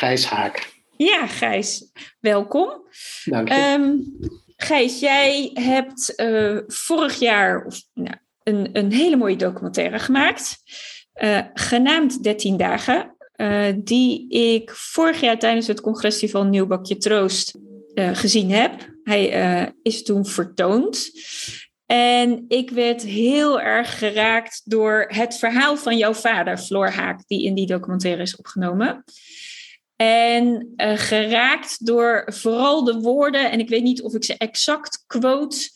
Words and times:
Gijs 0.00 0.24
Haak. 0.24 0.72
Ja, 0.96 1.26
Gijs, 1.26 1.90
welkom. 2.20 2.86
Dank 3.24 3.48
je. 3.48 3.76
Um, 3.78 4.18
Gijs, 4.56 5.00
jij 5.00 5.50
hebt 5.54 6.12
uh, 6.16 6.58
vorig 6.66 7.18
jaar 7.18 7.66
nou, 7.94 8.16
een, 8.42 8.68
een 8.72 8.92
hele 8.92 9.16
mooie 9.16 9.36
documentaire 9.36 9.98
gemaakt, 9.98 10.56
uh, 11.22 11.40
genaamd 11.54 12.22
13 12.22 12.56
dagen, 12.56 13.16
uh, 13.36 13.66
die 13.76 14.28
ik 14.28 14.70
vorig 14.70 15.20
jaar 15.20 15.38
tijdens 15.38 15.66
het 15.66 15.80
congresfestival 15.80 16.44
Nieuwbakje 16.44 16.96
Troost 16.96 17.58
gezien 17.94 18.50
heb. 18.50 18.88
Hij 19.02 19.72
is 19.82 20.02
toen 20.02 20.26
vertoond. 20.26 21.10
En 21.86 22.44
ik 22.48 22.70
werd 22.70 23.02
heel 23.02 23.60
erg 23.60 23.98
geraakt 23.98 24.62
door 24.64 25.04
het 25.08 25.38
verhaal 25.38 25.76
van 25.76 25.96
jouw 25.96 26.14
vader, 26.14 26.58
Floor 26.58 26.90
Haak, 26.90 27.20
die 27.26 27.44
in 27.44 27.54
die 27.54 27.66
documentaire 27.66 28.22
is 28.22 28.36
opgenomen. 28.36 29.04
En 30.00 30.72
uh, 30.76 30.92
geraakt 30.98 31.86
door 31.86 32.24
vooral 32.26 32.84
de 32.84 33.00
woorden, 33.00 33.50
en 33.50 33.58
ik 33.58 33.68
weet 33.68 33.82
niet 33.82 34.02
of 34.02 34.14
ik 34.14 34.24
ze 34.24 34.34
exact 34.36 35.04
quote, 35.06 35.70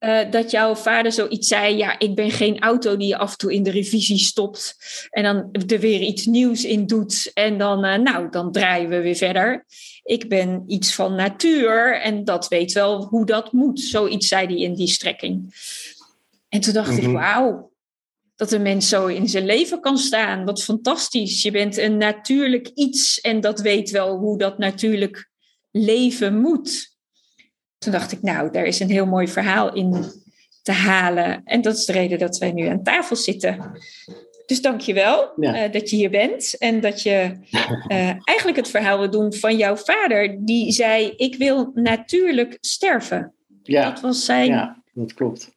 uh, 0.00 0.30
dat 0.30 0.50
jouw 0.50 0.74
vader 0.74 1.12
zoiets 1.12 1.48
zei: 1.48 1.76
Ja, 1.76 1.98
ik 1.98 2.14
ben 2.14 2.30
geen 2.30 2.58
auto 2.58 2.96
die 2.96 3.08
je 3.08 3.16
af 3.16 3.30
en 3.30 3.38
toe 3.38 3.54
in 3.54 3.62
de 3.62 3.70
revisie 3.70 4.18
stopt 4.18 4.76
en 5.10 5.22
dan 5.22 5.48
er 5.66 5.78
weer 5.78 6.00
iets 6.00 6.26
nieuws 6.26 6.64
in 6.64 6.86
doet. 6.86 7.30
En 7.34 7.58
dan, 7.58 7.84
uh, 7.84 7.94
nou, 7.94 8.30
dan 8.30 8.52
draaien 8.52 8.88
we 8.88 9.00
weer 9.00 9.16
verder. 9.16 9.64
Ik 10.02 10.28
ben 10.28 10.64
iets 10.66 10.94
van 10.94 11.14
natuur 11.14 12.00
en 12.00 12.24
dat 12.24 12.48
weet 12.48 12.72
wel 12.72 13.04
hoe 13.04 13.26
dat 13.26 13.52
moet. 13.52 13.80
Zoiets 13.80 14.28
zei 14.28 14.46
hij 14.46 14.56
in 14.56 14.74
die 14.74 14.88
strekking. 14.88 15.54
En 16.48 16.60
toen 16.60 16.72
dacht 16.72 16.90
mm 16.90 16.96
-hmm. 16.96 17.04
ik: 17.04 17.12
mhm. 17.12 17.22
Wauw, 17.22 17.70
dat 18.38 18.52
een 18.52 18.62
mens 18.62 18.88
zo 18.88 19.06
in 19.06 19.28
zijn 19.28 19.44
leven 19.44 19.80
kan 19.80 19.98
staan. 19.98 20.44
Wat 20.44 20.62
fantastisch. 20.62 21.42
Je 21.42 21.50
bent 21.50 21.76
een 21.76 21.96
natuurlijk 21.96 22.70
iets 22.74 23.20
en 23.20 23.40
dat 23.40 23.60
weet 23.60 23.90
wel 23.90 24.16
hoe 24.16 24.38
dat 24.38 24.58
natuurlijk 24.58 25.30
leven 25.70 26.40
moet. 26.40 26.96
Toen 27.78 27.92
dacht 27.92 28.12
ik, 28.12 28.22
nou, 28.22 28.50
daar 28.50 28.64
is 28.64 28.80
een 28.80 28.90
heel 28.90 29.06
mooi 29.06 29.28
verhaal 29.28 29.74
in 29.74 30.04
te 30.62 30.72
halen. 30.72 31.40
En 31.44 31.62
dat 31.62 31.76
is 31.76 31.84
de 31.84 31.92
reden 31.92 32.18
dat 32.18 32.38
wij 32.38 32.52
nu 32.52 32.66
aan 32.66 32.82
tafel 32.82 33.16
zitten. 33.16 33.70
Dus 34.46 34.62
dank 34.62 34.80
je 34.80 34.94
wel 34.94 35.32
ja. 35.36 35.68
dat 35.68 35.90
je 35.90 35.96
hier 35.96 36.10
bent 36.10 36.58
en 36.58 36.80
dat 36.80 37.02
je 37.02 37.32
uh, 37.88 38.08
eigenlijk 38.32 38.56
het 38.56 38.68
verhaal 38.68 38.98
wil 38.98 39.10
doen 39.10 39.34
van 39.34 39.56
jouw 39.56 39.76
vader, 39.76 40.44
die 40.44 40.72
zei: 40.72 41.12
Ik 41.16 41.36
wil 41.36 41.70
natuurlijk 41.74 42.58
sterven. 42.60 43.34
Ja, 43.62 43.90
dat 43.90 44.00
was 44.00 44.24
zijn. 44.24 44.48
Ja, 44.48 44.82
dat 44.92 45.14
klopt. 45.14 45.50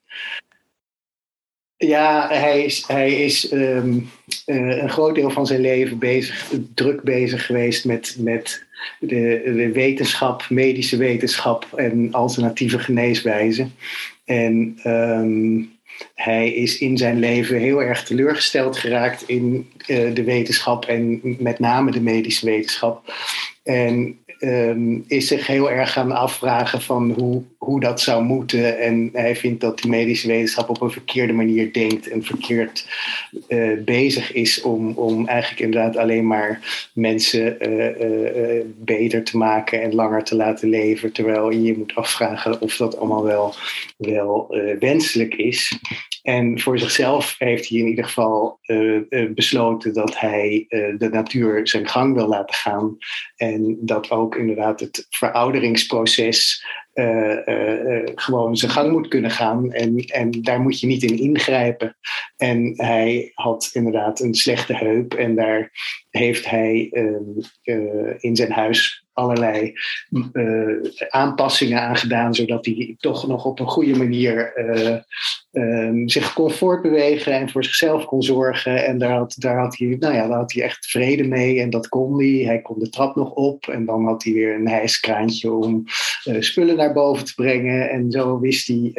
Ja, 1.88 2.28
hij 2.30 2.64
is, 2.64 2.84
hij 2.88 3.14
is 3.14 3.52
um, 3.52 4.10
uh, 4.46 4.78
een 4.82 4.90
groot 4.90 5.16
deel 5.16 5.30
van 5.30 5.48
zijn 5.48 5.62
leven 5.62 5.98
bezig, 5.98 6.54
druk 6.74 7.02
bezig 7.02 7.46
geweest 7.46 7.86
met, 7.86 8.16
met 8.20 8.64
de, 9.00 9.42
de 9.46 9.72
wetenschap, 9.72 10.46
medische 10.50 10.98
wetenschap 10.98 11.68
en 11.76 12.12
alternatieve 12.12 12.80
geneeswijzen. 12.80 13.74
En 14.26 14.80
um, 14.86 15.72
hij 16.16 16.54
is 16.54 16.78
in 16.78 16.98
zijn 16.98 17.20
leven 17.20 17.58
heel 17.58 17.84
erg 17.84 18.04
teleurgesteld 18.04 18.78
geraakt 18.78 19.24
in 19.28 19.70
uh, 19.88 20.14
de 20.14 20.24
wetenschap 20.24 20.86
en 20.86 21.22
met 21.40 21.60
name 21.60 21.92
de 21.92 22.02
medische 22.02 22.46
wetenschap. 22.46 23.14
En 23.64 24.20
um, 24.42 25.04
is 25.08 25.28
zich 25.28 25.48
heel 25.48 25.72
erg 25.72 25.92
gaan 25.92 26.12
afvragen 26.12 26.82
van 26.82 27.12
hoe, 27.12 27.44
hoe 27.58 27.80
dat 27.80 28.02
zou 28.02 28.24
moeten. 28.24 28.80
En 28.80 29.10
hij 29.14 29.36
vindt 29.36 29.62
dat 29.62 29.80
de 29.80 29.88
medische 29.88 30.28
wetenschap 30.28 30.70
op 30.70 30.82
een 30.82 30.92
verkeerde 30.92 31.34
manier 31.34 31.74
denkt 31.74 32.10
en 32.10 32.24
verkeerd 32.24 32.88
uh, 33.48 33.84
bezig 33.86 34.34
is 34.34 34.62
om, 34.62 34.92
om 34.92 35.28
eigenlijk 35.28 35.62
inderdaad 35.62 35.98
alleen 35.98 36.28
maar 36.28 36.90
mensen 36.94 37.58
uh, 37.70 38.56
uh, 38.56 38.62
beter 38.78 39.24
te 39.24 39.38
maken 39.38 39.82
en 39.82 39.96
langer 39.96 40.24
te 40.24 40.36
laten 40.36 40.70
leven. 40.70 41.12
Terwijl 41.12 41.52
je 41.52 41.78
moet 41.78 41.96
afvragen 41.96 42.62
of 42.62 42.78
dat 42.78 42.98
allemaal 42.98 43.24
wel, 43.24 43.54
wel 43.98 44.56
wenselijk 44.80 45.34
is. 45.34 45.80
En 46.24 46.60
voor 46.60 46.80
zichzelf 46.80 47.36
heeft 47.38 47.70
hij 47.70 47.80
in 47.80 47.88
ieder 47.88 48.06
geval 48.06 48.60
besloten 49.34 49.94
dat 49.94 50.20
hij 50.20 50.66
de 50.98 51.10
natuur 51.12 51.68
zijn 51.68 51.88
gang 51.88 52.16
wil 52.16 52.28
laten 52.28 52.56
gaan. 52.56 52.98
En 53.36 53.78
dat 53.82 54.10
ook 54.10 54.31
inderdaad 54.36 54.80
het 54.80 55.08
verouderingsproces 55.10 56.66
gewoon 58.16 58.58
zijn 58.58 58.72
gang 58.72 58.92
moet 58.92 59.08
kunnen 59.08 59.32
gaan. 59.32 59.72
En, 59.72 59.98
en 59.98 60.32
daar 60.32 60.62
moet 60.62 60.80
je 60.80 60.88
niet 60.88 61.04
in 61.04 61.20
ingrijpen. 61.20 61.98
En 62.38 62.74
hij 62.76 63.32
had 63.34 63.70
inderdaad 63.74 64.20
een 64.20 64.36
slechte 64.36 64.76
heup. 64.76 65.14
En 65.14 65.36
daar 65.36 65.72
heeft 66.10 66.50
hij 66.50 66.90
ehm, 66.92 67.76
in 68.20 68.36
zijn 68.36 68.52
huis 68.52 69.06
allerlei 69.22 69.74
uh, 70.34 70.90
aanpassingen 71.10 71.82
aan 71.82 71.96
gedaan, 71.96 72.36
zodat 72.36 72.66
hij 72.66 72.96
toch 73.00 73.28
nog 73.28 73.46
op 73.46 73.60
een 73.60 73.68
goede 73.68 73.98
manier 73.98 74.54
uh, 74.56 74.98
um, 75.52 76.10
zich 76.10 76.34
kon 76.34 76.52
voortbewegen 76.52 77.34
en 77.34 77.50
voor 77.50 77.64
zichzelf 77.64 78.06
kon 78.06 78.24
zorgen. 78.24 78.86
En 78.86 78.98
daar 78.98 79.18
had, 79.18 79.36
daar, 79.38 79.58
had 79.58 79.78
hij, 79.78 79.96
nou 80.00 80.14
ja, 80.14 80.28
daar 80.28 80.38
had 80.38 80.54
hij 80.54 80.64
echt 80.64 80.86
vrede 80.86 81.24
mee 81.24 81.62
en 81.62 81.70
dat 81.70 81.88
kon 81.88 82.20
hij. 82.20 82.44
Hij 82.46 82.62
kon 82.62 82.80
de 82.80 82.90
trap 82.90 83.16
nog 83.16 83.32
op 83.32 83.68
en 83.68 83.86
dan 83.86 84.06
had 84.06 84.24
hij 84.24 84.34
weer 84.34 84.56
een 84.56 84.68
hijskraantje 84.68 85.52
om 85.52 85.84
uh, 86.26 86.42
spullen 86.42 86.76
naar 86.76 86.94
boven 86.94 87.26
te 87.26 87.34
brengen. 87.34 87.90
En 87.90 88.12
zo 88.12 88.40
wist 88.40 88.68
hij 88.68 88.92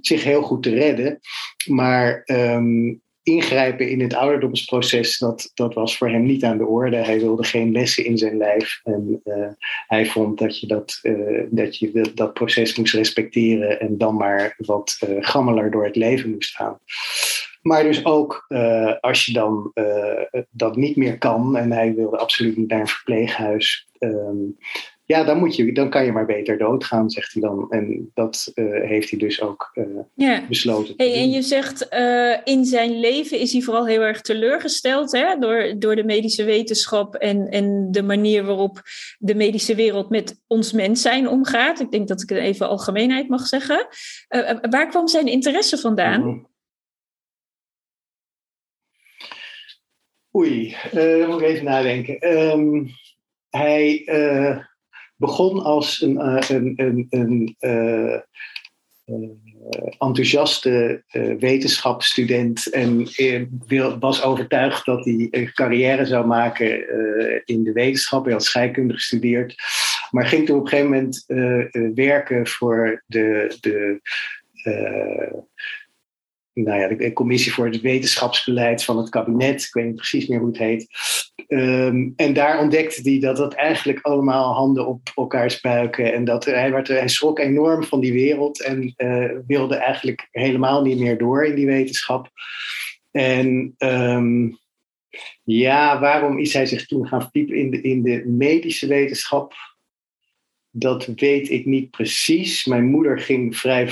zich 0.00 0.24
heel 0.24 0.42
goed 0.42 0.62
te 0.62 0.74
redden. 0.74 1.20
Maar 1.66 2.22
um, 2.26 3.02
ingrijpen 3.22 3.88
in 3.88 4.00
het 4.00 4.14
ouderdomsproces, 4.14 5.18
dat, 5.18 5.50
dat 5.54 5.74
was 5.74 5.96
voor 5.96 6.08
hem 6.08 6.22
niet 6.22 6.44
aan 6.44 6.58
de 6.58 6.66
orde. 6.66 6.96
Hij 6.96 7.20
wilde 7.20 7.44
geen 7.44 7.72
lessen 7.72 8.04
in 8.04 8.18
zijn 8.18 8.36
lijf. 8.36 8.80
En 8.82 9.20
uh, 9.24 9.48
hij 9.86 10.06
vond 10.06 10.38
dat 10.38 10.60
je 10.60 10.66
dat, 10.66 10.98
uh, 11.02 11.46
dat, 11.50 11.78
je 11.78 12.10
dat, 12.14 12.32
proces 12.32 12.76
moest 12.76 12.94
respecteren 12.94 13.80
en 13.80 13.98
dan 13.98 14.16
maar 14.16 14.54
wat 14.56 14.98
uh, 15.08 15.16
gammeler 15.20 15.70
door 15.70 15.84
het 15.84 15.96
leven 15.96 16.30
moest 16.30 16.56
gaan. 16.56 16.78
Maar 17.62 17.82
dus 17.82 18.04
ook 18.04 18.46
als 19.00 19.24
je 19.24 19.32
dan 19.32 19.72
dat 20.50 20.76
niet 20.76 20.96
meer 20.96 21.18
kan 21.18 21.56
en 21.56 21.72
hij 21.72 21.94
wilde 21.94 22.18
absoluut 22.18 22.56
niet 22.56 22.68
naar 22.68 22.80
een 22.80 22.86
verpleeghuis. 22.86 23.88
Um, 23.98 24.56
ja, 25.04 25.24
dan, 25.24 25.38
moet 25.38 25.56
je, 25.56 25.72
dan 25.72 25.90
kan 25.90 26.04
je 26.04 26.12
maar 26.12 26.26
beter 26.26 26.58
doodgaan, 26.58 27.10
zegt 27.10 27.32
hij 27.32 27.42
dan. 27.42 27.70
En 27.70 28.10
dat 28.14 28.52
uh, 28.54 28.88
heeft 28.88 29.10
hij 29.10 29.18
dus 29.18 29.40
ook 29.40 29.70
uh, 29.74 29.84
ja. 30.14 30.46
besloten. 30.48 30.94
Hey, 30.96 31.14
en 31.14 31.30
je 31.30 31.42
zegt, 31.42 31.86
uh, 31.92 32.36
in 32.44 32.64
zijn 32.64 33.00
leven 33.00 33.38
is 33.38 33.52
hij 33.52 33.62
vooral 33.62 33.86
heel 33.86 34.00
erg 34.00 34.20
teleurgesteld 34.20 35.12
hè, 35.12 35.38
door, 35.38 35.74
door 35.78 35.96
de 35.96 36.04
medische 36.04 36.44
wetenschap 36.44 37.14
en, 37.14 37.48
en 37.48 37.88
de 37.90 38.02
manier 38.02 38.44
waarop 38.44 38.82
de 39.18 39.34
medische 39.34 39.74
wereld 39.74 40.10
met 40.10 40.40
ons 40.46 40.72
mens 40.72 41.02
zijn 41.02 41.28
omgaat. 41.28 41.80
Ik 41.80 41.90
denk 41.90 42.08
dat 42.08 42.22
ik 42.22 42.28
het 42.28 42.38
even 42.38 42.68
algemeenheid 42.68 43.28
mag 43.28 43.46
zeggen. 43.46 43.86
waar 44.70 44.88
kwam 44.88 45.08
zijn 45.08 45.26
interesse 45.26 45.78
vandaan? 45.78 46.20
Mm 46.20 46.26
-hmm. 46.26 46.50
Oei, 50.36 50.76
moet 51.26 51.40
ik 51.40 51.46
even 51.46 51.64
nadenken. 51.64 52.38
Um, 52.38 52.88
hij 53.50 54.04
begon 55.22 55.62
als 55.62 56.00
een, 56.00 56.14
uh, 56.14 56.40
een, 56.48 56.72
een, 56.76 57.06
een 57.10 57.56
uh, 57.60 58.18
uh, 59.06 59.28
enthousiaste 59.98 61.02
wetenschapsstudent 61.38 62.70
en 62.70 63.08
was 64.00 64.22
overtuigd 64.22 64.84
dat 64.84 65.04
hij 65.04 65.28
een 65.30 65.52
carrière 65.52 66.06
zou 66.06 66.26
maken 66.26 66.68
in 67.44 67.62
de 67.64 67.72
wetenschap. 67.72 68.24
Hij 68.24 68.32
had 68.32 68.44
scheikunde 68.44 68.94
gestudeerd. 68.94 69.54
Maar 70.10 70.26
ging 70.26 70.46
toen 70.46 70.56
op 70.58 70.62
een 70.62 70.68
gegeven 70.68 70.90
moment 70.90 71.24
werken 71.94 72.46
voor 72.46 73.02
de, 73.06 73.56
de 73.60 74.00
nou 76.54 76.80
ja, 76.80 76.88
de 76.88 77.12
commissie 77.12 77.52
voor 77.52 77.66
het 77.66 77.80
wetenschapsbeleid 77.80 78.84
van 78.84 78.98
het 78.98 79.08
kabinet. 79.08 79.62
Ik 79.62 79.72
weet 79.72 79.84
niet 79.84 79.94
precies 79.94 80.26
meer 80.26 80.38
hoe 80.38 80.48
het 80.48 80.58
heet. 80.58 80.88
Ehm, 81.46 82.10
en 82.16 82.32
daar 82.32 82.60
ontdekte 82.60 83.10
hij 83.10 83.20
dat 83.20 83.36
dat 83.36 83.54
eigenlijk 83.54 84.00
allemaal 84.00 84.54
handen 84.54 84.86
op 84.86 85.12
elkaars 85.14 85.60
buiken. 85.60 86.12
En 86.12 86.24
dat 86.24 86.44
hij, 86.44 86.70
werd, 86.70 86.88
hij 86.88 87.08
schrok 87.08 87.38
enorm 87.38 87.84
van 87.84 88.00
die 88.00 88.12
wereld 88.12 88.62
en 88.62 88.94
uh, 88.96 89.30
wilde 89.46 89.74
eigenlijk 89.74 90.28
helemaal 90.30 90.82
niet 90.82 90.98
meer 90.98 91.18
door 91.18 91.44
in 91.44 91.54
die 91.54 91.66
wetenschap. 91.66 92.30
En 93.10 93.74
ehm, 93.78 94.50
ja, 95.42 96.00
waarom 96.00 96.38
is 96.38 96.52
hij 96.52 96.66
zich 96.66 96.86
toen 96.86 97.06
gaan 97.08 97.22
verdiepen 97.22 97.56
in 97.56 97.70
de, 97.70 97.80
in 97.80 98.02
de 98.02 98.24
medische 98.26 98.86
wetenschap? 98.86 99.54
Dat 100.70 101.06
weet 101.06 101.50
ik 101.50 101.64
niet 101.64 101.90
precies. 101.90 102.64
Mijn 102.64 102.84
moeder 102.84 103.18
ging 103.18 103.56
vrij 103.56 103.88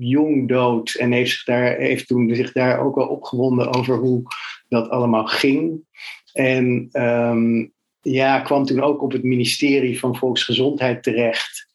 jong 0.00 0.48
dood 0.48 0.94
en 0.94 1.12
heeft, 1.12 1.30
zich 1.30 1.44
daar, 1.44 1.76
heeft 1.76 2.06
toen 2.06 2.34
zich 2.34 2.52
daar 2.52 2.80
ook 2.80 2.94
wel 2.94 3.06
opgewonden 3.06 3.74
over 3.74 3.96
hoe 3.96 4.22
dat 4.68 4.88
allemaal 4.88 5.26
ging. 5.26 5.84
En 6.32 6.88
um, 6.92 7.72
ja, 8.00 8.40
kwam 8.40 8.64
toen 8.64 8.80
ook 8.80 9.02
op 9.02 9.12
het 9.12 9.22
ministerie 9.22 9.98
van 9.98 10.16
Volksgezondheid 10.16 11.02
terecht. 11.02 11.68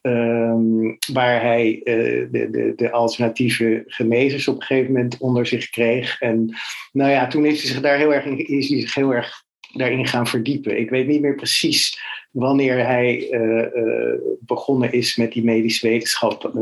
Um, 0.00 0.98
waar 1.12 1.42
hij 1.42 1.80
uh, 1.84 2.30
de, 2.30 2.48
de, 2.50 2.72
de, 2.76 2.90
alternatieve 2.90 3.82
genezers 3.86 4.48
op 4.48 4.54
een 4.54 4.62
gegeven 4.62 4.92
moment 4.92 5.18
onder 5.18 5.46
zich 5.46 5.70
kreeg. 5.70 6.20
En 6.20 6.56
nou 6.92 7.10
ja, 7.10 7.26
toen 7.26 7.44
heeft 7.44 7.62
hij 7.62 7.70
zich 7.70 7.80
daar 7.80 7.98
heel 7.98 8.14
erg, 8.14 8.26
is 8.26 8.68
hij 8.68 8.80
zich 8.80 8.94
heel 8.94 9.14
erg 9.14 9.46
daarin 9.78 10.06
gaan 10.06 10.26
verdiepen. 10.26 10.78
Ik 10.78 10.90
weet 10.90 11.06
niet 11.06 11.20
meer 11.20 11.34
precies 11.34 12.00
wanneer 12.30 12.86
hij 12.86 13.30
uh, 13.30 13.66
uh, 13.74 14.14
begonnen 14.40 14.92
is 14.92 15.16
met 15.16 15.32
die 15.32 15.44
medische 15.44 15.88
wetenschap 15.88 16.52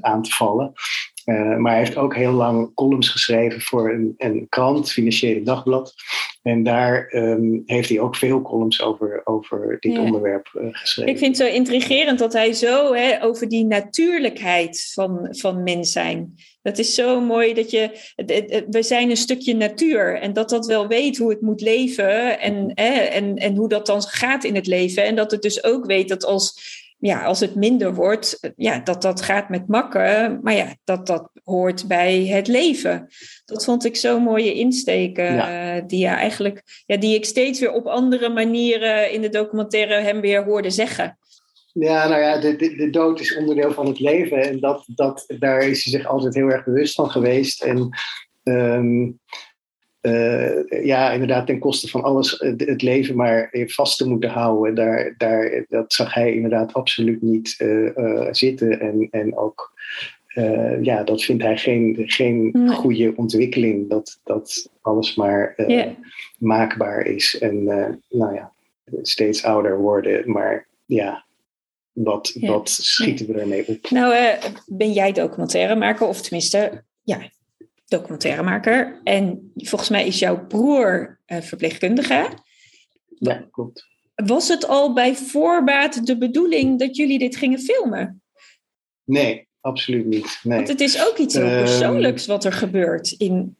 aan 0.00 0.22
te 0.22 0.30
vallen. 0.30 0.72
Maar 1.24 1.70
hij 1.72 1.78
heeft 1.78 1.96
ook 1.96 2.16
heel 2.16 2.32
lang 2.32 2.74
columns 2.74 3.08
geschreven 3.08 3.60
voor 3.60 3.90
een, 3.90 4.14
een 4.16 4.46
krant, 4.48 4.92
Financiële 4.92 5.42
Dagblad. 5.42 5.94
En 6.42 6.62
daar 6.62 7.12
um, 7.14 7.62
heeft 7.66 7.88
hij 7.88 8.00
ook 8.00 8.16
veel 8.16 8.42
columns 8.42 8.82
over, 8.82 9.20
over 9.24 9.76
dit 9.80 9.98
onderwerp 9.98 10.48
geschreven. 10.72 11.12
Ik 11.12 11.18
vind 11.18 11.38
het 11.38 11.48
zo 11.48 11.54
intrigerend 11.54 12.18
dat 12.18 12.32
hij 12.32 12.52
zo 12.52 12.94
hè, 12.94 13.22
over 13.24 13.48
die 13.48 13.64
natuurlijkheid 13.64 14.90
van, 14.94 15.28
van 15.30 15.62
mens 15.62 15.92
zijn. 15.92 16.34
Dat 16.62 16.78
is 16.78 16.94
zo 16.94 17.20
mooi 17.20 17.54
dat 17.54 17.70
je. 17.70 17.90
We 18.70 18.82
zijn 18.82 19.10
een 19.10 19.16
stukje 19.16 19.54
natuur 19.54 20.20
en 20.20 20.32
dat 20.32 20.48
dat 20.48 20.66
wel 20.66 20.88
weet 20.88 21.18
hoe 21.18 21.30
het 21.30 21.40
moet 21.40 21.60
leven 21.60 22.40
en, 22.40 22.70
hè, 22.74 22.92
en, 22.92 23.36
en 23.36 23.56
hoe 23.56 23.68
dat 23.68 23.86
dan 23.86 24.02
gaat 24.02 24.44
in 24.44 24.54
het 24.54 24.66
leven. 24.66 25.04
En 25.04 25.14
dat 25.14 25.30
het 25.30 25.42
dus 25.42 25.64
ook 25.64 25.86
weet 25.86 26.08
dat 26.08 26.24
als 26.24 26.80
ja, 27.02 27.24
als 27.24 27.40
het 27.40 27.54
minder 27.54 27.94
wordt, 27.94 28.52
ja, 28.56 28.78
dat 28.78 29.02
dat 29.02 29.22
gaat 29.22 29.48
met 29.48 29.68
makken. 29.68 30.38
Maar 30.42 30.54
ja, 30.54 30.76
dat 30.84 31.06
dat 31.06 31.30
hoort 31.44 31.88
bij 31.88 32.26
het 32.26 32.48
leven. 32.48 33.06
Dat 33.44 33.64
vond 33.64 33.84
ik 33.84 33.96
zo'n 33.96 34.22
mooie 34.22 34.54
insteken. 34.54 35.38
Eh, 35.38 35.82
die, 35.86 35.98
ja, 35.98 36.16
eigenlijk, 36.16 36.82
ja, 36.86 36.96
die 36.96 37.14
ik 37.14 37.24
steeds 37.24 37.60
weer 37.60 37.72
op 37.72 37.86
andere 37.86 38.28
manieren 38.28 39.12
in 39.12 39.20
de 39.20 39.28
documentaire 39.28 39.94
hem 39.94 40.20
weer 40.20 40.44
hoorde 40.44 40.70
zeggen. 40.70 41.18
Ja, 41.72 42.08
nou 42.08 42.20
ja, 42.20 42.38
de, 42.38 42.56
de, 42.56 42.76
de, 42.76 42.90
dood 42.90 43.20
is 43.20 43.36
onderdeel 43.36 43.72
van 43.72 43.86
het 43.86 44.00
leven. 44.00 44.42
En 44.42 44.60
dat, 44.60 44.84
dat, 44.86 45.24
daar 45.38 45.62
is 45.62 45.84
hij 45.84 46.00
zich 46.00 46.06
altijd 46.06 46.34
heel 46.34 46.48
erg 46.48 46.64
bewust 46.64 46.94
van 46.94 47.10
geweest. 47.10 47.62
En 47.62 47.88
um, 48.42 49.18
uh, 50.02 50.84
ja, 50.84 51.10
inderdaad, 51.10 51.46
ten 51.46 51.58
koste 51.58 51.88
van 51.88 52.02
alles 52.02 52.38
eh, 52.38 52.52
het 52.56 52.82
leven 52.82 53.16
maar 53.16 53.50
vast 53.52 53.98
te 53.98 54.08
moeten 54.08 54.30
houden. 54.30 54.74
Daar, 54.74 55.14
daar, 55.18 55.64
dat 55.68 55.92
zag 55.92 56.14
hij 56.14 56.34
inderdaad 56.34 56.72
absoluut 56.72 57.22
niet 57.22 57.56
uh, 57.58 58.28
zitten. 58.30 58.80
En, 58.80 59.08
en 59.10 59.36
ook, 59.36 59.72
ja, 60.82 61.04
dat 61.04 61.22
vindt 61.22 61.42
hij 61.42 61.56
geen, 61.56 62.02
geen 62.06 62.68
goede 62.68 63.12
ontwikkeling. 63.16 63.90
Dat, 63.90 64.20
dat 64.24 64.70
alles 64.80 65.14
maar 65.14 65.54
maakbaar 66.38 67.06
is. 67.06 67.38
En 67.38 67.64
nou 68.08 68.34
ja, 68.34 68.52
steeds 69.02 69.44
ouder 69.44 69.78
worden. 69.78 70.30
Maar 70.30 70.66
ja, 70.86 71.24
wat, 71.92 72.36
wat 72.40 72.68
schieten 72.68 73.26
we 73.26 73.40
ermee 73.40 73.66
op? 73.66 73.90
Nou, 73.90 74.38
ben 74.66 74.92
jij 74.92 75.12
documentairemaker? 75.12 76.06
Of 76.06 76.20
tenminste, 76.20 76.84
ja, 77.02 77.30
documentairemaker. 77.86 79.00
En 79.04 79.52
volgens 79.54 79.90
mij 79.90 80.06
is 80.06 80.18
jouw 80.18 80.46
broer 80.46 81.20
uh, 81.26 81.40
verpleegkundige. 81.40 82.28
Ja, 83.18 83.48
klopt. 83.50 83.86
Was 84.14 84.48
het 84.48 84.66
al 84.66 84.92
bij 84.92 85.14
voorbaat 85.14 86.06
de 86.06 86.18
bedoeling 86.18 86.78
dat 86.78 86.96
jullie 86.96 87.18
dit 87.18 87.36
gingen 87.36 87.58
filmen? 87.58 88.22
Nee, 89.04 89.48
absoluut 89.60 90.06
niet. 90.06 90.40
Nee. 90.42 90.56
Want 90.56 90.68
het 90.68 90.80
is 90.80 91.06
ook 91.06 91.16
iets 91.16 91.34
heel 91.34 91.44
ehm, 91.44 91.58
persoonlijks 91.58 92.26
wat 92.26 92.44
er 92.44 92.52
gebeurt 92.52 93.10
in, 93.10 93.56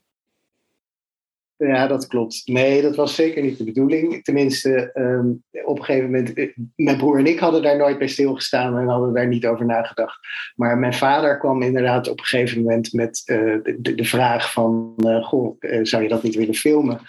ja, 1.66 1.86
dat 1.86 2.06
klopt. 2.06 2.42
Nee, 2.44 2.82
dat 2.82 2.96
was 2.96 3.14
zeker 3.14 3.42
niet 3.42 3.58
de 3.58 3.64
bedoeling. 3.64 4.24
Tenminste, 4.24 4.92
ehm, 4.92 5.28
op 5.64 5.78
een 5.78 5.84
gegeven 5.84 6.10
moment, 6.10 6.32
eh, 6.32 6.48
mijn 6.76 6.96
broer 6.96 7.18
en 7.18 7.26
ik 7.26 7.38
hadden 7.38 7.62
daar 7.62 7.76
nooit 7.76 7.98
bij 7.98 8.08
stilgestaan 8.08 8.78
en 8.78 8.88
hadden 8.88 9.14
daar 9.14 9.28
niet 9.28 9.46
over 9.46 9.66
nagedacht. 9.66 10.18
Maar 10.56 10.78
mijn 10.78 10.94
vader 10.94 11.38
kwam 11.38 11.62
inderdaad 11.62 12.08
op 12.08 12.18
een 12.18 12.24
gegeven 12.24 12.62
moment 12.62 12.92
met 12.92 13.22
uh, 13.26 13.56
de, 13.78 14.04
vraag 14.04 14.52
van, 14.52 14.94
uh, 14.96 15.24
goh, 15.24 15.56
zou 15.82 16.02
je 16.02 16.08
dat 16.08 16.22
niet 16.22 16.34
willen 16.34 16.54
filmen? 16.54 17.00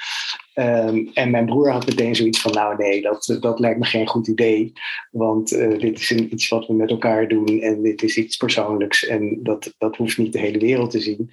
Um, 0.55 1.09
en 1.13 1.31
mijn 1.31 1.45
broer 1.45 1.71
had 1.71 1.85
meteen 1.85 2.15
zoiets 2.15 2.41
van, 2.41 2.51
nou 2.51 2.77
nee, 2.77 3.01
dat, 3.01 3.37
dat 3.39 3.59
lijkt 3.59 3.79
me 3.79 3.85
geen 3.85 4.07
goed 4.07 4.27
idee. 4.27 4.71
Want 5.11 5.49
dit 5.79 5.99
is 5.99 6.11
iets 6.11 6.49
wat 6.49 6.67
we 6.67 6.73
met 6.73 6.89
elkaar 6.89 7.27
doen 7.27 7.59
en 7.61 7.81
dit 7.81 8.03
is 8.03 8.17
iets 8.17 8.37
persoonlijks. 8.37 9.05
En 9.05 9.39
dat, 9.43 9.73
dat 9.77 9.95
hoeft 9.95 10.17
niet 10.17 10.33
de 10.33 10.39
hele 10.39 10.59
wereld 10.59 10.91
te 10.91 10.99
zien. 10.99 11.29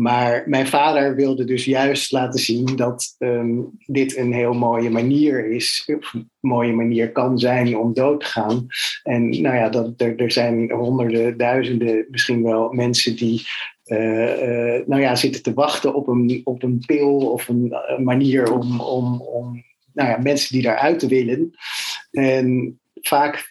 Maar 0.00 0.42
mijn 0.46 0.66
vader 0.66 1.14
wilde 1.14 1.44
dus 1.44 1.64
juist 1.64 2.12
laten 2.12 2.40
zien 2.40 2.76
dat 2.76 3.14
um, 3.18 3.70
dit 3.86 4.16
een 4.16 4.32
heel 4.32 4.52
mooie 4.52 4.90
manier 4.90 5.46
is. 5.46 5.82
Een 5.86 6.30
mooie 6.40 6.72
manier 6.72 7.12
kan 7.12 7.38
zijn 7.38 7.76
om 7.76 7.94
dood 7.94 8.20
te 8.20 8.26
gaan. 8.26 8.66
En 9.02 9.28
nou 9.28 9.56
ja, 9.56 9.68
dat, 9.68 10.00
er, 10.00 10.16
er 10.16 10.30
zijn 10.32 10.70
honderden, 10.70 11.36
duizenden 11.36 12.06
misschien 12.10 12.42
wel 12.42 12.72
mensen 12.72 13.16
die 13.16 13.46
uh, 13.86 13.98
uh, 13.98 14.86
nou 14.86 15.00
ja, 15.00 15.16
zitten 15.16 15.42
te 15.42 15.54
wachten 15.54 15.94
op 15.94 16.08
een, 16.08 16.40
op 16.44 16.62
een 16.62 16.82
pil 16.86 17.16
of 17.16 17.48
een, 17.48 17.74
een 17.86 18.04
manier 18.04 18.52
om, 18.52 18.80
om, 18.80 19.20
om 19.20 19.64
nou 19.92 20.08
ja, 20.08 20.18
mensen 20.18 20.52
die 20.52 20.62
daaruit 20.62 21.06
willen. 21.06 21.50
En 22.10 22.78
vaak 22.94 23.50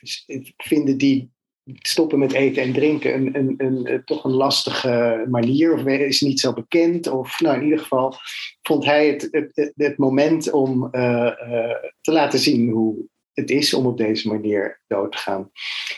vinden 0.57 0.97
die 0.97 1.31
stoppen 1.75 2.19
met 2.19 2.33
eten 2.33 2.63
en 2.63 2.73
drinken 2.73 3.13
een, 3.13 3.35
een, 3.35 3.53
een, 3.57 4.01
toch 4.05 4.23
een 4.23 4.31
lastige 4.31 5.25
manier, 5.29 5.73
of 5.73 5.85
is 5.85 6.21
niet 6.21 6.39
zo 6.39 6.53
bekend. 6.53 7.07
Of 7.07 7.39
nou, 7.39 7.57
in 7.57 7.63
ieder 7.63 7.79
geval 7.79 8.15
vond 8.61 8.85
hij 8.85 9.07
het, 9.07 9.73
het, 9.75 9.97
moment 9.97 10.51
om 10.51 10.83
uh, 10.91 11.31
te 12.01 12.11
laten 12.11 12.39
zien 12.39 12.69
hoe 12.69 13.07
het 13.33 13.49
is 13.49 13.73
om 13.73 13.85
op 13.85 13.97
deze 13.97 14.27
manier 14.27 14.81
dood 14.87 15.11
te 15.11 15.17
gaan. 15.17 15.51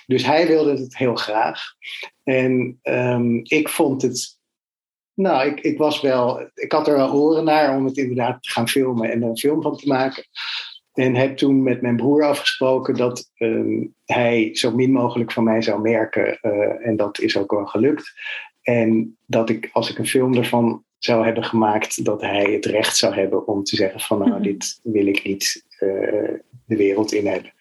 Dus 0.05 0.25
hij 0.25 0.47
wilde 0.47 0.71
het 0.71 0.97
heel 0.97 1.15
graag. 1.15 1.61
En 2.23 2.79
um, 2.83 3.39
ik 3.43 3.69
vond 3.69 4.01
het. 4.01 4.39
Nou, 5.13 5.49
ik, 5.49 5.59
ik 5.59 5.77
was 5.77 6.01
wel. 6.01 6.49
Ik 6.53 6.71
had 6.71 6.87
er 6.87 6.95
wel 6.95 7.13
oren 7.13 7.43
naar 7.43 7.75
om 7.75 7.85
het 7.85 7.97
inderdaad 7.97 8.43
te 8.43 8.49
gaan 8.49 8.67
filmen 8.67 9.11
en 9.11 9.21
een 9.21 9.37
film 9.37 9.61
van 9.61 9.77
te 9.77 9.87
maken. 9.87 10.23
En 10.93 11.15
heb 11.15 11.38
toen 11.38 11.63
met 11.63 11.81
mijn 11.81 11.95
broer 11.95 12.24
afgesproken 12.24 12.95
dat 12.95 13.31
um, 13.38 13.95
hij 14.05 14.50
zo 14.53 14.75
min 14.75 14.91
mogelijk 14.91 15.31
van 15.31 15.43
mij 15.43 15.62
zou 15.62 15.81
merken. 15.81 16.39
Uh, 16.41 16.88
en 16.88 16.95
dat 16.95 17.19
is 17.19 17.38
ook 17.38 17.51
wel 17.51 17.65
gelukt. 17.65 18.13
En 18.62 19.17
dat 19.25 19.50
ik, 19.50 19.69
als 19.71 19.89
ik 19.89 19.98
een 19.98 20.07
film 20.07 20.36
ervan 20.36 20.83
zou 20.98 21.25
hebben 21.25 21.43
gemaakt, 21.43 22.05
dat 22.05 22.21
hij 22.21 22.51
het 22.51 22.65
recht 22.65 22.98
zou 22.98 23.13
hebben 23.13 23.48
om 23.48 23.63
te 23.63 23.75
zeggen 23.75 24.00
van 24.00 24.19
nou, 24.19 24.31
mhm. 24.31 24.41
dit 24.41 24.79
wil 24.83 25.05
ik 25.05 25.24
niet 25.24 25.65
uh, 25.79 25.89
de 26.65 26.75
wereld 26.75 27.12
in 27.12 27.27
hebben. 27.27 27.53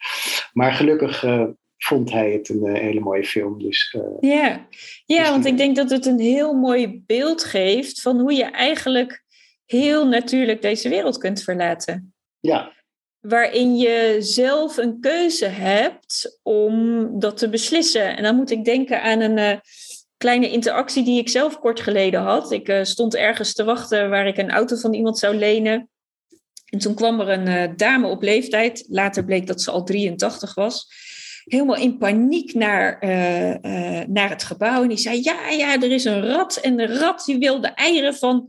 Maar 0.53 0.73
gelukkig 0.73 1.23
uh, 1.25 1.47
vond 1.77 2.11
hij 2.13 2.31
het 2.33 2.49
een 2.49 2.77
hele 2.77 3.01
mooie 3.01 3.25
film. 3.25 3.59
Dus, 3.59 3.97
ja. 4.21 4.67
ja, 5.07 5.21
dus 5.21 5.31
want 5.31 5.47
ik 5.47 5.57
denk 5.57 5.77
dat 5.77 5.91
het 5.91 6.07
een 6.07 6.21
heel 6.21 6.53
mooi 6.53 7.03
beeld 7.07 7.45
geeft 7.45 8.03
van 8.03 8.21
hoe 8.21 8.33
je 8.33 8.45
eigenlijk 8.45 9.25
heel 9.65 10.07
natuurlijk 10.09 10.63
deze 10.63 10.89
wereld 10.89 11.19
kunt 11.19 11.43
verlaten. 11.43 12.15
Ja, 12.41 12.73
waarin 13.21 13.77
je 13.77 14.17
zelf 14.19 14.77
een 14.77 15.01
keuze 15.01 15.47
hebt 15.47 16.39
om 16.43 17.09
dat 17.21 17.37
te 17.37 17.49
beslissen. 17.49 18.17
En 18.17 18.23
dan 18.23 18.37
moet 18.37 18.51
ik 18.51 18.65
denken 18.65 19.03
aan 19.03 19.21
een 19.21 19.37
uh, 19.39 19.59
kleine 20.17 20.51
interactie 20.51 21.05
die 21.05 21.19
ik 21.19 21.29
zelf 21.29 21.59
kort 21.59 21.81
geleden 21.81 22.21
had. 22.21 22.51
Ik 22.51 22.69
uh, 22.69 22.85
stond 22.85 23.15
ergens 23.15 23.55
te 23.55 23.65
wachten 23.65 24.11
waar 24.11 24.27
ik 24.27 24.37
een 24.37 24.51
auto 24.51 24.77
van 24.77 24.95
iemand 24.95 25.19
zou 25.19 25.35
lenen. 25.35 25.89
En 26.65 26.79
toen 26.79 26.95
kwam 26.95 27.21
er 27.21 27.29
een 27.29 27.47
uh, 27.47 27.77
dame 27.77 28.07
op 28.07 28.23
leeftijd. 28.23 28.85
Later 28.89 29.25
bleek 29.25 29.47
dat 29.47 29.63
ze 29.63 29.71
al 29.71 29.85
83 29.85 30.55
was. 30.55 31.09
Helemaal 31.45 31.77
in 31.77 31.99
paniek 31.99 32.55
naar, 32.55 32.99
naar 34.09 34.29
het 34.29 34.43
gebouw. 34.43 34.83
En 34.83 34.89
die 34.89 34.99
zei: 34.99 35.21
Ja, 35.23 35.49
ja, 35.49 35.81
er 35.81 35.91
is 35.91 36.05
een 36.05 36.27
rat. 36.27 36.57
En 36.57 36.77
de 36.77 36.99
rat 36.99 37.25
die 37.25 37.39
wil 37.39 37.61
de 37.61 37.69
eieren 37.69 38.15
van 38.15 38.47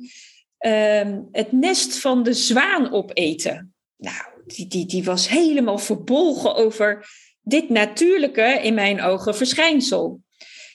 ehm, 0.58 1.22
het 1.32 1.52
nest 1.52 2.00
van 2.00 2.24
de 2.24 2.34
zwaan 2.34 2.92
opeten. 2.92 3.74
Nou, 3.98 4.31
die, 4.56 4.86
die, 4.86 5.04
was 5.04 5.30
helemaal 5.30 5.78
verbolgen 5.78 6.56
over 6.56 7.10
dit 7.42 7.70
natuurlijke 7.70 8.60
in 8.62 8.74
mijn 8.74 9.02
ogen 9.02 9.36
verschijnsel. 9.36 10.22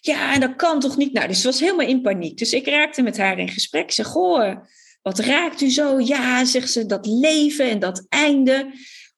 Ja, 0.01 0.35
en 0.35 0.41
dat 0.41 0.57
kan 0.57 0.81
toch 0.81 0.97
niet? 0.97 1.13
Nou, 1.13 1.29
dus 1.29 1.41
ze 1.41 1.47
was 1.47 1.61
helemaal 1.61 1.87
in 1.87 2.01
paniek. 2.01 2.39
Dus 2.39 2.53
ik 2.53 2.67
raakte 2.67 3.03
met 3.03 3.17
haar 3.17 3.39
in 3.39 3.49
gesprek. 3.49 3.83
Ik 3.83 3.91
zeg, 3.91 4.07
goh, 4.07 4.57
wat 5.03 5.19
raakt 5.19 5.61
u 5.61 5.71
zo? 5.71 6.01
Ja, 6.01 6.45
zegt 6.45 6.71
ze, 6.71 6.87
dat 6.87 7.07
leven 7.07 7.71
en 7.71 7.79
dat 7.79 8.07
einde. 8.09 8.73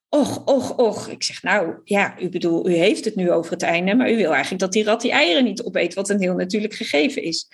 Och, 0.08 0.44
och, 0.44 0.76
och. 0.76 1.08
Ik 1.08 1.22
zeg, 1.22 1.42
nou 1.42 1.74
ja, 1.84 2.20
u 2.20 2.28
bedoel, 2.28 2.68
u 2.68 2.74
heeft 2.74 3.04
het 3.04 3.14
nu 3.14 3.30
over 3.30 3.52
het 3.52 3.62
einde, 3.62 3.94
maar 3.94 4.10
u 4.10 4.16
wil 4.16 4.30
eigenlijk 4.30 4.60
dat 4.60 4.72
die 4.72 4.84
rat 4.84 5.00
die 5.00 5.10
eieren 5.10 5.44
niet 5.44 5.62
opeet, 5.62 5.94
wat 5.94 6.08
een 6.08 6.20
heel 6.20 6.34
natuurlijk 6.34 6.74
gegeven 6.74 7.22
is. 7.22 7.48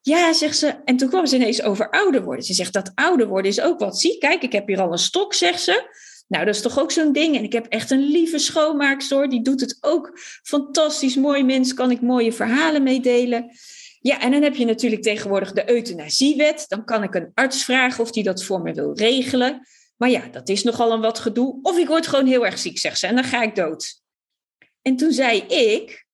Ja, 0.00 0.32
zegt 0.32 0.58
ze. 0.58 0.74
En 0.84 0.96
toen 0.96 1.08
kwam 1.08 1.26
ze 1.26 1.36
ineens 1.36 1.62
over 1.62 1.90
ouder 1.90 2.24
worden. 2.24 2.44
Ze 2.44 2.54
zegt, 2.54 2.72
dat 2.72 2.92
ouder 2.94 3.26
worden 3.26 3.50
is 3.50 3.60
ook 3.60 3.78
wat. 3.78 4.00
Zie, 4.00 4.18
kijk, 4.18 4.42
ik 4.42 4.52
heb 4.52 4.66
hier 4.66 4.80
al 4.80 4.92
een 4.92 4.98
stok, 4.98 5.34
zegt 5.34 5.62
ze. 5.62 5.88
Nou, 6.26 6.44
dat 6.44 6.54
is 6.54 6.62
toch 6.62 6.78
ook 6.78 6.90
zo'n 6.90 7.12
ding. 7.12 7.36
En 7.36 7.42
ik 7.42 7.52
heb 7.52 7.66
echt 7.66 7.90
een 7.90 8.06
lieve 8.06 8.38
schoonmaakster, 8.38 9.28
die 9.28 9.42
doet 9.42 9.60
het 9.60 9.78
ook 9.80 10.18
fantastisch 10.42 11.16
mooi 11.16 11.44
mens, 11.44 11.74
kan 11.74 11.90
ik 11.90 12.00
mooie 12.00 12.32
verhalen 12.32 12.82
meedelen. 12.82 13.50
Ja, 14.00 14.20
en 14.20 14.30
dan 14.30 14.42
heb 14.42 14.54
je 14.54 14.64
natuurlijk 14.64 15.02
tegenwoordig 15.02 15.52
de 15.52 15.70
euthanasiewet. 15.70 16.64
Dan 16.68 16.84
kan 16.84 17.02
ik 17.02 17.14
een 17.14 17.30
arts 17.34 17.64
vragen 17.64 18.02
of 18.02 18.10
die 18.10 18.22
dat 18.22 18.44
voor 18.44 18.60
me 18.60 18.72
wil 18.72 18.94
regelen. 18.94 19.66
Maar 19.96 20.10
ja, 20.10 20.28
dat 20.28 20.48
is 20.48 20.62
nogal 20.62 20.92
een 20.92 21.00
wat 21.00 21.18
gedoe. 21.18 21.58
Of 21.62 21.78
ik 21.78 21.86
word 21.86 22.06
gewoon 22.06 22.26
heel 22.26 22.46
erg 22.46 22.58
ziek, 22.58 22.78
zegt 22.78 22.98
ze, 22.98 23.06
en 23.06 23.14
dan 23.14 23.24
ga 23.24 23.42
ik 23.42 23.54
dood. 23.54 24.00
En 24.82 24.96
toen 24.96 25.12
zei 25.12 25.40
ik, 25.40 26.06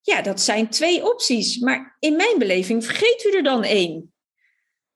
ja, 0.00 0.22
dat 0.22 0.40
zijn 0.40 0.68
twee 0.68 1.04
opties. 1.04 1.58
Maar 1.58 1.96
in 1.98 2.16
mijn 2.16 2.38
beleving 2.38 2.84
vergeet 2.84 3.24
u 3.24 3.36
er 3.36 3.42
dan 3.42 3.62
één. 3.62 4.12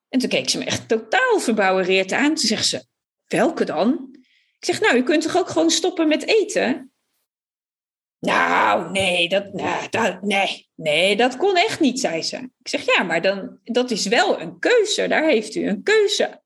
En 0.08 0.18
toen 0.18 0.28
keek 0.28 0.48
ze 0.48 0.58
me 0.58 0.64
echt 0.64 0.88
totaal 0.88 1.40
verbouwereerd 1.40 2.12
aan. 2.12 2.34
Toen 2.34 2.46
zegt 2.46 2.66
ze, 2.66 2.84
welke 3.26 3.64
dan? 3.64 4.17
Ik 4.58 4.64
zeg, 4.64 4.80
nou, 4.80 4.96
u 4.96 5.02
kunt 5.02 5.22
toch 5.22 5.36
ook 5.36 5.48
gewoon 5.48 5.70
stoppen 5.70 6.08
met 6.08 6.26
eten? 6.26 6.92
Nou, 8.20 8.90
nee 8.90 9.28
dat, 9.28 9.52
nou, 9.52 9.88
dat, 9.90 10.22
nee, 10.22 10.68
nee, 10.74 11.16
dat 11.16 11.36
kon 11.36 11.56
echt 11.56 11.80
niet, 11.80 12.00
zei 12.00 12.22
ze. 12.22 12.36
Ik 12.36 12.68
zeg, 12.68 12.96
ja, 12.96 13.02
maar 13.02 13.22
dan, 13.22 13.58
dat 13.64 13.90
is 13.90 14.06
wel 14.06 14.40
een 14.40 14.58
keuze. 14.58 15.08
Daar 15.08 15.28
heeft 15.28 15.54
u 15.54 15.68
een 15.68 15.82
keuze. 15.82 16.42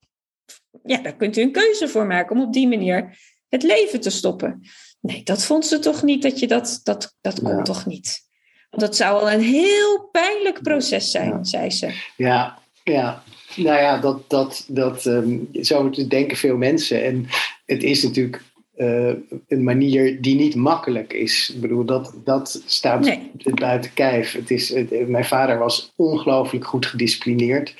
Ja, 0.83 0.97
daar 0.97 1.15
kunt 1.15 1.37
u 1.37 1.41
een 1.41 1.51
keuze 1.51 1.87
voor 1.87 2.05
maken 2.05 2.35
om 2.35 2.41
op 2.41 2.53
die 2.53 2.67
manier 2.67 3.17
het 3.49 3.63
leven 3.63 4.01
te 4.01 4.09
stoppen. 4.09 4.61
Nee, 5.01 5.23
dat 5.23 5.45
vond 5.45 5.65
ze 5.65 5.79
toch 5.79 6.03
niet, 6.03 6.21
dat 6.21 6.39
je 6.39 6.47
dat, 6.47 6.79
dat, 6.83 7.15
dat 7.21 7.41
kon 7.41 7.63
toch 7.63 7.85
niet. 7.85 8.21
Want 8.69 8.81
dat 8.81 8.95
zou 8.95 9.19
al 9.19 9.31
een 9.31 9.41
heel 9.41 10.09
pijnlijk 10.11 10.61
proces 10.61 11.11
zijn, 11.11 11.45
zei 11.45 11.69
ze. 11.69 11.93
Ja, 12.17 12.59
ja. 12.83 13.23
Nou 13.55 13.79
ja, 13.79 13.97
dat, 13.97 14.29
dat, 14.29 14.65
dat 14.67 15.05
um, 15.05 15.49
zo 15.61 15.89
denken 15.89 16.37
veel 16.37 16.57
mensen. 16.57 17.03
En 17.03 17.27
het 17.65 17.83
is 17.83 18.03
natuurlijk 18.03 18.41
uh, 18.75 19.13
een 19.47 19.63
manier 19.63 20.21
die 20.21 20.35
niet 20.35 20.55
makkelijk 20.55 21.13
is. 21.13 21.51
Ik 21.55 21.61
bedoel, 21.61 21.85
dat, 21.85 22.13
dat 22.23 22.63
staat 22.65 22.99
nee. 22.99 23.31
buiten 23.53 23.93
kijf. 23.93 24.31
Het 24.31 24.51
is, 24.51 24.69
het, 24.69 25.07
mijn 25.07 25.25
vader 25.25 25.57
was 25.57 25.93
ongelooflijk 25.95 26.65
goed 26.65 26.85
gedisciplineerd. 26.85 27.75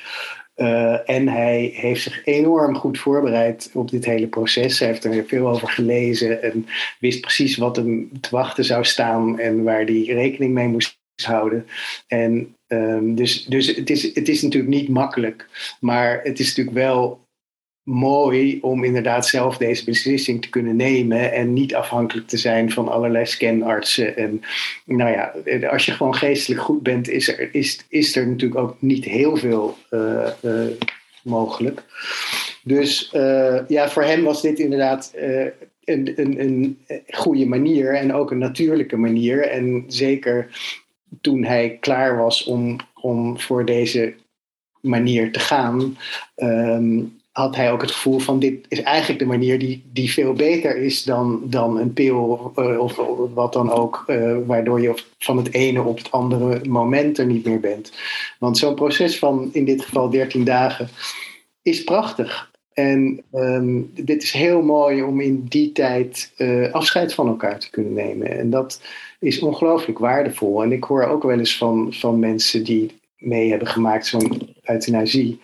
Uh, 0.56 1.10
en 1.10 1.28
hij 1.28 1.72
heeft 1.76 2.02
zich 2.02 2.26
enorm 2.26 2.76
goed 2.76 3.00
voorbereid 3.00 3.70
op 3.74 3.90
dit 3.90 4.06
hele 4.06 4.28
proces. 4.28 4.80
Hij 4.80 4.88
heeft 4.88 5.04
er 5.04 5.26
veel 5.28 5.50
over 5.50 5.68
gelezen 5.68 6.44
en 6.44 6.66
wist 7.00 7.22
precies 7.22 7.58
wat 7.58 7.76
hem 7.76 8.12
te 8.22 8.30
wachten 8.32 8.66
zou 8.66 8.86
staan 8.86 9.40
en 9.40 9.64
waar 9.64 9.84
hij 9.84 10.04
rekening 10.04 10.54
mee 10.54 10.68
moest 10.68 11.02
houden. 11.24 11.66
En 12.08 12.56
um, 12.68 13.16
dus, 13.16 13.46
dus 13.46 13.76
het, 13.76 13.90
is, 13.90 14.16
het 14.16 14.30
is 14.30 14.42
natuurlijk 14.42 14.74
niet 14.74 14.90
makkelijk, 14.90 15.48
maar 15.80 16.20
het 16.24 16.40
is 16.40 16.48
natuurlijk 16.48 16.76
wel 16.76 17.23
mooi 17.84 18.60
om 18.62 18.84
inderdaad 18.84 19.28
zelf 19.28 19.58
deze 19.58 19.86
beslissing 19.86 20.42
te 20.42 20.50
kunnen 20.50 20.76
nemen 20.76 21.32
en 21.32 21.54
niet 21.54 21.76
afhankelijk 21.76 22.28
te 22.28 22.38
zijn 22.38 22.72
van 22.72 22.88
allerlei 22.88 23.26
scanartsen. 23.26 24.18
En 24.18 24.42
nou 24.86 25.12
ja, 25.12 25.34
als 25.68 25.86
je 25.86 25.92
gewoon 25.92 26.16
geestelijk 26.16 26.62
goed 26.62 26.84
bent, 26.84 27.10
is 27.10 27.28
er, 27.28 27.50
is, 27.56 27.86
is 27.90 28.16
er 28.16 28.28
natuurlijk 28.28 28.60
ook 28.60 28.76
niet 28.80 29.06
heel 29.06 29.36
veel 29.36 29.78
uh, 29.92 30.28
uh, 30.42 30.66
mogelijk. 31.24 31.84
Dus 32.64 33.12
uh, 33.16 33.60
ja, 33.68 33.90
voor 33.90 34.04
hem 34.04 34.24
was 34.24 34.42
dit 34.42 34.60
inderdaad 34.60 35.14
een, 35.84 36.14
een, 36.16 36.42
een 36.42 36.78
goede 37.08 37.46
manier 37.46 37.96
en 37.96 38.14
ook 38.14 38.32
een 38.32 38.38
natuurlijke 38.38 38.98
manier. 38.98 39.48
En 39.48 39.84
zeker 39.88 40.48
toen 41.22 41.44
hij 41.44 41.78
klaar 41.80 42.18
was 42.18 42.44
om, 42.44 42.78
om 43.02 43.40
voor 43.40 43.66
deze 43.66 44.14
manier 44.82 45.32
te 45.32 45.40
gaan, 45.40 45.98
um, 46.36 47.22
had 47.34 47.56
hij 47.56 47.72
ook 47.72 47.82
het 47.82 47.92
gevoel 47.92 48.20
van 48.20 48.40
dit 48.40 48.66
is 48.68 48.82
eigenlijk 48.82 49.20
de 49.20 49.26
manier 49.26 49.60
die, 49.60 49.84
die 49.94 50.12
veel 50.12 50.34
beter 50.34 50.78
is 50.78 51.04
dan, 51.04 51.42
dan 51.44 51.78
een 51.78 51.94
pil 51.94 52.52
uh, 52.56 52.80
of, 52.80 53.00
wat 53.34 53.54
dan 53.54 53.72
ook, 53.72 54.04
uh, 54.08 54.38
waardoor 54.46 54.82
je 54.82 55.04
van 55.20 55.38
het 55.38 55.54
ene 55.54 55.82
op 55.82 55.98
het 55.98 56.12
andere 56.12 56.60
moment 56.70 57.18
er 57.18 57.26
niet 57.26 57.46
meer 57.46 57.60
bent. 57.60 57.94
Want 58.40 58.58
zo'n 58.58 58.76
proces 58.76 59.20
van 59.20 59.50
in 59.54 59.66
dit 59.66 59.82
geval 59.82 60.10
13 60.10 60.44
dagen 60.44 60.90
is 61.62 61.84
prachtig. 61.84 62.52
En 62.74 63.24
um, 63.32 63.92
dit 63.94 64.24
is 64.24 64.32
heel 64.32 64.62
mooi 64.62 65.04
om 65.04 65.22
in 65.22 65.46
die 65.50 65.72
tijd 65.72 66.34
uh, 66.38 66.72
afscheid 66.72 67.14
van 67.14 67.28
elkaar 67.28 67.60
te 67.60 67.70
kunnen 67.70 67.94
nemen. 67.94 68.40
En 68.40 68.50
dat 68.50 68.82
is 69.20 69.40
ongelooflijk 69.40 70.00
waardevol. 70.00 70.64
En 70.64 70.72
ik 70.72 70.84
hoor 70.84 71.06
ook 71.06 71.24
wel 71.24 71.40
eens 71.40 71.58
van, 71.58 71.94
van 71.94 72.20
mensen 72.20 72.64
die 72.64 72.92
mee 73.18 73.50
hebben 73.50 73.68
gemaakt 73.68 74.06
zo'n 74.06 74.56
euthanasie 74.64 75.40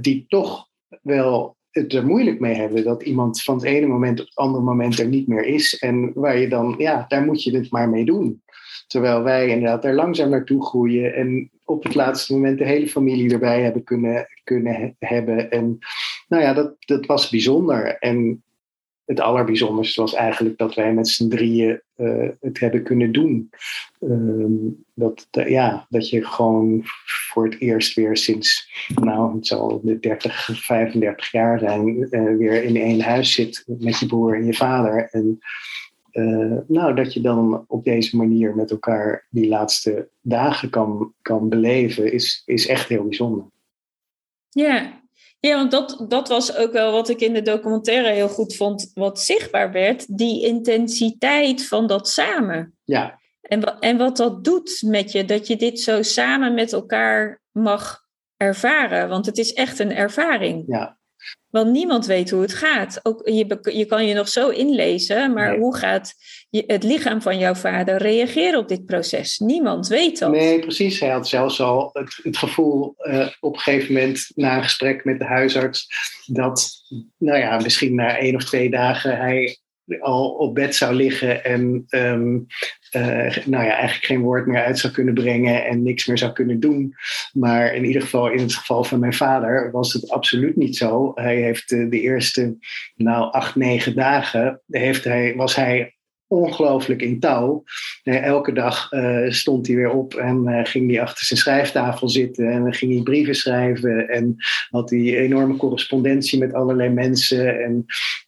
die 0.00 0.24
toch 0.28 0.68
wel 1.02 1.56
het 1.70 1.92
er 1.92 2.06
moeilijk 2.06 2.40
mee 2.40 2.54
hebben 2.54 2.84
dat 2.84 3.02
iemand 3.02 3.42
van 3.42 3.54
het 3.54 3.64
ene 3.64 3.86
moment 3.86 4.20
op 4.20 4.26
het 4.26 4.36
andere 4.36 4.64
moment 4.64 4.98
er 4.98 5.06
niet 5.06 5.26
meer 5.26 5.44
is. 5.44 5.78
En 5.78 6.12
waar 6.14 6.38
je 6.38 6.48
dan, 6.48 6.74
ja, 6.78 7.04
daar 7.08 7.24
moet 7.24 7.42
je 7.42 7.56
het 7.56 7.70
maar 7.70 7.88
mee 7.88 8.04
doen. 8.04 8.42
Terwijl 8.86 9.22
wij 9.22 9.48
inderdaad 9.48 9.84
er 9.84 9.94
langzaam 9.94 10.30
naartoe 10.30 10.64
groeien 10.64 11.14
en 11.14 11.50
op 11.64 11.82
het 11.82 11.94
laatste 11.94 12.32
moment 12.32 12.58
de 12.58 12.64
hele 12.64 12.88
familie 12.88 13.32
erbij 13.32 13.62
hebben 13.62 13.84
kunnen, 13.84 14.26
kunnen 14.44 14.96
hebben. 14.98 15.50
En 15.50 15.78
nou 16.28 16.42
ja, 16.42 16.52
dat, 16.52 16.74
dat 16.78 17.06
was 17.06 17.30
bijzonder. 17.30 17.98
En 17.98 18.43
het 19.04 19.20
allerbijzonderste 19.20 20.00
was 20.00 20.14
eigenlijk 20.14 20.58
dat 20.58 20.74
wij 20.74 20.94
met 20.94 21.08
z'n 21.08 21.28
drieën 21.28 21.82
uh, 21.96 22.28
het 22.40 22.60
hebben 22.60 22.82
kunnen 22.82 23.12
doen. 23.12 23.50
Uh, 24.00 24.70
dat, 24.94 25.26
ja, 25.30 25.86
dat 25.88 26.08
je 26.08 26.24
gewoon 26.24 26.80
voor 27.32 27.44
het 27.44 27.60
eerst 27.60 27.94
weer 27.94 28.16
sinds, 28.16 28.70
nou, 28.94 29.34
het 29.34 29.46
zal 29.46 29.80
de 29.84 29.98
30, 29.98 30.48
35 30.52 31.32
jaar 31.32 31.58
zijn, 31.58 32.10
eh, 32.10 32.36
weer 32.36 32.62
in 32.62 32.76
één 32.76 33.00
huis 33.00 33.32
zit 33.32 33.64
met 33.66 33.98
je 33.98 34.06
broer 34.06 34.36
en 34.36 34.46
je 34.46 34.54
vader. 34.54 35.08
En 35.10 35.38
nou, 36.66 36.94
dat 36.94 37.12
je 37.12 37.20
dan 37.20 37.64
op 37.66 37.84
deze 37.84 38.16
manier 38.16 38.54
met 38.54 38.70
elkaar 38.70 39.26
die 39.30 39.48
laatste 39.48 40.08
dagen 40.20 40.70
kan, 40.70 41.14
kan 41.22 41.48
beleven, 41.48 42.12
is, 42.12 42.42
is 42.44 42.66
echt 42.66 42.88
heel 42.88 43.04
bijzonder. 43.04 43.44
Ja, 44.48 45.03
ja, 45.48 45.56
want 45.56 45.70
dat, 45.70 46.04
dat 46.08 46.28
was 46.28 46.56
ook 46.56 46.72
wel 46.72 46.92
wat 46.92 47.08
ik 47.08 47.20
in 47.20 47.32
de 47.32 47.42
documentaire 47.42 48.12
heel 48.12 48.28
goed 48.28 48.56
vond, 48.56 48.90
wat 48.94 49.20
zichtbaar 49.20 49.72
werd, 49.72 50.18
die 50.18 50.46
intensiteit 50.46 51.66
van 51.66 51.86
dat 51.86 52.08
samen. 52.08 52.76
Ja. 52.84 53.20
En, 53.40 53.80
en 53.80 53.96
wat 53.96 54.16
dat 54.16 54.44
doet 54.44 54.82
met 54.86 55.12
je, 55.12 55.24
dat 55.24 55.46
je 55.46 55.56
dit 55.56 55.80
zo 55.80 56.02
samen 56.02 56.54
met 56.54 56.72
elkaar 56.72 57.42
mag 57.50 58.00
ervaren, 58.36 59.08
want 59.08 59.26
het 59.26 59.38
is 59.38 59.52
echt 59.52 59.78
een 59.78 59.92
ervaring. 59.92 60.64
Ja. 60.66 60.98
Want 61.54 61.70
niemand 61.70 62.06
weet 62.06 62.30
hoe 62.30 62.40
het 62.40 62.54
gaat. 62.54 63.00
Ook, 63.02 63.28
je, 63.28 63.58
je 63.62 63.84
kan 63.84 64.06
je 64.06 64.14
nog 64.14 64.28
zo 64.28 64.48
inlezen, 64.48 65.32
maar 65.32 65.50
nee. 65.50 65.58
hoe 65.58 65.76
gaat 65.76 66.14
je, 66.50 66.64
het 66.66 66.82
lichaam 66.82 67.22
van 67.22 67.38
jouw 67.38 67.54
vader 67.54 67.96
reageren 67.96 68.58
op 68.58 68.68
dit 68.68 68.86
proces? 68.86 69.38
Niemand 69.38 69.88
weet 69.88 70.18
dat. 70.18 70.30
Nee, 70.30 70.58
precies. 70.58 71.00
Hij 71.00 71.08
had 71.08 71.28
zelfs 71.28 71.60
al 71.60 71.90
het, 71.92 72.18
het 72.22 72.36
gevoel 72.36 72.94
uh, 72.98 73.28
op 73.40 73.54
een 73.54 73.60
gegeven 73.60 73.94
moment 73.94 74.30
na 74.34 74.56
een 74.56 74.62
gesprek 74.62 75.04
met 75.04 75.18
de 75.18 75.24
huisarts 75.24 75.86
dat, 76.26 76.70
nou 77.18 77.38
ja, 77.38 77.58
misschien 77.58 77.94
na 77.94 78.18
één 78.18 78.34
of 78.34 78.44
twee 78.44 78.70
dagen 78.70 79.16
hij 79.16 79.58
al 80.00 80.30
op 80.30 80.54
bed 80.54 80.74
zou 80.74 80.94
liggen 80.94 81.44
en 81.44 81.84
um, 81.90 82.46
uh, 82.96 83.36
nou 83.46 83.64
ja, 83.64 83.70
eigenlijk 83.70 84.04
geen 84.04 84.20
woord 84.20 84.46
meer 84.46 84.64
uit 84.64 84.78
zou 84.78 84.92
kunnen 84.92 85.14
brengen 85.14 85.64
en 85.64 85.82
niks 85.82 86.06
meer 86.06 86.18
zou 86.18 86.32
kunnen 86.32 86.60
doen. 86.60 86.94
Maar 87.32 87.74
in 87.74 87.84
ieder 87.84 88.02
geval, 88.02 88.30
in 88.30 88.38
het 88.38 88.54
geval 88.54 88.84
van 88.84 89.00
mijn 89.00 89.14
vader, 89.14 89.70
was 89.70 89.92
het 89.92 90.10
absoluut 90.10 90.56
niet 90.56 90.76
zo. 90.76 91.12
Hij 91.14 91.36
heeft 91.36 91.68
de, 91.68 91.88
de 91.88 92.00
eerste, 92.00 92.56
nou, 92.96 93.32
acht, 93.32 93.54
negen 93.54 93.94
dagen, 93.94 94.60
heeft 94.66 95.04
hij, 95.04 95.34
was 95.36 95.54
hij 95.54 95.94
ongelooflijk 96.26 97.02
in 97.02 97.20
touw. 97.20 97.62
elke 98.02 98.52
dag 98.52 98.88
stond 99.28 99.66
hij 99.66 99.76
weer 99.76 99.90
op 99.90 100.14
en 100.14 100.66
ging 100.66 100.90
hij 100.90 101.02
achter 101.02 101.26
zijn 101.26 101.38
schrijftafel 101.38 102.08
zitten 102.08 102.50
en 102.50 102.74
ging 102.74 102.92
hij 102.92 103.02
brieven 103.02 103.34
schrijven 103.34 104.08
en 104.08 104.36
had 104.70 104.90
hij 104.90 105.18
enorme 105.18 105.56
correspondentie 105.56 106.38
met 106.38 106.54
allerlei 106.54 106.88
mensen. 106.88 107.62
En 107.64 107.84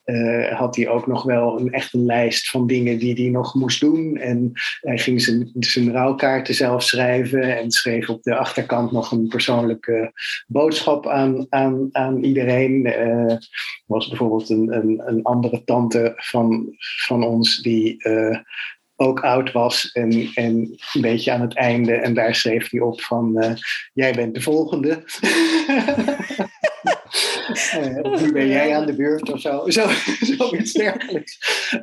uh, 0.06 0.58
had 0.58 0.76
hij 0.76 0.88
ook 0.88 1.06
nog 1.06 1.22
wel 1.22 1.60
een 1.60 1.72
echt 1.72 1.94
een 1.94 2.04
lijst 2.04 2.50
van 2.50 2.66
dingen 2.66 2.98
die 2.98 3.14
hij 3.14 3.30
nog 3.30 3.54
moest 3.54 3.80
doen. 3.80 4.16
En 4.16 4.52
hij 4.80 4.98
ging 4.98 5.22
zijn, 5.22 5.50
zijn 5.58 5.92
rouwkaarten 5.92 6.54
zelf 6.54 6.82
schrijven 6.82 7.58
en 7.58 7.70
schreef 7.70 8.08
op 8.08 8.22
de 8.22 8.36
achterkant 8.36 8.92
nog 8.92 9.12
een 9.12 9.28
persoonlijke 9.28 10.12
boodschap 10.46 11.06
aan, 11.06 11.46
aan, 11.48 11.88
aan 11.92 12.24
iedereen. 12.24 12.86
Uh, 12.86 13.36
was 13.86 14.08
bijvoorbeeld 14.08 14.50
een, 14.50 14.76
een, 14.76 15.02
een, 15.06 15.22
andere 15.22 15.64
tante 15.64 16.12
van, 16.16 16.74
van 17.06 17.24
ons 17.24 17.62
die 17.62 18.08
uh, 18.08 18.38
ook 18.96 19.20
oud 19.20 19.52
was 19.52 19.92
en, 19.92 20.30
en 20.34 20.76
een 20.92 21.00
beetje 21.00 21.32
aan 21.32 21.40
het 21.40 21.54
einde. 21.54 21.92
En 21.92 22.14
daar 22.14 22.34
schreef 22.34 22.70
hij 22.70 22.80
op 22.80 23.00
van, 23.00 23.56
jij 23.92 24.12
bent 24.12 24.34
de 24.34 24.40
volgende. 24.40 25.02
uh, 27.88 28.20
nu 28.20 28.32
ben 28.32 28.46
jij 28.46 28.76
aan 28.76 28.86
de 28.86 28.94
beurt 28.94 29.32
of 29.32 29.40
zo. 29.40 29.64
zo 29.70 29.88
zoiets 30.20 30.72
dergelijks. 30.72 31.38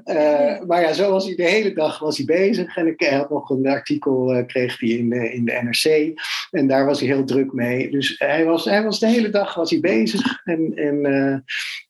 Uh, 0.06 0.62
maar 0.62 0.82
ja, 0.82 0.94
zo 0.94 1.10
was 1.10 1.26
hij 1.26 1.36
de 1.36 1.50
hele 1.50 1.74
dag 1.74 2.00
was 2.00 2.18
hij 2.18 2.26
bezig. 2.26 2.78
En 2.78 2.88
ik 2.88 3.04
had 3.04 3.30
nog 3.30 3.50
een 3.50 3.68
artikel 3.68 4.44
kreeg 4.48 4.80
hij 4.80 4.90
in, 4.90 5.12
in 5.12 5.46
de 5.46 5.60
NRC. 5.64 6.14
En 6.52 6.68
daar 6.68 6.86
was 6.86 7.00
hij 7.00 7.10
heel 7.10 7.26
druk 7.26 7.54
mee. 7.54 7.92
Dus 7.92 8.16
hij 8.18 8.46
was, 8.46 8.66
hij 8.66 8.84
was 8.84 9.00
de 9.00 9.08
hele 9.08 9.30
dag 9.30 9.56
was 9.56 9.70
hij 9.70 9.80
bezig. 9.80 10.42
En, 10.44 10.72
en 10.76 11.06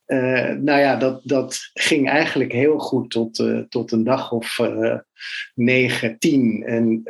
uh, 0.07 0.49
nou 0.49 0.79
ja, 0.79 0.95
dat, 0.95 1.21
dat 1.23 1.69
ging 1.73 2.09
eigenlijk 2.09 2.51
heel 2.51 2.77
goed 2.77 3.11
tot, 3.11 3.39
uh, 3.39 3.59
tot 3.59 3.91
een 3.91 4.03
dag 4.03 4.31
of 4.31 4.59
uh, 4.59 4.97
9, 5.55 6.19
10. 6.19 6.63
En 6.65 7.03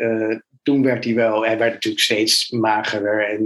toen 0.63 0.83
werd 0.83 1.03
hij 1.03 1.13
wel, 1.13 1.45
hij 1.45 1.57
werd 1.57 1.73
natuurlijk 1.73 2.03
steeds 2.03 2.49
magerder. 2.49 3.29
En 3.29 3.45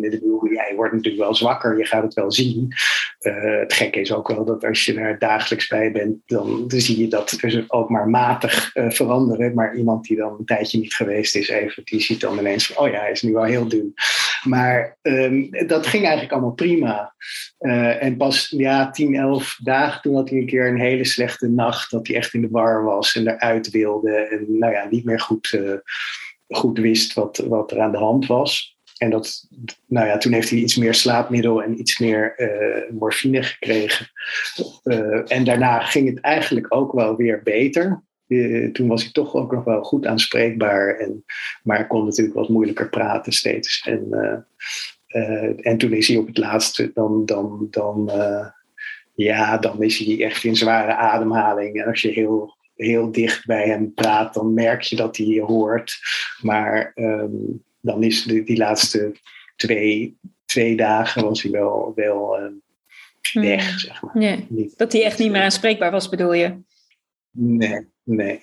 jij 0.54 0.74
wordt 0.76 0.94
natuurlijk 0.94 1.24
wel 1.24 1.36
zwakker, 1.36 1.78
je 1.78 1.86
gaat 1.86 2.04
het 2.04 2.14
wel 2.14 2.32
zien. 2.32 2.74
Uh, 3.22 3.60
het 3.60 3.74
gekke 3.74 4.00
is 4.00 4.14
ook 4.14 4.28
wel 4.28 4.46
dat 4.46 4.66
als 4.66 4.86
je 4.86 4.94
daar 4.94 5.20
dagelijks 5.20 5.68
bij 5.68 5.92
bent, 5.92 6.16
dan, 6.26 6.64
zie 6.68 7.00
je 7.00 7.08
dat 7.08 7.38
dus 7.42 7.70
ook 7.70 7.90
maar 7.90 8.10
matig 8.10 8.76
uh, 8.76 8.90
veranderen. 8.90 9.54
Maar 9.54 9.76
iemand 9.76 10.06
die 10.06 10.18
dan 10.18 10.36
een 10.40 10.46
tijdje 10.46 10.80
niet 10.80 10.94
geweest 10.94 11.36
is, 11.36 11.50
even, 11.50 11.84
die 11.86 12.02
ziet 12.02 12.22
dan 12.22 12.40
ineens 12.40 12.68
van, 12.68 12.86
oh 12.86 12.92
ja, 12.92 13.00
hij 13.00 13.12
is 13.12 13.22
nu 13.22 13.34
wel 13.34 13.44
heel 13.44 13.68
dun. 13.68 13.94
Maar 14.44 14.98
um, 15.02 15.50
dat 15.68 15.88
ging 15.88 16.04
eigenlijk 16.04 16.34
allemaal 16.34 16.54
prima. 16.54 17.16
Uh, 17.60 18.04
en 18.04 18.18
pas 18.18 18.54
ja, 18.58 18.90
10, 18.90 19.16
11 19.16 19.60
dagen, 19.64 20.02
toen 20.02 20.16
had 20.16 20.30
hij 20.30 20.40
een 20.40 20.46
keer 20.46 20.68
een 20.68 20.80
hele 20.80 21.06
slechte 21.06 21.50
nacht, 21.50 21.92
dat 21.92 22.08
hij 22.08 22.16
echt 22.16 22.34
in 22.34 22.42
de 22.42 22.50
war 22.52 22.84
was 22.84 23.16
en 23.16 23.28
eruit 23.28 23.70
wilde. 23.70 24.12
En 24.12 24.46
nou 24.60 24.74
ja, 24.74 24.88
niet 24.90 25.06
meer 25.06 25.20
goed 25.20 25.60
goed 26.48 26.78
wist 26.78 27.14
wat, 27.14 27.38
wat 27.38 27.72
er 27.72 27.80
aan 27.80 27.92
de 27.92 27.98
hand 27.98 28.26
was. 28.26 28.78
En 28.98 29.10
dat, 29.10 29.48
nou 29.88 30.08
ja, 30.08 30.18
toen 30.18 30.34
heeft 30.34 30.50
hij 30.50 30.60
iets 30.60 30.76
meer 30.76 30.94
slaapmiddel 30.94 31.64
en 31.64 31.80
iets 31.80 32.00
meer 32.00 32.34
uh, 32.38 32.92
morfine 32.92 33.44
gekregen. 33.44 34.08
Uh, 34.84 35.32
en 35.32 35.44
daarna 35.44 35.80
ging 35.80 36.10
het 36.10 36.20
eigenlijk 36.20 36.76
ook 36.76 36.92
wel 36.92 37.16
weer 37.16 37.44
beter. 37.44 38.04
Uh, 38.28 38.72
toen 38.72 38.88
was 38.88 39.04
hij 39.04 39.12
toch 39.12 39.36
ook 39.36 39.52
nog 39.52 39.64
wel 39.64 39.84
goed 39.84 40.06
aanspreekbaar. 40.06 40.98
En, 40.98 41.24
maar 41.64 41.88
kon 41.88 42.06
natuurlijk 42.06 42.36
wat 42.36 42.50
moeilijker 42.50 42.90
praten 42.90 43.32
steeds. 43.32 43.88
En, 43.88 44.12
en 45.62 45.78
toen 45.78 45.94
is 45.94 46.08
hij 46.08 46.18
op 46.18 46.28
het 46.28 46.38
laatste, 46.38 46.92
dan, 46.94 47.26
dan, 47.26 47.68
dan, 47.70 48.12
ja, 49.16 49.58
dan 49.58 49.84
is 49.84 49.98
hij 49.98 50.24
echt 50.24 50.44
in 50.44 50.56
zware 50.56 50.96
ademhaling. 50.96 51.82
En 51.82 51.88
als 51.88 52.02
je 52.02 52.10
heel 52.10 52.57
heel 52.78 53.12
dicht 53.12 53.46
bij 53.46 53.68
hem 53.68 53.94
praat, 53.94 54.34
dan 54.34 54.54
merk 54.54 54.82
je 54.82 54.96
dat 54.96 55.18
hij 55.18 55.26
je 55.26 55.42
hoort. 55.42 56.00
Maar 56.42 56.92
um, 56.96 57.64
dan 57.82 58.04
is 58.04 58.24
de, 58.24 58.44
die 58.44 58.58
laatste 58.58 59.16
twee, 59.56 60.18
twee 60.46 60.76
dagen 60.76 61.24
was 61.24 61.42
hij 61.42 61.52
wel, 61.52 61.92
wel 61.96 62.38
weg, 63.34 63.70
hmm. 63.70 63.80
zeg 63.80 64.02
maar. 64.02 64.18
Nee. 64.18 64.74
dat 64.76 64.92
hij 64.92 65.04
echt 65.04 65.20
niet 65.20 65.32
meer 65.32 65.42
aanspreekbaar 65.42 65.92
was, 65.92 66.10
bedoel 66.10 66.34
je? 66.34 66.58
Nee, 67.32 67.88
nee. 68.04 68.42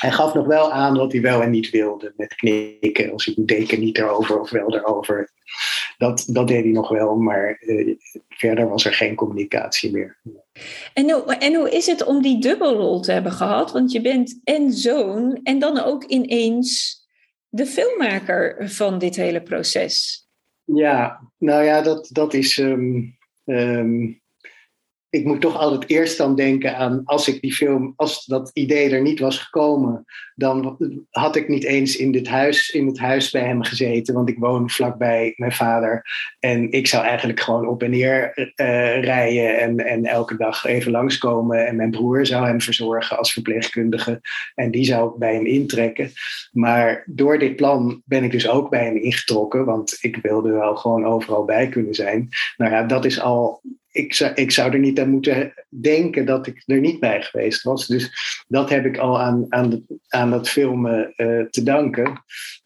Hij 0.00 0.12
gaf 0.12 0.34
nog 0.34 0.46
wel 0.46 0.72
aan 0.72 0.96
wat 0.96 1.12
hij 1.12 1.20
wel 1.20 1.42
en 1.42 1.50
niet 1.50 1.70
wilde 1.70 2.12
met 2.16 2.34
knikken. 2.34 3.12
Als 3.12 3.26
ik 3.26 3.36
een 3.36 3.46
deken 3.46 3.80
niet 3.80 3.98
erover 3.98 4.40
of 4.40 4.50
wel 4.50 4.74
erover. 4.74 5.32
Dat, 5.98 6.24
dat 6.28 6.48
deed 6.48 6.62
hij 6.62 6.72
nog 6.72 6.88
wel, 6.88 7.16
maar 7.16 7.58
uh, 7.60 7.96
verder 8.28 8.68
was 8.68 8.84
er 8.84 8.92
geen 8.92 9.14
communicatie 9.14 9.92
meer. 9.92 10.20
En 10.94 11.10
hoe, 11.10 11.34
en 11.34 11.54
hoe 11.54 11.70
is 11.70 11.86
het 11.86 12.04
om 12.04 12.22
die 12.22 12.40
dubbelrol 12.40 13.00
te 13.00 13.12
hebben 13.12 13.32
gehad? 13.32 13.72
Want 13.72 13.92
je 13.92 14.00
bent 14.00 14.40
en 14.44 14.72
zoon 14.72 15.40
en 15.42 15.58
dan 15.58 15.80
ook 15.80 16.04
ineens 16.04 16.98
de 17.48 17.66
filmmaker 17.66 18.68
van 18.70 18.98
dit 18.98 19.16
hele 19.16 19.42
proces. 19.42 20.26
Ja, 20.64 21.30
nou 21.38 21.64
ja, 21.64 21.82
dat, 21.82 22.08
dat 22.12 22.34
is. 22.34 22.58
Um, 22.58 23.16
um, 23.44 24.20
ik 25.10 25.24
moet 25.24 25.40
toch 25.40 25.56
altijd 25.56 25.90
eerst 25.90 26.18
dan 26.18 26.34
denken 26.34 26.76
aan 26.76 27.02
als 27.04 27.28
ik 27.28 27.40
die 27.40 27.52
film, 27.52 27.92
als 27.96 28.24
dat 28.24 28.50
idee 28.52 28.90
er 28.90 29.02
niet 29.02 29.18
was 29.18 29.38
gekomen, 29.38 30.04
dan 30.34 30.76
had 31.10 31.36
ik 31.36 31.48
niet 31.48 31.64
eens 31.64 31.96
in, 31.96 32.12
dit 32.12 32.28
huis, 32.28 32.70
in 32.70 32.86
het 32.86 32.98
huis 32.98 33.30
bij 33.30 33.42
hem 33.42 33.62
gezeten, 33.62 34.14
want 34.14 34.28
ik 34.28 34.38
woon 34.38 34.70
vlakbij 34.70 35.32
mijn 35.36 35.52
vader. 35.52 36.04
En 36.38 36.70
ik 36.70 36.86
zou 36.86 37.04
eigenlijk 37.04 37.40
gewoon 37.40 37.68
op 37.68 37.82
en 37.82 37.90
neer 37.90 38.32
uh, 38.36 39.02
rijden 39.02 39.58
en, 39.58 39.86
en 39.86 40.04
elke 40.04 40.36
dag 40.36 40.64
even 40.64 40.92
langskomen. 40.92 41.66
En 41.66 41.76
mijn 41.76 41.90
broer 41.90 42.26
zou 42.26 42.46
hem 42.46 42.60
verzorgen 42.60 43.18
als 43.18 43.32
verpleegkundige 43.32 44.20
en 44.54 44.70
die 44.70 44.84
zou 44.84 45.18
bij 45.18 45.34
hem 45.34 45.46
intrekken. 45.46 46.12
Maar 46.52 47.02
door 47.06 47.38
dit 47.38 47.56
plan 47.56 48.02
ben 48.04 48.24
ik 48.24 48.30
dus 48.30 48.48
ook 48.48 48.70
bij 48.70 48.84
hem 48.84 48.96
ingetrokken, 48.96 49.64
want 49.64 49.98
ik 50.00 50.16
wilde 50.16 50.50
wel 50.50 50.76
gewoon 50.76 51.04
overal 51.04 51.44
bij 51.44 51.68
kunnen 51.68 51.94
zijn. 51.94 52.28
Nou 52.56 52.72
ja, 52.72 52.82
dat 52.82 53.04
is 53.04 53.20
al 53.20 53.60
ik 53.98 54.14
zou, 54.14 54.32
ik 54.34 54.50
zou 54.50 54.72
er 54.72 54.78
niet 54.78 55.00
aan 55.00 55.10
moeten 55.10 55.52
denken 55.68 56.26
dat 56.26 56.46
ik 56.46 56.62
er 56.66 56.80
niet 56.80 57.00
bij 57.00 57.22
geweest 57.22 57.62
was. 57.62 57.86
Dus 57.86 58.10
dat 58.48 58.70
heb 58.70 58.84
ik 58.84 58.98
al 58.98 59.20
aan, 59.20 59.46
aan, 59.48 59.86
aan 60.08 60.30
dat 60.30 60.48
filmen 60.48 61.12
uh, 61.16 61.44
te 61.44 61.62
danken. 61.62 62.22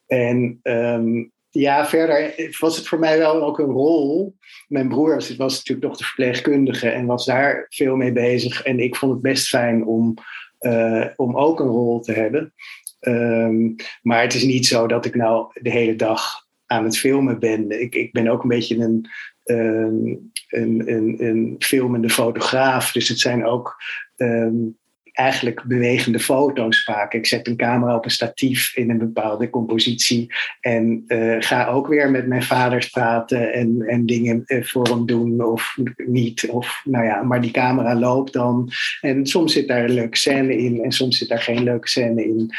En 0.07 0.61
um, 0.63 1.33
ja, 1.51 1.87
verder 1.87 2.35
was 2.59 2.77
het 2.77 2.89
voor 2.89 2.99
mij 2.99 3.19
wel 3.19 3.43
ook 3.43 3.59
een 3.59 3.71
rol. 3.71 4.37
Mijn 4.69 4.89
broer 4.89 5.15
was, 5.37 5.57
natuurlijk 5.57 5.87
nog 5.87 5.97
de 5.97 6.05
verpleegkundige 6.05 6.89
en 6.89 7.07
was 7.07 7.25
daar 7.25 7.67
veel 7.69 7.97
mee 7.97 8.13
bezig. 8.13 8.63
En 8.63 8.81
ik 8.81 8.97
vond 8.97 9.13
het 9.13 9.23
best 9.23 9.49
fijn 9.49 9.87
om, 9.87 10.15
uh, 10.61 11.07
om 11.17 11.37
ook 11.37 11.61
een 11.61 11.67
rol 11.67 12.01
te 12.01 12.13
hebben. 12.13 12.55
Um, 13.01 13.75
maar 14.03 14.23
het 14.23 14.35
is 14.35 14.45
niet 14.45 14.67
zo 14.67 14.87
dat 14.87 15.05
ik 15.05 15.15
nou 15.15 15.51
de 15.61 15.71
hele 15.71 15.97
dag 15.97 16.47
aan 16.67 16.85
het 16.85 16.99
filmen 16.99 17.39
ben. 17.39 17.81
Ik, 17.81 17.95
ik 17.95 18.13
ben 18.13 18.29
ook 18.29 18.43
een 18.43 18.49
beetje 18.49 18.77
een, 18.77 19.09
een, 19.53 20.83
een, 20.89 21.55
filmende 21.59 22.11
fotograaf. 22.11 22.93
Dus 22.93 23.09
het 23.09 23.19
zijn 23.19 23.47
ook 23.47 23.77
um, 24.17 24.79
eigenlijk 25.13 25.63
bewegende 25.65 26.19
foto's 26.19 26.85
vaak. 26.85 27.13
Ik 27.13 27.27
zet 27.27 27.47
een 27.47 27.57
camera 27.57 27.97
op 27.97 28.05
een 28.05 28.11
statief 28.11 28.77
in 28.77 28.91
een 28.91 28.99
bepaalde 28.99 29.51
compositie 29.51 30.35
en 30.61 31.05
uh, 31.07 31.37
ga 31.39 31.67
ook 31.67 31.87
weer 31.87 32.11
met 32.11 32.27
mijn 32.27 32.43
vader 32.43 32.89
praten 32.91 33.53
en, 33.53 33.83
en 33.83 34.07
dingen 34.07 34.43
uh, 34.47 34.65
voor 34.65 34.89
hem 34.89 35.07
doen 35.07 35.45
of 35.45 35.77
niet. 35.97 36.47
Of, 36.51 36.81
nou 36.85 37.05
ja, 37.05 37.23
maar 37.23 37.41
die 37.41 37.51
camera 37.51 37.95
loopt 37.95 38.33
dan 38.33 38.71
en 39.01 39.27
soms 39.27 39.53
zit 39.53 39.69
daar 39.69 39.85
een 39.85 39.95
leuke 39.95 40.17
scène 40.17 40.57
in 40.57 40.85
en 40.85 40.93
soms 40.93 41.19
zit 41.19 41.29
daar 41.29 41.43
geen 41.43 41.63
leuke 41.63 41.89
scène 41.89 42.25
in. 42.25 42.51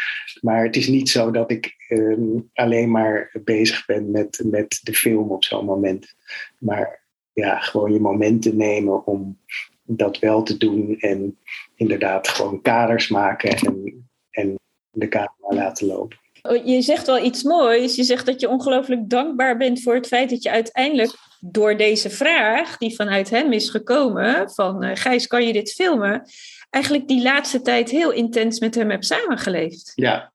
Maar 0.42 0.64
het 0.64 0.76
is 0.76 0.88
niet 0.88 1.10
zo 1.10 1.32
dat 1.32 1.52
ik 1.52 1.76
um, 1.90 2.50
alleen 2.54 2.92
maar 2.92 3.32
bezig 3.44 3.86
ben 3.86 4.12
met, 4.12 4.42
met 4.46 4.80
de 4.84 4.94
film 4.94 5.32
op 5.32 5.44
zo'n 5.44 5.66
moment. 5.66 6.16
Maar 6.58 7.02
ja, 7.34 7.60
gewoon 7.60 7.94
je 7.94 8.00
momenten 8.00 8.58
nemen 8.58 9.06
om 9.06 9.38
dat 9.84 10.20
wel 10.20 10.44
te 10.44 10.58
doen. 10.58 11.00
En 11.00 11.38
inderdaad 11.76 12.28
gewoon 12.28 12.62
kaders 12.62 13.08
maken 13.08 13.50
en, 13.50 14.08
en 14.30 14.60
de 14.92 15.08
camera 15.08 15.56
laten 15.56 15.88
lopen. 15.88 16.18
Oh, 16.42 16.66
je 16.66 16.82
zegt 16.82 17.08
wel 17.08 17.26
iets 17.26 17.44
moois. 17.44 17.96
Je 17.96 18.04
zegt 18.04 18.26
dat 18.26 18.40
je 18.42 18.50
ongelooflijk 18.50 19.10
dankbaar 19.10 19.58
bent 19.58 19.82
voor 19.82 19.96
het 19.96 20.08
feit 20.08 20.30
dat 20.30 20.44
je 20.44 20.52
uiteindelijk 20.52 21.12
door 21.40 21.78
deze 21.78 22.10
vraag, 22.10 22.78
die 22.78 22.96
vanuit 22.96 23.30
hem 23.30 23.52
is 23.52 23.70
gekomen, 23.70 24.52
van 24.52 24.84
uh, 24.84 24.92
Gijs, 24.94 25.28
kan 25.28 25.48
je 25.48 25.54
dit 25.54 25.72
filmen? 25.72 26.30
Eigenlijk 26.70 27.08
die 27.08 27.22
laatste 27.22 27.62
tijd 27.62 27.90
heel 27.90 28.12
intens 28.12 28.60
met 28.60 28.76
hem 28.76 28.90
hebt 28.90 29.06
samengeleefd. 29.06 29.92
Ja, 29.96 30.34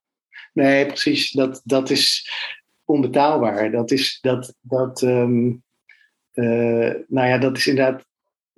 nee, 0.53 0.85
precies. 0.85 1.31
Dat, 1.31 1.61
dat 1.63 1.89
is 1.89 2.31
onbetaalbaar. 2.85 3.71
Dat 3.71 3.91
is 3.91 4.17
dat. 4.21 4.53
dat 4.61 5.01
um, 5.01 5.63
uh, 6.33 6.93
nou 7.07 7.27
ja, 7.27 7.37
dat 7.37 7.57
is 7.57 7.67
inderdaad 7.67 8.05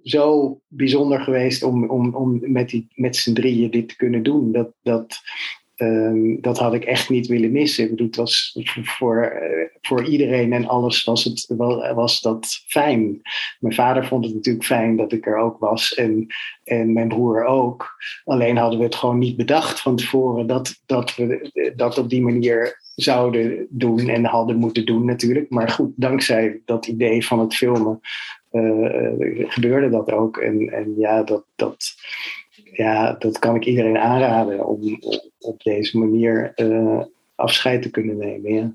zo 0.04 0.60
bijzonder 0.68 1.22
geweest 1.22 1.64
om, 1.64 1.90
om, 1.90 2.16
om 2.16 2.40
met, 2.42 2.70
die, 2.70 2.88
met 2.96 3.16
z'n 3.16 3.34
drieën 3.34 3.72
dit 3.72 3.90
te 3.90 3.96
kunnen 3.96 4.24
doen. 4.24 4.52
Dat, 4.52 4.72
dat, 4.82 5.22
um, 5.76 6.42
dat 6.42 6.58
had 6.58 6.74
ik 6.74 6.84
echt 6.84 7.10
niet 7.10 7.28
willen 7.28 7.52
missen. 7.52 7.92
Ik 7.92 8.00
het 8.00 8.16
was 8.16 8.58
voor, 8.84 9.42
voor 9.82 10.06
iedereen 10.06 10.54
en 10.54 10.68
alles 10.68 11.04
was, 11.04 11.24
het, 11.24 11.46
was 11.96 12.22
dat 12.22 12.46
fijn. 12.68 13.22
Mijn 13.60 13.74
vader 13.74 14.06
vond 14.06 14.26
het 14.26 14.34
natuurlijk 14.34 14.66
fijn 14.66 14.96
dat 14.98 15.12
ik 15.12 15.26
er 15.26 15.38
ook 15.38 15.60
was 15.60 15.94
en, 15.94 16.28
en 16.64 16.94
mijn 16.94 17.08
broer 17.08 17.46
ook. 17.46 17.90
Alleen 18.24 18.58
hadden 18.58 18.80
we 18.80 18.86
het 18.86 18.96
gewoon 18.96 19.20
niet 19.20 19.38
bedacht 19.38 19.82
van 19.82 19.96
tevoren 19.96 20.48
dat, 20.48 20.82
dat 20.86 21.16
we 21.16 21.74
dat 21.76 21.98
op 21.98 22.10
die 22.10 22.22
manier 22.22 22.80
zouden 22.96 23.68
doen 23.70 24.10
en 24.10 24.26
hadden 24.26 24.56
moeten 24.56 24.86
doen 24.86 25.06
natuurlijk. 25.06 25.50
Maar 25.50 25.70
goed, 25.70 25.92
dankzij 25.96 26.62
dat 26.66 26.88
idee 26.88 27.26
van 27.26 27.40
het 27.40 27.56
filmen 27.56 28.00
gebeurde 29.48 29.90
dat 29.90 30.12
ook. 30.12 30.38
En, 30.38 30.70
en 30.70 30.94
ja, 30.98 31.24
dat, 31.24 31.44
dat, 31.56 31.94
ja, 32.72 33.14
dat 33.14 33.40
kan 33.40 33.56
ik 33.56 33.66
iedereen 33.66 33.98
aanraden 33.98 34.66
om, 34.66 35.00
op 35.40 35.64
deze 35.64 35.98
manier 35.98 36.54
afscheid 37.36 37.82
te 37.82 37.90
kunnen 37.90 38.18
nemen. 38.18 38.54
Ja. 38.54 38.74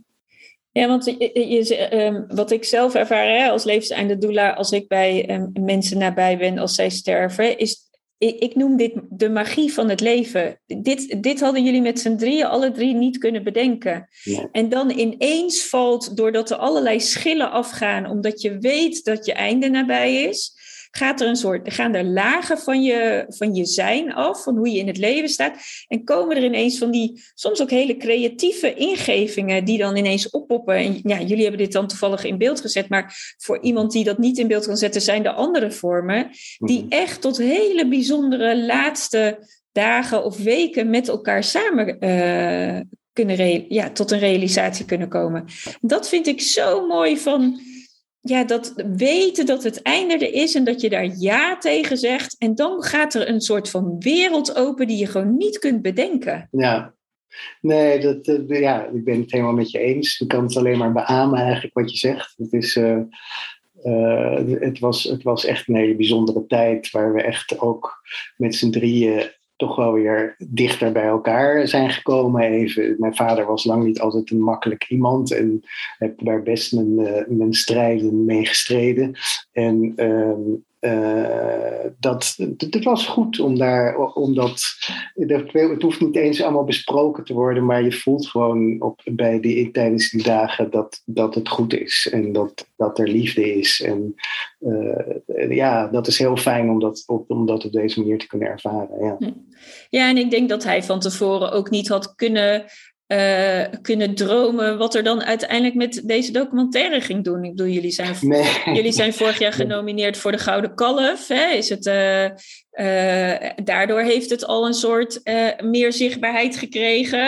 Ja, 0.76 0.86
want 0.88 1.04
je, 1.04 1.76
ehm, 1.76 2.22
wat 2.28 2.50
ik 2.50 2.64
zelf 2.64 2.94
ervaar 2.94 3.50
als 3.50 3.64
levenseinde 3.64 4.18
doula, 4.18 4.52
als 4.52 4.70
ik 4.70 4.88
bij 4.88 5.30
um, 5.30 5.52
mensen 5.64 5.98
nabij 5.98 6.38
ben 6.38 6.58
als 6.58 6.74
zij 6.74 6.90
sterven, 6.90 7.58
is 7.58 7.85
ik, 8.18 8.38
ik, 8.38 8.54
noem 8.54 8.76
dit 8.76 8.92
de 9.10 9.28
magie 9.28 9.72
van 9.72 9.88
het 9.88 10.00
leven. 10.00 10.60
Dit, 10.66 11.22
dit 11.22 11.40
hadden 11.40 11.64
jullie 11.64 11.82
met 11.82 12.00
z'n 12.00 12.16
drieën 12.16 12.46
alle 12.46 12.72
drie 12.72 12.94
niet 12.94 13.18
kunnen 13.18 13.44
bedenken. 13.44 14.08
En 14.52 14.68
dan 14.68 14.90
ineens 14.90 15.64
valt, 15.64 16.16
doordat 16.16 16.50
er 16.50 16.56
allerlei 16.56 17.00
schillen 17.00 17.50
afgaan, 17.50 18.10
omdat 18.10 18.40
je 18.40 18.58
weet 18.58 19.04
dat 19.04 19.26
je 19.26 19.32
einde 19.32 19.68
nabij 19.68 20.22
is, 20.22 20.54
gaat 20.96 21.20
er 21.20 21.28
een 21.28 21.36
soort, 21.36 21.74
gaan 21.74 21.94
er 21.94 22.04
lagen 22.04 22.58
van 22.58 22.82
je, 22.82 23.24
van 23.28 23.54
je 23.54 23.64
zijn 23.64 24.14
af, 24.14 24.42
van 24.42 24.56
hoe 24.56 24.70
je 24.70 24.78
in 24.78 24.86
het 24.86 24.98
leven 24.98 25.28
staat. 25.28 25.56
En 25.88 26.04
komen 26.04 26.36
er 26.36 26.44
ineens 26.44 26.78
van 26.78 26.90
die 26.90 27.22
soms 27.34 27.62
ook 27.62 27.70
hele 27.70 27.96
creatieve 27.96 28.74
ingevingen 28.74 29.64
die 29.64 29.78
dan 29.78 29.96
ineens 29.96 30.30
oppoppen. 30.30 30.74
En 30.74 31.00
ja, 31.02 31.20
jullie 31.20 31.42
hebben 31.42 31.60
dit 31.60 31.72
dan 31.72 31.86
toevallig 31.86 32.24
in 32.24 32.38
beeld 32.38 32.60
gezet, 32.60 32.88
maar 32.88 33.34
voor 33.36 33.62
iemand 33.62 33.92
die 33.92 34.04
dat 34.04 34.18
niet 34.18 34.38
in 34.38 34.48
beeld 34.48 34.66
kan 34.66 34.76
zetten, 34.76 35.00
zijn 35.00 35.24
er 35.24 35.32
andere 35.32 35.70
vormen 35.70 36.30
die 36.58 36.82
mhm. 36.82 36.92
echt 36.92 37.20
tot 37.20 37.38
hele 37.38 37.88
bijzondere 37.88 38.64
laatste 38.64 39.38
dagen 39.72 40.24
of 40.24 40.36
weken 40.36 40.90
met 40.90 41.08
elkaar 41.08 41.44
samen 41.44 41.96
uh, 42.00 42.80
kunnen 43.12 43.64
ja, 43.68 43.90
tot 43.90 44.10
een 44.10 44.18
realisatie 44.18 44.84
kunnen 44.84 45.08
komen. 45.08 45.44
Dat 45.80 46.08
vind 46.08 46.26
ik 46.26 46.40
zo 46.40 46.86
mooi 46.86 47.18
van 47.18 47.60
ja, 48.28 48.44
dat 48.44 48.72
weten 48.96 49.46
dat 49.46 49.62
het 49.62 49.82
einde 49.82 50.14
er 50.14 50.32
is 50.32 50.54
en 50.54 50.64
dat 50.64 50.80
je 50.80 50.88
daar 50.88 51.16
ja 51.18 51.58
tegen 51.58 51.96
zegt. 51.96 52.36
En 52.38 52.54
dan 52.54 52.82
gaat 52.82 53.14
er 53.14 53.28
een 53.28 53.40
soort 53.40 53.70
van 53.70 53.96
wereld 53.98 54.56
open 54.56 54.86
die 54.86 54.96
je 54.96 55.06
gewoon 55.06 55.36
niet 55.36 55.58
kunt 55.58 55.82
bedenken. 55.82 56.48
Ja, 56.50 56.94
nee, 57.60 58.00
dat, 58.00 58.26
uh, 58.26 58.60
ja, 58.60 58.84
ik 58.84 59.04
ben 59.04 59.20
het 59.20 59.32
helemaal 59.32 59.52
met 59.52 59.70
je 59.70 59.78
eens. 59.78 60.20
Ik 60.20 60.28
kan 60.28 60.42
het 60.42 60.56
alleen 60.56 60.78
maar 60.78 60.92
beamen 60.92 61.40
eigenlijk 61.40 61.74
wat 61.74 61.90
je 61.90 61.96
zegt. 61.96 62.34
Het, 62.36 62.52
is, 62.52 62.76
uh, 62.76 62.98
uh, 63.84 64.60
het, 64.60 64.78
was, 64.78 65.04
het 65.04 65.22
was 65.22 65.44
echt 65.44 65.68
een 65.68 65.76
hele 65.76 65.96
bijzondere 65.96 66.46
tijd 66.46 66.90
waar 66.90 67.14
we 67.14 67.22
echt 67.22 67.60
ook 67.60 68.02
met 68.36 68.54
z'n 68.54 68.70
drieën 68.70 69.30
toch 69.56 69.76
wel 69.76 69.92
weer 69.92 70.34
dichter 70.38 70.92
bij 70.92 71.06
elkaar 71.06 71.68
zijn 71.68 71.90
gekomen. 71.90 72.42
Even. 72.42 72.94
Mijn 72.98 73.14
vader 73.14 73.46
was 73.46 73.64
lang 73.64 73.84
niet 73.84 74.00
altijd 74.00 74.30
een 74.30 74.40
makkelijk 74.40 74.84
iemand 74.88 75.32
en 75.32 75.60
heb 75.98 76.18
daar 76.24 76.42
best 76.42 76.72
mijn, 76.72 76.98
uh, 77.28 77.46
strijden 77.50 78.24
mee 78.24 78.46
gestreden. 78.46 79.18
En 79.52 79.92
ehm, 79.96 80.40
uh, 80.80 81.90
dat, 81.98 82.34
het 82.56 82.84
was 82.84 83.06
goed 83.06 83.40
om 83.40 83.58
daar, 83.58 83.96
omdat 83.96 84.62
het 85.14 85.82
hoeft 85.82 86.00
niet 86.00 86.16
eens 86.16 86.42
allemaal 86.42 86.64
besproken 86.64 87.24
te 87.24 87.34
worden, 87.34 87.64
maar 87.64 87.82
je 87.82 87.92
voelt 87.92 88.28
gewoon 88.28 88.82
op, 88.82 89.00
bij 89.04 89.40
die, 89.40 89.70
tijdens 89.70 90.10
die 90.10 90.22
dagen 90.22 90.70
dat, 90.70 91.02
dat 91.04 91.34
het 91.34 91.48
goed 91.48 91.74
is 91.74 92.08
en 92.12 92.32
dat, 92.32 92.68
dat 92.76 92.98
er 92.98 93.08
liefde 93.08 93.54
is. 93.54 93.80
En 93.80 94.14
uh, 94.60 95.56
ja, 95.56 95.88
dat 95.88 96.06
is 96.06 96.18
heel 96.18 96.36
fijn 96.36 96.70
om 96.70 96.80
dat, 96.80 97.02
op, 97.06 97.30
om 97.30 97.48
op 97.48 97.72
deze 97.72 98.00
manier 98.00 98.18
te 98.18 98.26
kunnen 98.26 98.48
ervaren. 98.48 99.04
Ja. 99.04 99.16
Hm. 99.18 99.30
ja, 99.90 100.08
en 100.08 100.16
ik 100.16 100.30
denk 100.30 100.48
dat 100.48 100.64
hij 100.64 100.82
van 100.82 101.00
tevoren 101.00 101.52
ook 101.52 101.70
niet 101.70 101.88
had 101.88 102.14
kunnen 102.14 102.64
uh, 103.08 103.64
kunnen 103.82 104.14
dromen 104.14 104.78
wat 104.78 104.94
er 104.94 105.02
dan 105.02 105.24
uiteindelijk 105.24 105.74
met 105.74 106.02
deze 106.04 106.32
documentaire 106.32 107.00
ging 107.00 107.24
doen. 107.24 107.44
Ik 107.44 107.50
bedoel, 107.50 107.72
jullie 107.72 107.90
zijn, 107.90 108.14
jullie 108.64 108.92
zijn 108.92 109.12
vorig 109.12 109.38
jaar 109.38 109.52
genomineerd 109.62 110.16
voor 110.16 110.32
de 110.32 110.38
Gouden 110.38 110.74
Kalf. 110.74 111.28
Hè? 111.28 111.50
Is 111.50 111.68
het, 111.68 111.86
uh, 111.86 112.26
uh, 112.80 113.50
daardoor 113.64 114.00
heeft 114.00 114.30
het 114.30 114.46
al 114.46 114.66
een 114.66 114.74
soort 114.74 115.20
meer 115.64 115.92
zichtbaarheid 115.92 116.56
gekregen. 116.56 117.24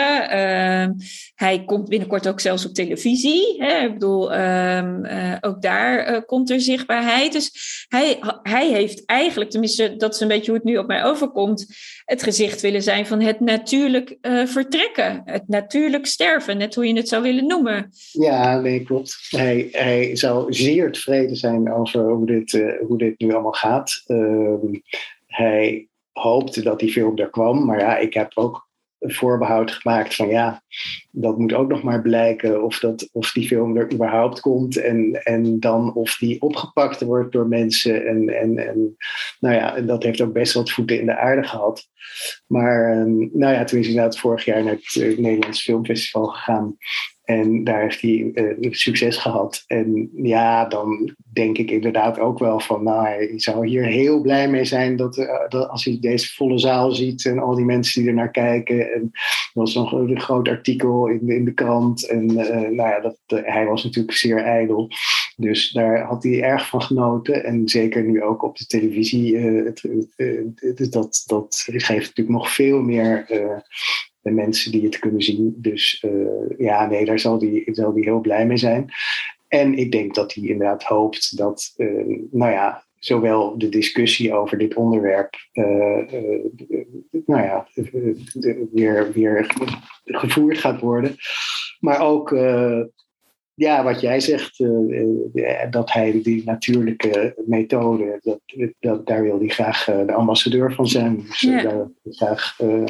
hij 1.35 1.63
komt 1.65 1.89
binnenkort 1.89 2.27
ook 2.27 2.39
zelfs 2.39 2.65
op 2.65 2.73
televisie. 2.73 3.55
Hè? 3.57 3.85
Ik 3.85 3.93
bedoel, 3.93 4.33
um, 4.39 5.05
ook 5.41 5.61
daar 5.61 6.25
komt 6.25 6.49
er 6.49 6.61
zichtbaarheid. 6.61 7.31
Dus 7.31 7.51
hij, 7.87 8.19
hij 8.43 8.71
heeft 8.71 9.05
eigenlijk, 9.05 9.49
tenminste 9.49 9.95
dat 9.95 10.13
is 10.13 10.19
een 10.19 10.27
beetje 10.27 10.51
hoe 10.51 10.59
het 10.59 10.69
nu 10.69 10.77
op 10.77 10.87
mij 10.87 11.03
overkomt 11.03 11.67
het 12.05 12.23
gezicht 12.23 12.61
willen 12.61 12.83
zijn 12.83 13.05
van 13.05 13.21
het 13.21 13.39
natuurlijk 13.39 14.17
vertrekken, 14.45 15.21
het 15.25 15.47
natuurlijk 15.47 16.05
sterven, 16.05 16.57
net 16.57 16.75
hoe 16.75 16.87
je 16.87 16.95
het 16.95 17.09
zou 17.09 17.23
willen 17.23 17.47
noemen. 17.47 17.89
Ja, 18.11 18.59
nee, 18.59 18.83
klopt. 18.83 19.27
Hij, 19.29 19.67
hij 19.71 20.15
zou 20.15 20.53
zeer 20.53 20.91
tevreden 20.91 21.35
zijn 21.35 21.73
over 21.73 22.09
hoe 22.09 22.25
dit, 22.25 22.63
hoe 22.87 22.97
dit 22.97 23.19
nu 23.19 23.33
allemaal 23.33 23.51
gaat. 23.51 24.03
Hij 25.29 25.87
hoopte 26.11 26.61
dat 26.61 26.79
die 26.79 26.91
film 26.91 27.17
er 27.17 27.29
kwam, 27.29 27.65
maar 27.65 27.79
ja, 27.79 27.97
ik 27.97 28.13
heb 28.13 28.31
ook 28.35 28.67
voorbehoud 28.99 29.71
gemaakt 29.71 30.15
van 30.15 30.27
ja, 30.27 30.61
dat 31.11 31.37
moet 31.37 31.53
ook 31.53 31.69
nog 31.69 31.83
maar 31.83 32.01
blijken 32.01 32.63
of, 32.63 32.79
dat, 32.79 33.09
of 33.11 33.31
die 33.31 33.47
film 33.47 33.77
er 33.77 33.93
überhaupt 33.93 34.39
komt 34.39 34.77
en, 34.77 35.23
en 35.23 35.59
dan 35.59 35.93
of 35.93 36.15
die 36.15 36.41
opgepakt 36.41 37.01
wordt 37.01 37.31
door 37.31 37.47
mensen. 37.47 38.05
En, 38.05 38.29
en, 38.29 38.57
en 38.57 38.95
nou 39.39 39.55
ja, 39.55 39.81
dat 39.81 40.03
heeft 40.03 40.21
ook 40.21 40.33
best 40.33 40.53
wat 40.53 40.71
voeten 40.71 40.99
in 40.99 41.05
de 41.05 41.17
aarde 41.17 41.47
gehad. 41.47 41.87
Maar 42.47 42.97
um, 42.97 43.29
nou 43.33 43.53
ja, 43.53 43.63
toen 43.63 43.79
is 43.79 43.87
inderdaad 43.87 44.19
vorig 44.19 44.45
jaar 44.45 44.63
naar 44.63 44.73
het 44.73 44.95
uh, 44.95 45.17
Nederlands 45.17 45.61
Filmfestival 45.61 46.25
gegaan. 46.25 46.77
En 47.29 47.63
daar 47.63 47.81
heeft 47.81 48.01
hij 48.01 48.31
uh, 48.33 48.71
succes 48.71 49.17
gehad. 49.17 49.63
En 49.67 50.09
ja, 50.13 50.65
dan 50.65 51.15
denk 51.33 51.57
ik 51.57 51.71
inderdaad 51.71 52.19
ook 52.19 52.39
wel 52.39 52.59
van, 52.59 52.83
nou, 52.83 53.05
hij 53.05 53.31
zou 53.35 53.67
hier 53.67 53.83
heel 53.83 54.21
blij 54.21 54.49
mee 54.49 54.65
zijn 54.65 54.95
dat, 54.95 55.17
uh, 55.17 55.49
dat 55.49 55.69
als 55.69 55.85
hij 55.85 55.97
deze 55.99 56.33
volle 56.33 56.57
zaal 56.57 56.91
ziet 56.91 57.25
en 57.25 57.39
al 57.39 57.55
die 57.55 57.65
mensen 57.65 58.01
die 58.01 58.09
er 58.09 58.15
naar 58.15 58.31
kijken. 58.31 58.93
En 58.93 59.09
er 59.11 59.49
was 59.53 59.73
nog 59.73 59.91
een 59.91 60.19
groot 60.19 60.47
artikel 60.47 61.07
in 61.07 61.25
de, 61.25 61.35
in 61.35 61.45
de 61.45 61.53
krant. 61.53 62.07
En 62.07 62.31
uh, 62.31 62.49
nou 62.49 62.75
ja, 62.75 62.99
dat, 62.99 63.17
hij 63.45 63.65
was 63.65 63.83
natuurlijk 63.83 64.17
zeer 64.17 64.43
ijdel. 64.43 64.89
Dus 65.35 65.71
daar 65.71 66.01
had 66.01 66.23
hij 66.23 66.41
erg 66.41 66.67
van 66.67 66.81
genoten. 66.81 67.43
En 67.43 67.67
zeker 67.67 68.03
nu 68.03 68.23
ook 68.23 68.43
op 68.43 68.57
de 68.57 68.65
televisie. 68.65 69.37
Het, 69.37 69.81
dat, 70.91 71.23
dat 71.27 71.65
geeft 71.67 72.07
natuurlijk 72.07 72.37
nog 72.37 72.53
veel 72.53 72.81
meer 72.81 73.25
de 74.21 74.31
mensen 74.31 74.71
die 74.71 74.83
het 74.83 74.99
kunnen 74.99 75.21
zien. 75.21 75.55
Dus 75.57 76.03
uh, 76.07 76.57
ja, 76.57 76.85
nee, 76.85 77.05
daar 77.05 77.19
zal 77.19 77.39
hij 77.39 77.63
zal 77.71 77.93
die 77.93 78.03
heel 78.03 78.19
blij 78.19 78.45
mee 78.45 78.57
zijn. 78.57 78.89
En 79.47 79.73
ik 79.73 79.91
denk 79.91 80.15
dat 80.15 80.33
hij 80.33 80.43
inderdaad 80.43 80.83
hoopt 80.83 81.37
dat, 81.37 81.73
uh, 81.77 82.27
nou 82.31 82.51
ja, 82.51 82.83
zowel 82.95 83.57
de 83.57 83.69
discussie 83.69 84.33
over 84.33 84.57
dit 84.57 84.75
onderwerp, 84.75 85.35
uh, 85.53 86.11
nou 87.25 87.43
ja, 87.43 87.67
weer, 88.71 89.11
weer 89.11 89.51
gevoerd 90.03 90.57
gaat 90.57 90.79
worden. 90.79 91.15
Maar 91.79 92.01
ook, 92.01 92.29
ja, 93.53 93.83
wat 93.83 94.01
jij 94.01 94.19
zegt, 94.19 94.63
dat 95.69 95.91
hij 95.91 96.21
die 96.21 96.43
natuurlijke 96.45 97.35
methode, 97.45 98.19
dat, 98.21 98.39
dat, 98.79 99.07
daar 99.07 99.21
wil 99.21 99.39
hij 99.39 99.47
graag 99.47 99.85
de 99.85 100.13
ambassadeur 100.13 100.73
van 100.73 100.87
zijn. 100.87 101.15
Dus 101.15 101.39
ja. 101.39 101.61
daar 101.61 101.75
wil 101.75 101.93
hij 102.03 102.13
graag 102.13 102.55
eh, 102.59 102.83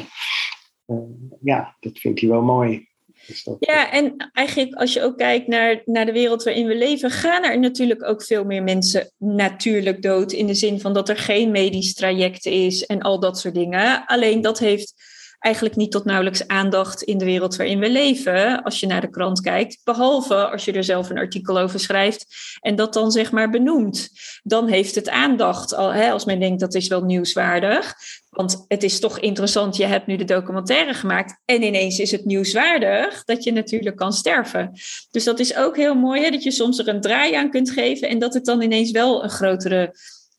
ja, 1.42 1.76
dat 1.80 1.98
vindt 1.98 2.20
hij 2.20 2.28
wel 2.28 2.42
mooi. 2.42 2.88
Dus 3.26 3.48
ja, 3.60 3.92
en 3.92 4.30
eigenlijk 4.32 4.74
als 4.74 4.92
je 4.92 5.02
ook 5.02 5.18
kijkt 5.18 5.46
naar, 5.46 5.82
naar 5.84 6.06
de 6.06 6.12
wereld 6.12 6.42
waarin 6.42 6.66
we 6.66 6.76
leven, 6.76 7.10
gaan 7.10 7.44
er 7.44 7.58
natuurlijk 7.58 8.04
ook 8.04 8.22
veel 8.22 8.44
meer 8.44 8.62
mensen 8.62 9.12
natuurlijk 9.18 10.02
dood. 10.02 10.32
In 10.32 10.46
de 10.46 10.54
zin 10.54 10.80
van 10.80 10.92
dat 10.92 11.08
er 11.08 11.16
geen 11.16 11.50
medisch 11.50 11.94
traject 11.94 12.46
is 12.46 12.86
en 12.86 13.00
al 13.00 13.20
dat 13.20 13.38
soort 13.38 13.54
dingen. 13.54 14.06
Alleen 14.06 14.40
dat 14.40 14.58
heeft 14.58 14.94
eigenlijk 15.40 15.76
niet 15.76 15.90
tot 15.90 16.04
nauwelijks 16.04 16.46
aandacht 16.46 17.02
in 17.02 17.18
de 17.18 17.24
wereld 17.24 17.56
waarin 17.56 17.78
we 17.78 17.90
leven, 17.90 18.62
als 18.62 18.80
je 18.80 18.86
naar 18.86 19.00
de 19.00 19.10
krant 19.10 19.40
kijkt. 19.40 19.80
Behalve 19.84 20.50
als 20.50 20.64
je 20.64 20.72
er 20.72 20.84
zelf 20.84 21.10
een 21.10 21.18
artikel 21.18 21.58
over 21.58 21.80
schrijft 21.80 22.26
en 22.60 22.76
dat 22.76 22.92
dan 22.92 23.10
zeg 23.10 23.32
maar 23.32 23.50
benoemt. 23.50 24.08
Dan 24.42 24.68
heeft 24.68 24.94
het 24.94 25.08
aandacht, 25.08 25.74
al, 25.74 25.92
hè, 25.92 26.10
als 26.10 26.24
men 26.24 26.40
denkt 26.40 26.60
dat 26.60 26.74
is 26.74 26.88
wel 26.88 27.02
nieuwswaardig. 27.02 27.94
Want 28.30 28.64
het 28.68 28.82
is 28.82 29.00
toch 29.00 29.18
interessant, 29.18 29.76
je 29.76 29.84
hebt 29.84 30.06
nu 30.06 30.16
de 30.16 30.24
documentaire 30.24 30.94
gemaakt 30.94 31.40
en 31.44 31.62
ineens 31.62 31.98
is 31.98 32.10
het 32.10 32.24
nieuwswaardig 32.24 33.24
dat 33.24 33.44
je 33.44 33.52
natuurlijk 33.52 33.96
kan 33.96 34.12
sterven. 34.12 34.70
Dus 35.10 35.24
dat 35.24 35.38
is 35.38 35.56
ook 35.56 35.76
heel 35.76 35.94
mooi, 35.94 36.22
hè, 36.22 36.30
dat 36.30 36.42
je 36.42 36.50
soms 36.50 36.78
er 36.78 36.88
een 36.88 37.00
draai 37.00 37.34
aan 37.34 37.50
kunt 37.50 37.70
geven 37.70 38.08
en 38.08 38.18
dat 38.18 38.34
het 38.34 38.44
dan 38.44 38.62
ineens 38.62 38.90
wel 38.90 39.22
een 39.24 39.30
grotere 39.30 39.94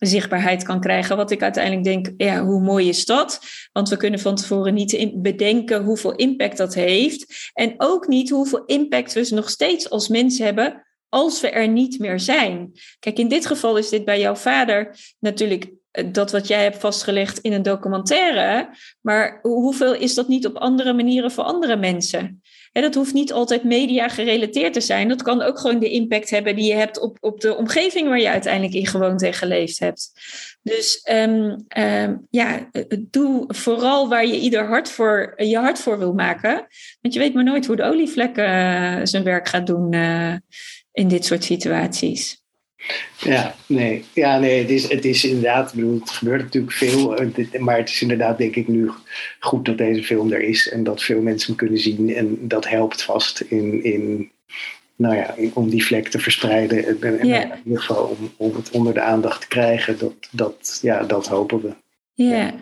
zichtbaarheid 0.07 0.63
kan 0.63 0.79
krijgen. 0.79 1.17
Wat 1.17 1.31
ik 1.31 1.41
uiteindelijk 1.41 1.83
denk, 1.83 2.09
ja, 2.17 2.43
hoe 2.43 2.61
mooi 2.61 2.87
is 2.87 3.05
dat? 3.05 3.39
Want 3.71 3.89
we 3.89 3.97
kunnen 3.97 4.19
van 4.19 4.35
tevoren 4.35 4.73
niet 4.73 5.21
bedenken 5.21 5.83
hoeveel 5.83 6.15
impact 6.15 6.57
dat 6.57 6.73
heeft. 6.73 7.51
En 7.53 7.73
ook 7.77 8.07
niet 8.07 8.29
hoeveel 8.29 8.65
impact 8.65 9.13
we 9.13 9.27
nog 9.29 9.49
steeds 9.49 9.89
als 9.89 10.07
mensen 10.07 10.45
hebben 10.45 10.85
als 11.09 11.41
we 11.41 11.49
er 11.49 11.67
niet 11.67 11.99
meer 11.99 12.19
zijn. 12.19 12.71
Kijk, 12.99 13.19
in 13.19 13.27
dit 13.27 13.45
geval 13.45 13.77
is 13.77 13.89
dit 13.89 14.05
bij 14.05 14.19
jouw 14.19 14.35
vader 14.35 14.97
natuurlijk 15.19 15.71
eh, 15.91 16.05
dat 16.11 16.31
wat 16.31 16.47
jij 16.47 16.63
hebt 16.63 16.77
vastgelegd 16.77 17.39
in 17.39 17.53
een 17.53 17.63
documentaire. 17.63 18.69
Maar 19.01 19.39
hoeveel 19.41 19.93
is 19.93 20.13
dat 20.13 20.27
niet 20.27 20.45
op 20.45 20.55
andere 20.55 20.93
manieren 20.93 21.31
voor 21.31 21.43
andere 21.43 21.75
mensen? 21.75 22.41
Dat 22.71 22.95
hoeft 22.95 23.13
niet 23.13 23.33
altijd 23.33 23.63
media 23.63 24.07
gerelateerd 24.07 24.73
te 24.73 24.81
zijn. 24.81 25.07
Dat 25.07 25.21
kan 25.21 25.41
ook 25.41 25.59
gewoon 25.59 25.79
de 25.79 25.89
impact 25.89 26.29
hebben 26.29 26.55
die 26.55 26.65
je 26.65 26.73
hebt 26.73 26.99
op, 26.99 27.17
op 27.19 27.41
de 27.41 27.55
omgeving 27.55 28.07
waar 28.07 28.19
je 28.19 28.29
uiteindelijk 28.29 28.73
in 28.73 28.87
gewoond 28.87 29.21
en 29.21 29.33
geleefd 29.33 29.79
hebt. 29.79 30.11
Dus 30.61 31.07
um, 31.11 31.65
um, 31.77 32.27
ja, 32.29 32.69
doe 32.99 33.43
vooral 33.47 34.09
waar 34.09 34.25
je 34.25 34.39
ieder 34.39 34.65
hart 34.65 34.89
voor, 34.89 35.33
je 35.37 35.57
hart 35.57 35.79
voor 35.79 35.99
wil 35.99 36.13
maken. 36.13 36.67
Want 37.01 37.13
je 37.13 37.19
weet 37.19 37.33
maar 37.33 37.43
nooit 37.43 37.65
hoe 37.65 37.75
de 37.75 37.83
olievlek 37.83 38.35
zijn 39.03 39.23
werk 39.23 39.47
gaat 39.47 39.67
doen 39.67 39.93
in 40.91 41.07
dit 41.07 41.25
soort 41.25 41.43
situaties. 41.43 42.40
Ja, 43.17 43.55
nee, 43.65 44.05
ja, 44.13 44.39
nee 44.39 44.59
het, 44.59 44.69
is, 44.69 44.89
het 44.89 45.05
is 45.05 45.25
inderdaad, 45.25 45.73
bedoel, 45.73 45.99
het 45.99 46.09
gebeurt 46.09 46.43
natuurlijk 46.43 46.73
veel, 46.73 47.15
maar 47.59 47.77
het 47.77 47.89
is 47.89 48.01
inderdaad 48.01 48.37
denk 48.37 48.55
ik 48.55 48.67
nu 48.67 48.91
goed 49.39 49.65
dat 49.65 49.77
deze 49.77 50.03
film 50.03 50.31
er 50.31 50.41
is 50.41 50.69
en 50.69 50.83
dat 50.83 51.03
veel 51.03 51.21
mensen 51.21 51.47
hem 51.47 51.55
kunnen 51.55 51.79
zien 51.79 52.15
en 52.15 52.47
dat 52.47 52.67
helpt 52.67 53.03
vast 53.03 53.39
in, 53.39 53.83
in 53.83 54.31
nou 54.95 55.15
ja, 55.15 55.35
om 55.53 55.69
die 55.69 55.85
vlek 55.85 56.07
te 56.07 56.19
verspreiden 56.19 56.85
en, 56.85 57.19
in 57.19 57.61
ieder 57.65 57.81
geval 57.81 58.03
om, 58.03 58.31
om 58.37 58.55
het 58.55 58.69
onder 58.71 58.93
de 58.93 59.01
aandacht 59.01 59.41
te 59.41 59.47
krijgen, 59.47 59.97
dat, 59.97 60.13
dat, 60.31 60.79
ja, 60.81 61.03
dat 61.03 61.27
hopen 61.27 61.61
we. 61.61 61.73
Ja. 62.13 62.53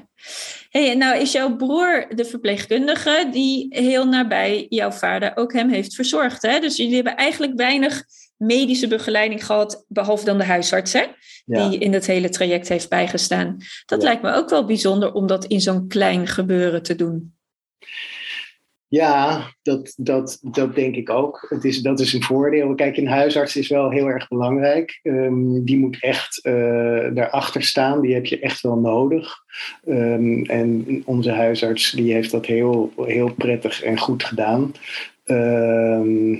Hey, 0.69 0.95
nou 0.95 1.19
is 1.19 1.31
jouw 1.31 1.55
broer 1.55 2.05
de 2.15 2.25
verpleegkundige 2.25 3.29
die 3.31 3.67
heel 3.69 4.07
nabij 4.07 4.65
jouw 4.69 4.91
vader 4.91 5.31
ook 5.35 5.53
hem 5.53 5.69
heeft 5.69 5.95
verzorgd. 5.95 6.41
Hè? 6.41 6.59
Dus 6.59 6.77
jullie 6.77 6.95
hebben 6.95 7.15
eigenlijk 7.15 7.53
weinig 7.55 8.03
medische 8.39 8.87
begeleiding 8.87 9.45
gehad, 9.45 9.85
behalve 9.87 10.25
dan 10.25 10.37
de 10.37 10.43
huisarts, 10.43 10.93
hè? 10.93 11.03
Ja. 11.45 11.69
die 11.69 11.79
in 11.79 11.93
het 11.93 12.07
hele 12.07 12.29
traject 12.29 12.69
heeft 12.69 12.89
bijgestaan. 12.89 13.57
Dat 13.85 14.01
Ja. 14.01 14.07
lijkt 14.07 14.21
me 14.21 14.33
ook 14.33 14.49
wel 14.49 14.65
bijzonder 14.65 15.13
om 15.13 15.27
dat 15.27 15.45
in 15.45 15.61
zo'n 15.61 15.87
klein 15.87 16.27
gebeuren 16.27 16.83
te 16.83 16.95
doen. 16.95 17.33
Ja, 18.87 19.43
dat, 19.61 19.93
dat, 19.97 20.39
dat 20.41 20.75
denk 20.75 20.95
ik 20.95 21.09
ook. 21.09 21.45
Het 21.49 21.63
is, 21.65 21.81
dat 21.81 21.99
is 21.99 22.13
een 22.13 22.23
voordeel. 22.23 22.75
Kijk, 22.75 22.97
een 22.97 23.07
huisarts 23.07 23.55
is 23.55 23.67
wel 23.67 23.89
heel 23.91 24.07
erg 24.07 24.27
belangrijk. 24.27 24.99
Ehm, 25.03 25.63
die 25.63 25.77
moet 25.77 25.97
echt 25.99 26.39
eh 26.43 27.07
daarachter 27.13 27.63
staan. 27.63 28.01
Die 28.01 28.13
heb 28.13 28.25
je 28.25 28.39
echt 28.39 28.61
wel 28.61 28.75
nodig. 28.75 29.35
Ehm, 29.85 30.41
en 30.43 31.01
onze 31.05 31.31
huisarts 31.31 31.91
die 31.91 32.13
heeft 32.13 32.31
dat 32.31 32.45
heel, 32.45 32.93
heel 32.97 33.33
prettig 33.33 33.83
en 33.83 33.97
goed 33.99 34.23
gedaan. 34.23 34.71
Ehm, 35.23 36.39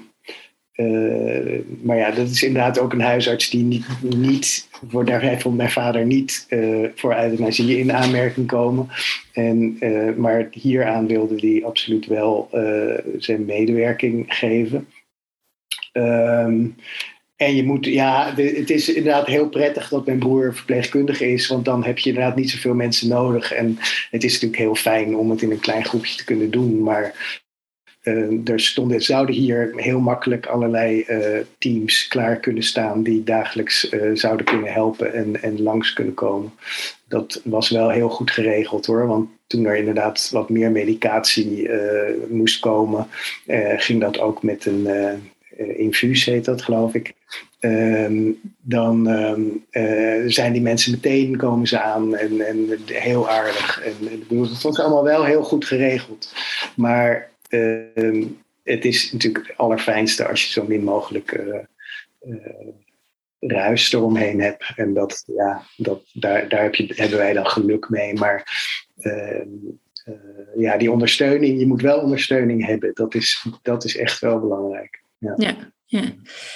eh, 0.80 1.60
maar 1.82 1.98
ja, 1.98 2.12
dat 2.12 2.30
is 2.30 2.44
inderdaad 2.44 2.80
ook 2.80 2.94
een 2.94 3.02
huisarts 3.02 3.50
die 3.50 3.64
niet, 3.64 3.86
niet 4.02 4.68
voor, 4.88 5.06
daar 5.06 5.40
vond 5.40 5.58
mijn 5.58 5.72
vader 5.72 6.06
niet 6.06 6.46
eh, 6.50 6.86
voor 6.96 7.16
euthanasie 7.16 7.80
in 7.80 7.94
aanmerking 7.94 8.48
komen. 8.48 8.88
En, 9.34 9.78
eh, 9.80 10.16
maar 10.16 10.48
hieraan 10.52 11.08
wilde 11.08 11.36
hij 11.48 11.66
absoluut 11.66 12.06
wel 12.06 12.50
zijn 13.18 13.46
medewerking 13.46 14.26
geven. 14.28 14.88
Ehm, 15.92 16.66
en 17.36 17.56
je 17.56 17.64
moet, 17.64 17.86
ja, 17.86 18.34
het 18.36 18.70
is 18.70 18.94
inderdaad 18.94 19.28
heel 19.28 19.50
prettig 19.50 19.90
dat 19.90 20.06
mijn 20.06 20.20
broer 20.20 20.56
verpleegkundige 20.56 21.32
is, 21.32 21.48
want 21.48 21.66
dan 21.66 21.84
heb 21.84 21.98
je 21.98 22.10
inderdaad 22.10 22.36
niet 22.36 22.50
zoveel 22.50 22.74
mensen 22.74 23.08
nodig. 23.08 23.52
En 23.54 23.78
het 24.12 24.24
is 24.24 24.34
natuurlijk 24.34 24.62
heel 24.62 24.76
fijn 24.76 25.16
om 25.16 25.30
het 25.30 25.42
in 25.42 25.52
een 25.52 25.60
klein 25.60 25.86
groepje 25.86 26.16
te 26.16 26.24
kunnen 26.24 26.52
doen, 26.52 26.84
maar 26.84 27.14
eh, 28.02 28.48
er 28.48 28.60
stonden, 28.60 29.02
zouden 29.02 29.36
hier 29.36 29.74
heel 29.76 30.00
makkelijk 30.00 30.46
allerlei 30.46 31.02
eh, 31.02 31.40
teams 31.58 32.08
klaar 32.08 32.40
kunnen 32.40 32.64
staan 32.64 33.04
die 33.04 33.24
dagelijks 33.24 33.90
eh, 33.90 34.10
zouden 34.14 34.46
kunnen 34.46 34.72
helpen 34.72 35.14
en, 35.14 35.42
en 35.42 35.62
langs 35.62 35.94
kunnen 35.94 36.14
komen. 36.14 36.52
Dat 37.08 37.42
was 37.44 37.70
wel 37.70 37.90
heel 37.90 38.10
goed 38.10 38.32
geregeld 38.32 38.86
hoor, 38.86 39.08
want 39.08 39.30
toen 39.48 39.66
er 39.66 39.76
inderdaad 39.76 40.30
wat 40.32 40.50
meer 40.50 40.72
medicatie 40.72 41.70
moest 42.30 42.60
komen, 42.60 43.08
ging 43.78 44.02
dat 44.02 44.20
ook 44.20 44.44
met 44.44 44.66
een 44.66 44.88
infuus, 45.56 46.26
heet 46.26 46.46
dat 46.46 46.62
geloof 46.62 46.94
ik. 46.94 47.14
Ehm, 47.60 48.32
dan 48.62 49.08
ehm, 49.08 49.42
eh, 49.70 50.24
zijn 50.28 50.54
die 50.54 50.62
mensen 50.62 50.92
meteen 50.92 51.38
komen 51.38 51.68
ze 51.68 51.80
aan 51.82 52.16
en, 52.16 52.48
en 52.48 52.80
heel 52.86 53.30
aardig. 53.30 53.84
Ik 53.84 54.28
bedoel, 54.28 54.44
het 54.44 54.62
was 54.62 54.80
allemaal 54.80 55.04
wel 55.04 55.24
heel 55.24 55.44
goed 55.44 55.66
geregeld. 55.66 56.34
Maar 56.76 57.30
ehm, 57.50 58.24
het 58.64 58.86
is 58.86 59.12
natuurlijk 59.12 59.48
het 59.48 59.58
allerfijnste 59.58 60.28
als 60.28 60.46
je 60.46 60.52
zo 60.52 60.66
min 60.68 60.84
mogelijk 60.84 61.32
eh, 61.32 61.66
ruis 63.40 63.94
eromheen 63.94 64.42
hebt. 64.42 64.72
En 64.76 64.94
dat, 64.94 65.24
ja, 65.36 65.64
dat, 65.78 66.02
daar, 66.14 66.50
daar 66.50 66.62
heb 66.62 66.76
je, 66.76 66.94
hebben 66.96 67.18
wij 67.18 67.34
dan 67.34 67.48
geluk 67.48 67.90
mee. 67.90 68.14
Maar 68.14 68.64
ehm, 68.98 69.48
eh, 70.06 70.14
ja, 70.58 70.78
die 70.78 70.92
ondersteuning, 70.92 71.60
je 71.60 71.68
moet 71.68 71.82
wel 71.82 72.00
ondersteuning 72.00 72.66
hebben. 72.66 72.92
Dat 72.94 73.16
is, 73.16 73.46
dat 73.62 73.84
is 73.84 73.98
echt 73.98 74.20
wel 74.20 74.40
belangrijk. 74.40 75.04
Ja. 75.18 75.34
Ja, 75.38 75.56
ja. 75.86 76.04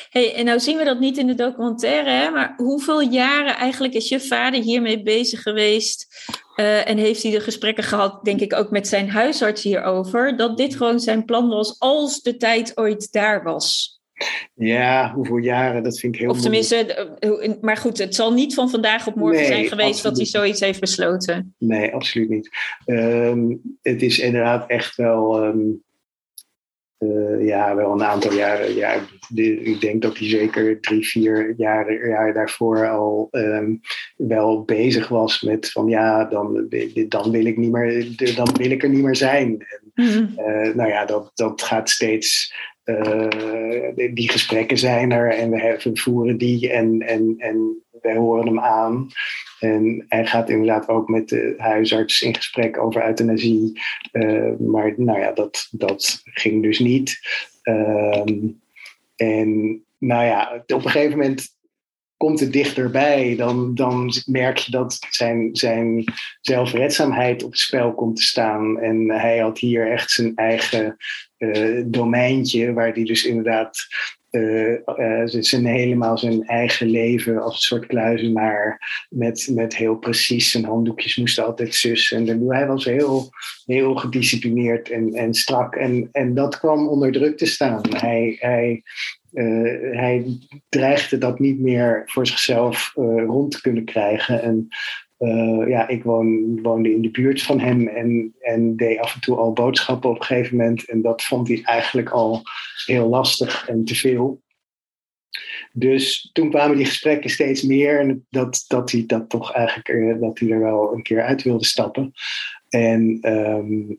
Hey, 0.10 0.36
en 0.36 0.46
nou 0.46 0.60
zien 0.60 0.78
we 0.78 0.84
dat 0.84 1.00
niet 1.00 1.18
in 1.18 1.28
de 1.28 1.36
documentaire, 1.36 2.10
hè? 2.10 2.30
maar 2.30 2.54
hoeveel 2.58 3.02
jaren 3.02 3.56
eigenlijk 3.56 3.94
is 3.94 4.10
je 4.10 4.20
vader 4.20 4.62
hiermee 4.62 5.04
bezig 5.04 5.42
geweest? 5.42 6.08
Eh, 6.56 6.90
en 6.90 6.98
heeft 6.98 7.24
hij 7.24 7.32
de 7.32 7.40
gesprekken 7.40 7.84
gehad, 7.84 8.26
denk 8.26 8.42
ik, 8.42 8.54
ook 8.54 8.72
met 8.72 8.88
zijn 8.88 9.10
huisarts 9.10 9.64
hierover, 9.64 10.38
dat 10.38 10.58
dit 10.58 10.76
gewoon 10.76 11.00
zijn 11.00 11.26
plan 11.26 11.50
was 11.50 11.80
als 11.80 12.22
de 12.22 12.38
tijd 12.38 12.78
ooit 12.78 13.12
daar 13.12 13.44
was? 13.44 13.94
Ja, 14.54 15.14
hoeveel 15.14 15.38
jaren, 15.38 15.84
dat 15.84 16.00
vind 16.00 16.14
ik 16.16 16.22
heel 16.22 16.30
Of 16.30 16.42
tenminste, 16.42 16.76
eh, 17.20 17.52
maar 17.62 17.78
goed, 17.78 17.98
het 17.98 18.16
zal 18.16 18.34
niet 18.34 18.54
van 18.54 18.70
vandaag 18.70 19.08
op 19.08 19.16
morgen 19.16 19.40
Nee, 19.40 19.48
zijn 19.48 19.68
geweest 19.68 20.04
dat 20.04 20.18
hij 20.18 20.26
zoiets 20.26 20.60
heeft 20.60 20.80
besloten. 20.80 21.56
Nee, 21.58 21.94
absoluut 21.94 22.30
niet. 22.30 22.50
Ehm, 22.86 23.56
het 23.82 24.02
is 24.02 24.20
inderdaad 24.20 24.70
echt 24.70 24.96
wel, 24.96 25.44
ehm, 25.44 25.60
eh, 27.10 27.46
ja, 27.48 27.76
wel 27.76 27.92
een 27.92 28.04
aantal 28.04 28.34
jaren. 28.34 28.76
Ja, 28.76 28.96
de- 29.30 29.62
ik 29.62 29.82
denk 29.82 30.02
dat 30.02 30.18
hij 30.18 30.28
zeker 30.28 30.80
drie, 30.82 31.08
vier 31.08 31.54
jaar, 31.58 32.08
jaar 32.08 32.34
daarvoor 32.34 32.90
al 32.90 33.28
ehm, 33.32 33.76
wel 34.18 34.64
bezig 34.64 35.08
was 35.08 35.42
met 35.42 35.72
van 35.72 35.88
ja, 35.88 36.26
dan, 36.26 36.68
dan, 37.08 37.32
wil 37.32 37.46
ik 37.46 37.58
niet 37.58 37.72
meer, 37.72 38.08
dan 38.36 38.48
wil 38.58 38.72
ik 38.72 38.84
er 38.84 38.90
niet 38.90 39.04
meer 39.04 39.16
zijn. 39.16 39.66
Mhm. 39.96 40.26
Eh, 40.36 40.76
nou 40.76 40.90
ja, 40.90 41.06
dat, 41.06 41.32
dat 41.34 41.62
gaat 41.62 41.90
steeds. 41.90 42.54
eh, 42.84 43.28
die, 43.96 44.14
die 44.14 44.30
gesprekken 44.30 44.78
zijn 44.78 45.12
er 45.12 45.30
en 45.32 45.50
we, 45.50 45.60
hebben- 45.62 45.94
we 45.94 46.00
voeren 46.00 46.38
die 46.38 46.72
en, 46.72 47.00
en, 47.02 47.36
en 47.38 47.84
wij 48.02 48.16
horen 48.16 48.46
hem 48.48 48.60
aan. 48.60 49.08
En 49.64 50.06
hij 50.08 50.26
gaat 50.26 50.50
inderdaad 50.50 50.88
ook 50.88 51.08
met 51.08 51.30
de 51.30 51.54
huisarts 51.58 52.22
in 52.22 52.36
gesprek 52.36 52.78
over 52.78 53.06
euthanasie. 53.06 53.82
Eh, 54.12 54.52
maar 54.60 54.94
nou 54.98 55.20
ja, 55.20 55.32
dat, 55.32 55.68
dat 55.72 56.22
ging 56.24 56.64
dus 56.64 56.80
niet. 56.80 57.20
Ehm, 57.62 58.38
en 59.16 59.82
nou 59.98 60.26
ja, 60.26 60.64
op 60.68 60.86
een 60.86 60.92
gegeven 60.92 61.18
moment 61.18 61.56
komt 62.18 62.40
het 62.40 62.54
dichterbij, 62.54 63.36
dan, 63.36 63.76
dan 63.76 64.14
merk 64.26 64.58
je 64.58 64.72
dat 64.72 64.98
zijn, 65.10 65.56
zijn 65.56 66.04
zelfredzaamheid 66.42 67.44
op 67.44 67.52
het 67.52 67.60
spel 67.60 67.94
komt 67.94 68.16
te 68.16 68.24
staan. 68.24 68.80
En 68.80 69.10
hij 69.10 69.38
had 69.38 69.60
hier 69.60 69.92
echt 69.92 70.12
zijn 70.12 70.36
eigen 70.36 70.98
eh, 71.38 71.82
domeintje, 71.86 72.74
waar 72.74 72.94
hij 72.94 73.04
dus 73.04 73.26
inderdaad 73.26 73.88
eh, 74.34 74.74
eh, 74.74 75.24
zijn 75.26 75.66
helemaal 75.66 76.18
zijn 76.18 76.44
eigen 76.44 76.88
leven 76.88 77.42
als 77.42 77.54
een 77.54 77.62
soort 77.62 77.86
kluizenaar 77.86 78.80
met, 79.10 79.50
met 79.52 79.76
heel 79.76 79.96
precies 79.96 80.52
zijn 80.52 80.66
handdoekjes 80.66 81.16
moesten 81.16 81.46
altijd 81.46 81.76
zus. 81.76 82.12
En 82.12 82.48
hij 82.48 82.68
was 82.68 82.86
heel, 82.86 83.30
heel 83.66 83.96
gedisciplineerd 83.96 84.90
en, 84.90 85.14
en 85.14 85.34
strak. 85.34 85.76
En, 85.76 86.10
en 86.12 86.34
dat 86.34 86.60
kwam 86.60 86.88
onder 86.88 87.12
druk 87.12 87.38
te 87.38 87.46
staan. 87.46 87.82
Hij, 87.90 88.36
hij, 88.40 88.84
eh, 89.34 89.98
hij 89.98 90.26
dreigde 90.70 91.18
dat 91.18 91.40
niet 91.40 91.60
meer 91.60 92.02
voor 92.06 92.28
zichzelf 92.28 92.92
rond 93.26 93.52
te 93.52 93.62
kunnen 93.62 93.86
krijgen. 93.86 94.42
En 94.42 94.68
eh, 95.18 95.68
ja, 95.68 95.88
ik 95.88 96.04
woon, 96.04 96.62
woonde 96.62 96.94
in 96.94 97.02
de 97.02 97.12
buurt 97.12 97.42
van 97.42 97.60
hem 97.60 97.88
en, 97.88 98.36
en 98.40 98.76
deed 98.76 99.00
af 99.00 99.14
en 99.14 99.22
toe 99.22 99.38
al 99.38 99.54
boodschappen 99.54 100.10
op 100.10 100.16
een 100.16 100.24
gegeven 100.24 100.58
moment. 100.58 100.90
En 100.90 101.02
dat 101.02 101.24
vond 101.24 101.48
hij 101.48 101.62
eigenlijk 101.64 102.10
al 102.10 102.42
heel 102.86 103.10
lastig 103.10 103.68
en 103.68 103.86
te 103.86 103.96
veel. 103.96 104.42
Dus 105.72 106.30
toen 106.34 106.50
kwamen 106.50 106.78
die 106.78 106.86
gesprekken 106.86 107.30
steeds 107.30 107.62
meer 107.62 108.00
en 108.00 108.26
dat, 108.30 108.66
dat 108.68 108.92
hij 108.92 109.04
dat 109.06 109.30
toch 109.30 109.54
eigenlijk 109.54 109.90
eh, 109.90 110.20
dat 110.20 110.40
hij 110.40 110.50
er 110.50 110.60
wel 110.60 110.94
een 110.94 111.04
keer 111.04 111.24
uit 111.24 111.44
wilde 111.44 111.66
stappen. 111.66 112.12
En 112.70 113.18
ehm, 113.22 113.96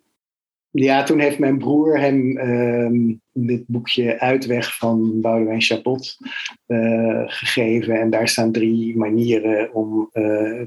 ja, 0.82 1.02
toen 1.02 1.18
heeft 1.18 1.38
mijn 1.38 1.58
broer 1.58 1.98
hem 1.98 2.38
ehm, 2.38 3.14
dit 3.32 3.64
boekje 3.66 4.20
Uitweg 4.20 4.76
van 4.76 5.20
Boudewijn 5.20 5.60
Chabot 5.60 6.16
eh, 6.66 7.22
gegeven. 7.26 8.00
En 8.00 8.10
daar 8.10 8.28
staan 8.28 8.52
drie 8.52 8.96
manieren 8.96 9.72
om 9.72 10.08
eh, 10.12 10.60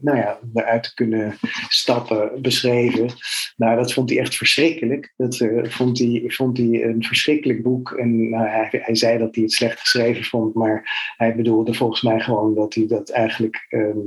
nou 0.00 0.16
ja, 0.16 0.38
eruit 0.54 0.82
te 0.82 0.94
kunnen 0.94 1.34
stappen 1.68 2.42
beschreven. 2.42 3.08
Nou, 3.56 3.76
dat 3.76 3.92
vond 3.92 4.10
hij 4.10 4.18
echt 4.18 4.36
verschrikkelijk. 4.36 5.12
Dat 5.16 5.40
eh, 5.40 5.64
vond, 5.64 5.98
hij, 5.98 6.24
vond 6.26 6.58
hij 6.58 6.84
een 6.84 7.02
verschrikkelijk 7.04 7.62
boek. 7.62 7.90
En 7.90 8.30
nou, 8.30 8.46
hij, 8.46 8.68
hij 8.70 8.94
zei 8.94 9.18
dat 9.18 9.34
hij 9.34 9.44
het 9.44 9.52
slecht 9.52 9.80
geschreven 9.80 10.24
vond, 10.24 10.54
maar 10.54 11.12
hij 11.16 11.36
bedoelde 11.36 11.74
volgens 11.74 12.02
mij 12.02 12.20
gewoon 12.20 12.54
dat 12.54 12.74
hij 12.74 12.86
dat 12.86 13.10
eigenlijk 13.10 13.66
ehm, 13.68 13.98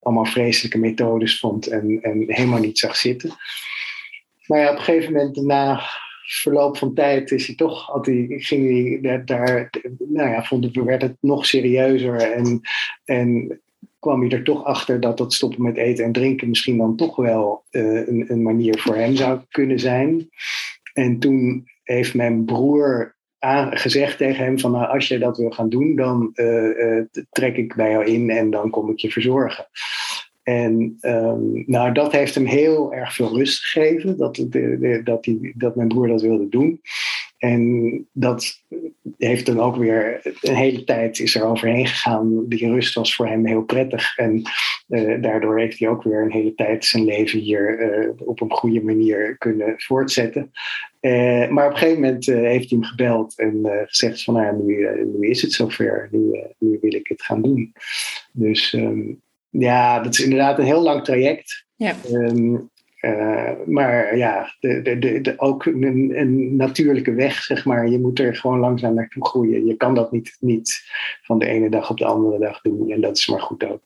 allemaal 0.00 0.24
vreselijke 0.24 0.78
methodes 0.78 1.38
vond 1.38 1.66
en, 1.66 1.98
en 2.02 2.24
helemaal 2.26 2.60
niet 2.60 2.78
zag 2.78 2.96
zitten. 2.96 3.30
Maar 4.46 4.60
ja, 4.60 4.70
op 4.70 4.76
een 4.76 4.84
gegeven 4.84 5.12
moment, 5.12 5.36
na 5.36 5.80
verloop 6.26 6.76
van 6.76 6.94
tijd 6.94 7.30
is 7.30 7.46
hij 7.46 7.56
toch, 7.56 7.86
had 7.86 8.06
hij, 8.06 8.26
ging 8.28 9.00
hij 9.00 9.24
daar, 9.24 9.70
nou 9.98 10.30
ja, 10.30 10.44
vond 10.44 10.64
het, 10.64 10.76
werd 10.76 11.02
het 11.02 11.16
nog 11.20 11.46
serieuzer 11.46 12.16
en, 12.16 12.60
en 13.04 13.60
kwam 13.98 14.20
hij 14.20 14.30
er 14.30 14.44
toch 14.44 14.64
achter 14.64 15.00
dat 15.00 15.18
dat 15.18 15.32
stoppen 15.32 15.62
met 15.62 15.76
eten 15.76 16.04
en 16.04 16.12
drinken 16.12 16.48
misschien 16.48 16.76
dan 16.76 16.96
toch 16.96 17.16
wel 17.16 17.64
uh, 17.70 18.06
een, 18.06 18.24
een 18.28 18.42
manier 18.42 18.78
voor 18.78 18.96
hem 18.96 19.16
zou 19.16 19.40
kunnen 19.48 19.78
zijn. 19.78 20.28
En 20.92 21.18
toen 21.18 21.64
heeft 21.82 22.14
mijn 22.14 22.44
broer 22.44 23.16
gezegd 23.70 24.18
tegen 24.18 24.44
hem 24.44 24.58
van 24.58 24.70
nou, 24.70 24.86
als 24.86 25.08
je 25.08 25.18
dat 25.18 25.36
wil 25.36 25.50
gaan 25.50 25.68
doen, 25.68 25.96
dan 25.96 26.30
uh, 26.34 26.78
uh, 26.78 27.02
trek 27.30 27.56
ik 27.56 27.74
bij 27.74 27.90
jou 27.90 28.04
in 28.04 28.30
en 28.30 28.50
dan 28.50 28.70
kom 28.70 28.90
ik 28.90 28.98
je 28.98 29.10
verzorgen. 29.10 29.66
En 30.46 30.98
um, 31.00 31.64
nou, 31.66 31.92
dat 31.92 32.12
heeft 32.12 32.34
hem 32.34 32.46
heel 32.46 32.94
erg 32.94 33.14
veel 33.14 33.36
rust 33.36 33.64
gegeven, 33.64 34.16
dat, 34.16 34.46
dat, 35.04 35.28
dat 35.54 35.76
mijn 35.76 35.88
broer 35.88 36.08
dat 36.08 36.22
wilde 36.22 36.48
doen. 36.48 36.80
En 37.38 38.06
dat 38.12 38.62
heeft 39.18 39.46
dan 39.46 39.60
ook 39.60 39.76
weer 39.76 40.20
een 40.40 40.54
hele 40.54 40.84
tijd 40.84 41.18
is 41.18 41.34
er 41.34 41.44
overheen 41.44 41.86
gegaan. 41.86 42.48
Die 42.48 42.68
rust 42.68 42.94
was 42.94 43.14
voor 43.14 43.26
hem 43.26 43.46
heel 43.46 43.62
prettig. 43.62 44.16
En 44.16 44.42
uh, 44.88 45.22
daardoor 45.22 45.58
heeft 45.58 45.78
hij 45.78 45.88
ook 45.88 46.02
weer 46.02 46.22
een 46.22 46.32
hele 46.32 46.54
tijd 46.54 46.84
zijn 46.84 47.04
leven 47.04 47.38
hier 47.38 47.80
uh, 47.80 48.10
op 48.16 48.40
een 48.40 48.52
goede 48.52 48.82
manier 48.82 49.38
kunnen 49.38 49.74
voortzetten. 49.76 50.50
Uh, 51.00 51.48
maar 51.48 51.66
op 51.66 51.72
een 51.72 51.78
gegeven 51.78 52.00
moment 52.00 52.26
heeft 52.26 52.70
hij 52.70 52.78
hem 52.78 52.84
gebeld 52.84 53.38
en 53.38 53.60
gezegd 53.86 54.24
van 54.24 54.34
nou, 54.34 54.62
nu, 54.62 55.04
nu 55.18 55.28
is 55.28 55.42
het 55.42 55.52
zover. 55.52 56.08
Nu, 56.10 56.40
nu 56.58 56.78
wil 56.80 56.94
ik 56.94 57.08
het 57.08 57.22
gaan 57.22 57.42
doen. 57.42 57.72
Dus 58.32 58.72
um, 58.72 59.24
ja, 59.58 60.00
dat 60.00 60.12
is 60.12 60.22
inderdaad 60.22 60.58
een 60.58 60.64
heel 60.64 60.82
lang 60.82 61.04
traject. 61.04 61.66
Ja. 61.74 61.94
Um, 62.10 62.70
uh, 63.00 63.52
maar 63.66 64.16
ja, 64.16 64.54
de, 64.60 64.82
de, 64.82 65.20
de, 65.20 65.34
ook 65.36 65.64
een, 65.64 66.12
een, 66.20 66.56
natuurlijke 66.56 67.14
weg, 67.14 67.42
zeg 67.42 67.64
maar. 67.64 67.88
Je 67.88 67.98
moet 67.98 68.18
er 68.18 68.36
gewoon 68.36 68.58
langzaam 68.58 68.94
naartoe 68.94 69.26
groeien. 69.26 69.66
Je 69.66 69.76
kan 69.76 69.94
dat 69.94 70.12
niet, 70.12 70.36
niet 70.40 70.82
van 71.22 71.38
de 71.38 71.46
ene 71.46 71.70
dag 71.70 71.90
op 71.90 71.98
de 71.98 72.04
andere 72.04 72.38
dag 72.38 72.60
doen. 72.60 72.90
En 72.90 73.00
dat 73.00 73.16
is 73.16 73.26
maar 73.26 73.40
goed 73.40 73.64
ook. 73.64 73.80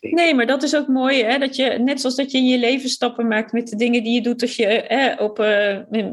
Nee, 0.00 0.34
maar 0.34 0.46
dat 0.46 0.62
is 0.62 0.76
ook 0.76 0.88
mooi, 0.88 1.24
hè? 1.24 1.38
Dat 1.38 1.56
je, 1.56 1.64
net 1.64 2.00
zoals 2.00 2.16
dat 2.16 2.30
je 2.30 2.38
in 2.38 2.46
je 2.46 2.58
leven 2.58 2.88
stappen 2.88 3.26
maakt 3.28 3.52
met 3.52 3.68
de 3.68 3.76
dingen 3.76 4.02
die 4.02 4.14
je 4.14 4.20
doet 4.20 4.42
als 4.42 4.56
je 4.56 4.84
hè, 4.86 5.14
op 5.14 5.38
uh, 5.40 5.46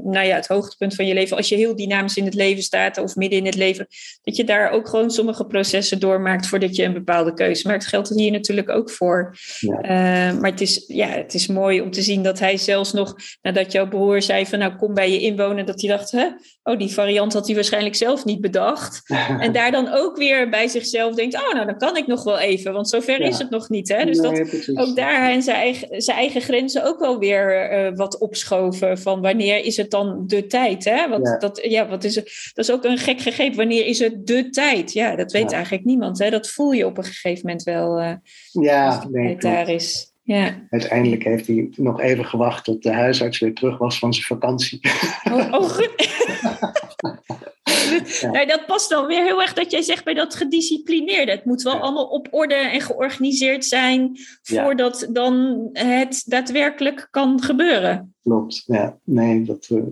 nou 0.03 0.25
ja, 0.25 0.35
het 0.35 0.47
hoogtepunt 0.47 0.95
van 0.95 1.05
je 1.05 1.13
leven, 1.13 1.37
als 1.37 1.49
je 1.49 1.55
heel 1.55 1.75
dynamisch 1.75 2.17
in 2.17 2.25
het 2.25 2.33
leven 2.33 2.63
staat 2.63 2.97
of 2.97 3.15
midden 3.15 3.39
in 3.39 3.45
het 3.45 3.55
leven, 3.55 3.87
dat 4.23 4.35
je 4.35 4.43
daar 4.43 4.69
ook 4.71 4.87
gewoon 4.87 5.11
sommige 5.11 5.45
processen 5.45 5.99
doormaakt 5.99 6.47
voordat 6.47 6.75
je 6.75 6.83
een 6.83 6.93
bepaalde 6.93 7.33
keuze 7.33 7.67
maakt. 7.67 7.85
Geldt 7.85 8.09
hier 8.09 8.31
natuurlijk 8.31 8.69
ook 8.69 8.89
voor. 8.89 9.37
Ja. 9.59 9.83
Uh, 9.83 10.39
maar 10.39 10.51
het 10.51 10.61
is, 10.61 10.83
ja, 10.87 11.07
het 11.07 11.33
is 11.33 11.47
mooi 11.47 11.81
om 11.81 11.91
te 11.91 12.01
zien 12.01 12.23
dat 12.23 12.39
hij 12.39 12.57
zelfs 12.57 12.93
nog, 12.93 13.15
nadat 13.41 13.71
jouw 13.71 13.87
broer 13.87 14.21
zei 14.21 14.45
van 14.45 14.59
nou 14.59 14.75
kom 14.75 14.93
bij 14.93 15.11
je 15.11 15.19
inwonen, 15.19 15.65
dat 15.65 15.81
hij 15.81 15.89
dacht, 15.89 16.11
hè, 16.11 16.27
oh 16.65 16.77
die 16.77 16.93
variant 16.93 17.33
had 17.33 17.45
hij 17.45 17.55
waarschijnlijk 17.55 17.95
zelf 17.95 18.25
niet 18.25 18.41
bedacht. 18.41 19.01
en 19.39 19.51
daar 19.51 19.71
dan 19.71 19.87
ook 19.87 20.17
weer 20.17 20.49
bij 20.49 20.67
zichzelf 20.67 21.15
denkt, 21.15 21.35
oh 21.35 21.53
nou 21.53 21.65
dan 21.65 21.77
kan 21.77 21.97
ik 21.97 22.07
nog 22.07 22.23
wel 22.23 22.39
even, 22.39 22.73
want 22.73 22.89
zover 22.89 23.21
ja. 23.21 23.27
is 23.27 23.37
het 23.37 23.49
nog 23.49 23.69
niet. 23.69 23.87
Hè? 23.87 24.05
Dus 24.05 24.17
dat 24.17 24.69
ook 24.73 24.95
daar 24.95 25.29
en 25.29 25.41
zijn 25.41 25.57
eigen, 25.57 26.01
zijn 26.01 26.17
eigen 26.17 26.41
grenzen 26.41 26.83
ook 26.83 26.99
wel 26.99 27.19
weer 27.19 27.71
uh, 27.71 27.95
wat 27.95 28.17
opschoven. 28.17 28.97
Van 28.97 29.21
wanneer 29.21 29.65
is 29.65 29.77
het 29.77 29.91
dan 29.91 30.23
de 30.27 30.47
tijd? 30.47 30.85
Hè? 30.85 31.09
Want 31.09 31.27
ja. 31.27 31.37
Dat, 31.37 31.59
ja, 31.63 31.87
wat 31.87 32.03
is 32.03 32.13
dat 32.13 32.65
is 32.65 32.71
ook 32.71 32.83
een 32.83 32.97
gek 32.97 33.19
gegeven. 33.19 33.55
Wanneer 33.55 33.85
is 33.85 33.99
het 33.99 34.27
de 34.27 34.49
tijd? 34.49 34.93
Ja, 34.93 35.15
dat 35.15 35.31
weet 35.31 35.49
ja. 35.49 35.55
eigenlijk 35.55 35.85
niemand. 35.85 36.19
Hè? 36.19 36.29
Dat 36.29 36.49
voel 36.49 36.71
je 36.71 36.85
op 36.85 36.97
een 36.97 37.03
gegeven 37.03 37.41
moment 37.41 37.63
wel. 37.63 38.01
Uh, 38.01 38.13
ja, 38.51 39.05
daar 39.39 39.69
is. 39.69 40.13
Ja. 40.25 40.67
Uiteindelijk 40.69 41.23
heeft 41.23 41.47
hij 41.47 41.69
nog 41.75 42.01
even 42.01 42.25
gewacht 42.25 42.63
tot 42.63 42.83
de 42.83 42.93
huisarts 42.93 43.39
weer 43.39 43.53
terug 43.53 43.77
was 43.77 43.99
van 43.99 44.13
zijn 44.13 44.25
vakantie. 44.25 44.79
Oh, 45.23 45.53
oh 45.53 45.69
goed. 45.69 45.93
ja. 48.21 48.31
nou, 48.31 48.45
dat 48.45 48.65
past 48.65 48.89
dan 48.89 49.05
weer 49.05 49.23
heel 49.23 49.41
erg 49.41 49.53
dat 49.53 49.71
jij 49.71 49.81
zegt 49.81 50.03
bij 50.03 50.13
dat 50.13 50.35
gedisciplineerde. 50.35 51.31
Het 51.31 51.45
moet 51.45 51.61
wel 51.61 51.73
ja. 51.73 51.79
allemaal 51.79 52.05
op 52.05 52.27
orde 52.31 52.55
en 52.55 52.81
georganiseerd 52.81 53.65
zijn 53.65 54.17
voordat 54.41 54.99
ja. 54.99 55.13
dan 55.13 55.69
het 55.73 56.23
daadwerkelijk 56.25 57.07
kan 57.11 57.41
gebeuren. 57.41 58.15
Klopt, 58.23 58.63
ja. 58.65 58.97
Nee, 59.03 59.43
dat, 59.43 59.67
uh, 59.71 59.83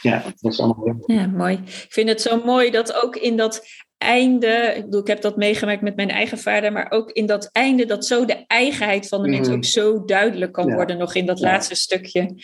ja, 0.00 0.22
dat 0.22 0.40
was 0.40 0.60
allemaal 0.60 0.84
heel 0.84 1.16
Ja, 1.16 1.26
mooi. 1.26 1.54
Ik 1.54 1.86
vind 1.88 2.08
het 2.08 2.20
zo 2.20 2.42
mooi 2.44 2.70
dat 2.70 3.04
ook 3.04 3.16
in 3.16 3.36
dat 3.36 3.66
einde, 3.98 4.72
ik 4.76 4.84
bedoel, 4.84 5.00
ik 5.00 5.06
heb 5.06 5.20
dat 5.20 5.36
meegemaakt 5.36 5.82
met 5.82 5.96
mijn 5.96 6.10
eigen 6.10 6.38
vader, 6.38 6.72
maar 6.72 6.90
ook 6.90 7.10
in 7.10 7.26
dat 7.26 7.48
einde, 7.52 7.84
dat 7.84 8.06
zo 8.06 8.24
de 8.24 8.44
eigenheid 8.46 9.08
van 9.08 9.22
de 9.22 9.28
mens 9.28 9.48
ook 9.48 9.64
zo 9.64 10.04
duidelijk 10.04 10.52
kan 10.52 10.74
worden, 10.74 10.98
nog 10.98 11.14
in 11.14 11.26
dat 11.26 11.40
laatste 11.40 11.74
stukje. 11.74 12.34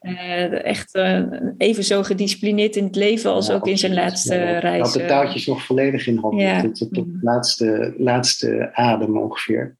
Uh, 0.00 0.64
echt 0.64 0.94
uh, 0.94 1.22
even 1.56 1.84
zo 1.84 2.02
gedisciplineerd 2.02 2.76
in 2.76 2.84
het 2.84 2.96
leven 2.96 3.30
als 3.30 3.46
ja, 3.46 3.54
ook 3.54 3.66
in 3.66 3.78
zijn 3.78 3.94
laatste 3.94 4.34
reis. 4.34 4.62
Hij 4.62 4.78
had 4.78 4.92
de 4.92 5.04
touwtjes 5.04 5.46
nog 5.46 5.64
volledig 5.64 6.06
in 6.06 6.16
handen, 6.16 6.72
tot, 6.72 6.78
tot 6.78 6.94
de 6.94 7.00
mm. 7.00 7.18
laatste, 7.20 7.94
laatste 7.98 8.70
adem 8.72 9.18
ongeveer. 9.18 9.76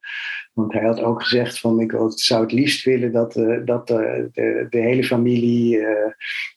Want 0.53 0.73
hij 0.73 0.83
had 0.83 1.01
ook 1.01 1.23
gezegd 1.23 1.59
van 1.59 1.81
ik 1.81 1.95
zou 2.15 2.43
het 2.43 2.53
liefst 2.53 2.85
willen 2.85 3.13
dat, 3.13 3.37
uh, 3.37 3.65
dat 3.65 3.87
de, 3.87 4.69
hele 4.71 5.05
familie, 5.05 5.85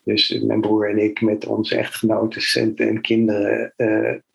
dus 0.04 0.40
mijn 0.42 0.62
broer 0.62 0.90
en 0.90 0.98
ik 0.98 1.22
met 1.22 1.46
onze 1.46 1.76
echtgenoten 1.76 2.62
en, 2.62 2.76
en 2.76 3.02
kinderen 3.02 3.74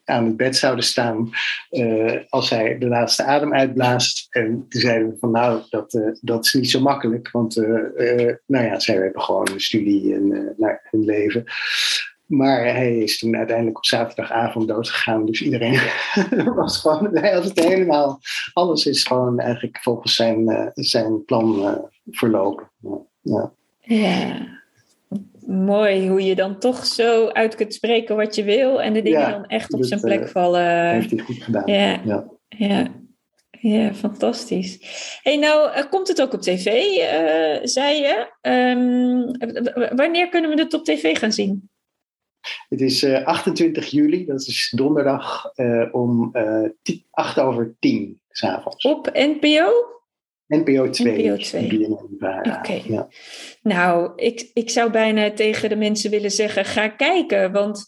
aan 0.08 0.24
het 0.24 0.36
bed 0.36 0.56
zouden 0.56 0.84
staan 0.84 1.30
uh, 1.70 2.16
als 2.28 2.50
hij 2.50 2.78
de 2.78 2.86
laatste 2.86 3.24
adem 3.24 3.54
uitblaast. 3.54 4.26
En 4.30 4.66
toen 4.68 4.80
zeiden 4.80 5.08
we 5.08 5.16
van 5.20 5.30
nou, 5.30 5.62
dat, 5.70 5.94
uh, 5.94 6.08
dat 6.20 6.44
is 6.44 6.52
niet 6.52 6.70
zo 6.70 6.80
makkelijk, 6.80 7.30
want 7.30 7.56
uh, 7.56 8.34
nou 8.46 8.64
ja, 8.64 8.78
zij 8.78 8.94
hebben 8.94 9.22
gewoon 9.22 9.48
een 9.52 9.60
studie 9.60 10.14
en 10.14 10.54
naar 10.56 10.88
hun 10.90 11.04
leven. 11.04 11.44
Maar 12.26 12.60
hij 12.60 12.98
is 12.98 13.18
toen 13.18 13.36
uiteindelijk 13.36 13.76
op 13.76 13.84
zaterdagavond 13.84 14.68
doodgegaan. 14.68 15.26
Dus 15.26 15.42
iedereen 15.42 15.80
was 16.54 16.80
gewoon, 16.80 17.16
hij 17.16 17.32
had 17.32 17.44
het 17.44 17.64
helemaal, 17.64 18.20
alles 18.52 18.86
is 18.86 19.04
gewoon 19.04 19.38
eigenlijk 19.38 19.78
volgens 19.78 20.14
zijn, 20.14 20.70
zijn 20.74 21.24
plan 21.24 21.78
verlopen. 22.10 22.70
Ja. 23.22 23.52
ja 23.80 24.57
mooi 25.48 26.08
hoe 26.08 26.24
je 26.24 26.34
dan 26.34 26.58
toch 26.58 26.86
zo 26.86 27.28
uit 27.28 27.54
kunt 27.54 27.74
spreken 27.74 28.16
wat 28.16 28.34
je 28.34 28.44
wil 28.44 28.82
en 28.82 28.92
de 28.92 29.02
dingen 29.02 29.20
ja, 29.20 29.30
dan 29.30 29.46
echt 29.46 29.72
op 29.72 29.84
zijn 29.84 30.00
plek 30.00 30.20
uh, 30.20 30.26
vallen. 30.26 30.90
Heeft 30.90 31.10
hij 31.10 31.18
goed 31.18 31.42
gedaan. 31.42 31.62
Ja, 31.66 32.00
ja. 32.04 32.28
ja. 32.48 32.86
ja 33.50 33.94
fantastisch. 33.94 34.78
Hey, 35.22 35.36
nou, 35.36 35.78
uh, 35.78 35.84
komt 35.90 36.08
het 36.08 36.22
ook 36.22 36.32
op 36.32 36.40
tv, 36.40 36.66
uh, 36.66 37.66
zei 37.66 38.00
je. 38.00 38.32
Um, 38.40 39.96
wanneer 39.96 40.28
kunnen 40.28 40.50
we 40.50 40.62
het 40.62 40.74
op 40.74 40.84
tv 40.84 41.18
gaan 41.18 41.32
zien? 41.32 41.70
Het 42.68 42.80
is 42.80 43.04
28 43.04 43.86
juli, 43.86 44.26
dat 44.26 44.40
is 44.40 44.72
donderdag 44.76 45.52
om 45.92 46.32
8 47.10 47.38
over 47.38 47.76
10 47.78 48.20
s'avonds. 48.28 48.84
Op 48.84 49.10
NPO? 49.12 49.97
NPO 50.48 50.90
2. 50.90 51.30
NPO 51.30 51.36
2. 51.36 51.64
Oké. 51.64 52.48
Okay. 52.48 52.82
Ja. 52.86 53.08
Nou, 53.62 54.12
ik, 54.16 54.50
ik 54.54 54.70
zou 54.70 54.90
bijna 54.90 55.30
tegen 55.30 55.68
de 55.68 55.76
mensen 55.76 56.10
willen 56.10 56.30
zeggen: 56.30 56.64
ga 56.64 56.88
kijken. 56.88 57.52
Want 57.52 57.86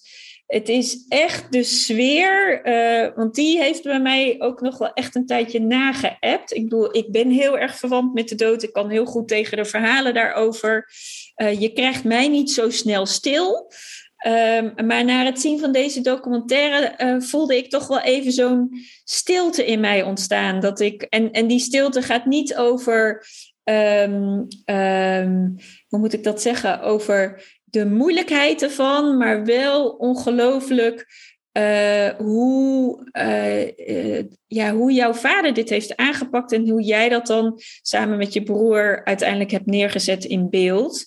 het 0.51 0.69
is 0.69 1.05
echt 1.09 1.53
de 1.53 1.63
sfeer. 1.63 2.67
Uh, 2.67 3.17
want 3.17 3.35
die 3.35 3.59
heeft 3.59 3.83
bij 3.83 4.01
mij 4.01 4.37
ook 4.39 4.61
nog 4.61 4.79
wel 4.79 4.93
echt 4.93 5.15
een 5.15 5.27
tijdje 5.27 5.61
nageappt. 5.61 6.55
Ik 6.55 6.63
bedoel, 6.63 6.97
ik 6.97 7.13
ben 7.13 7.31
heel 7.31 7.59
erg 7.59 7.77
verwant 7.77 8.15
met 8.15 8.29
de 8.29 8.35
dood. 8.35 8.63
Ik 8.63 8.73
kan 8.73 8.91
heel 8.91 9.05
goed 9.05 9.29
tegen 9.29 9.57
de 9.57 9.65
verhalen 9.65 10.15
daarover. 10.15 10.89
Uh, 11.37 11.61
je 11.61 11.73
krijgt 11.73 12.05
mij 12.05 12.29
niet 12.29 12.51
zo 12.51 12.71
snel 12.71 13.07
stil. 13.07 13.73
Um, 14.27 14.87
maar 14.87 15.05
na 15.05 15.25
het 15.25 15.41
zien 15.41 15.59
van 15.59 15.73
deze 15.73 16.01
documentaire 16.01 16.95
uh, 16.99 17.21
voelde 17.21 17.57
ik 17.57 17.71
toch 17.71 17.87
wel 17.87 18.01
even 18.01 18.33
zo'n 18.33 18.71
stilte 19.05 19.67
in 19.67 19.81
mij 19.81 20.03
ontstaan. 20.03 20.61
Dat 20.61 20.81
ik, 20.81 21.03
en, 21.03 21.31
en 21.31 21.47
die 21.47 21.59
stilte 21.59 22.03
gaat 22.03 22.27
niet 22.27 22.57
over, 22.57 23.27
um, 23.65 24.47
um, 24.65 25.55
hoe 25.89 25.99
moet 25.99 26.13
ik 26.13 26.25
dat 26.25 26.43
zeggen, 26.43 26.81
over 26.81 27.43
de 27.65 27.87
moeilijkheid 27.87 28.63
ervan, 28.63 29.17
maar 29.17 29.45
wel 29.45 29.89
ongelooflijk 29.89 31.07
uh, 31.53 32.09
hoe, 32.09 33.09
uh, 33.13 34.29
ja, 34.47 34.73
hoe 34.73 34.93
jouw 34.93 35.13
vader 35.13 35.55
dit 35.55 35.69
heeft 35.69 35.97
aangepakt 35.97 36.53
en 36.53 36.69
hoe 36.69 36.83
jij 36.83 37.09
dat 37.09 37.27
dan 37.27 37.61
samen 37.83 38.19
met 38.19 38.33
je 38.33 38.43
broer 38.43 39.05
uiteindelijk 39.05 39.51
hebt 39.51 39.67
neergezet 39.67 40.25
in 40.25 40.51
beeld. 40.51 41.07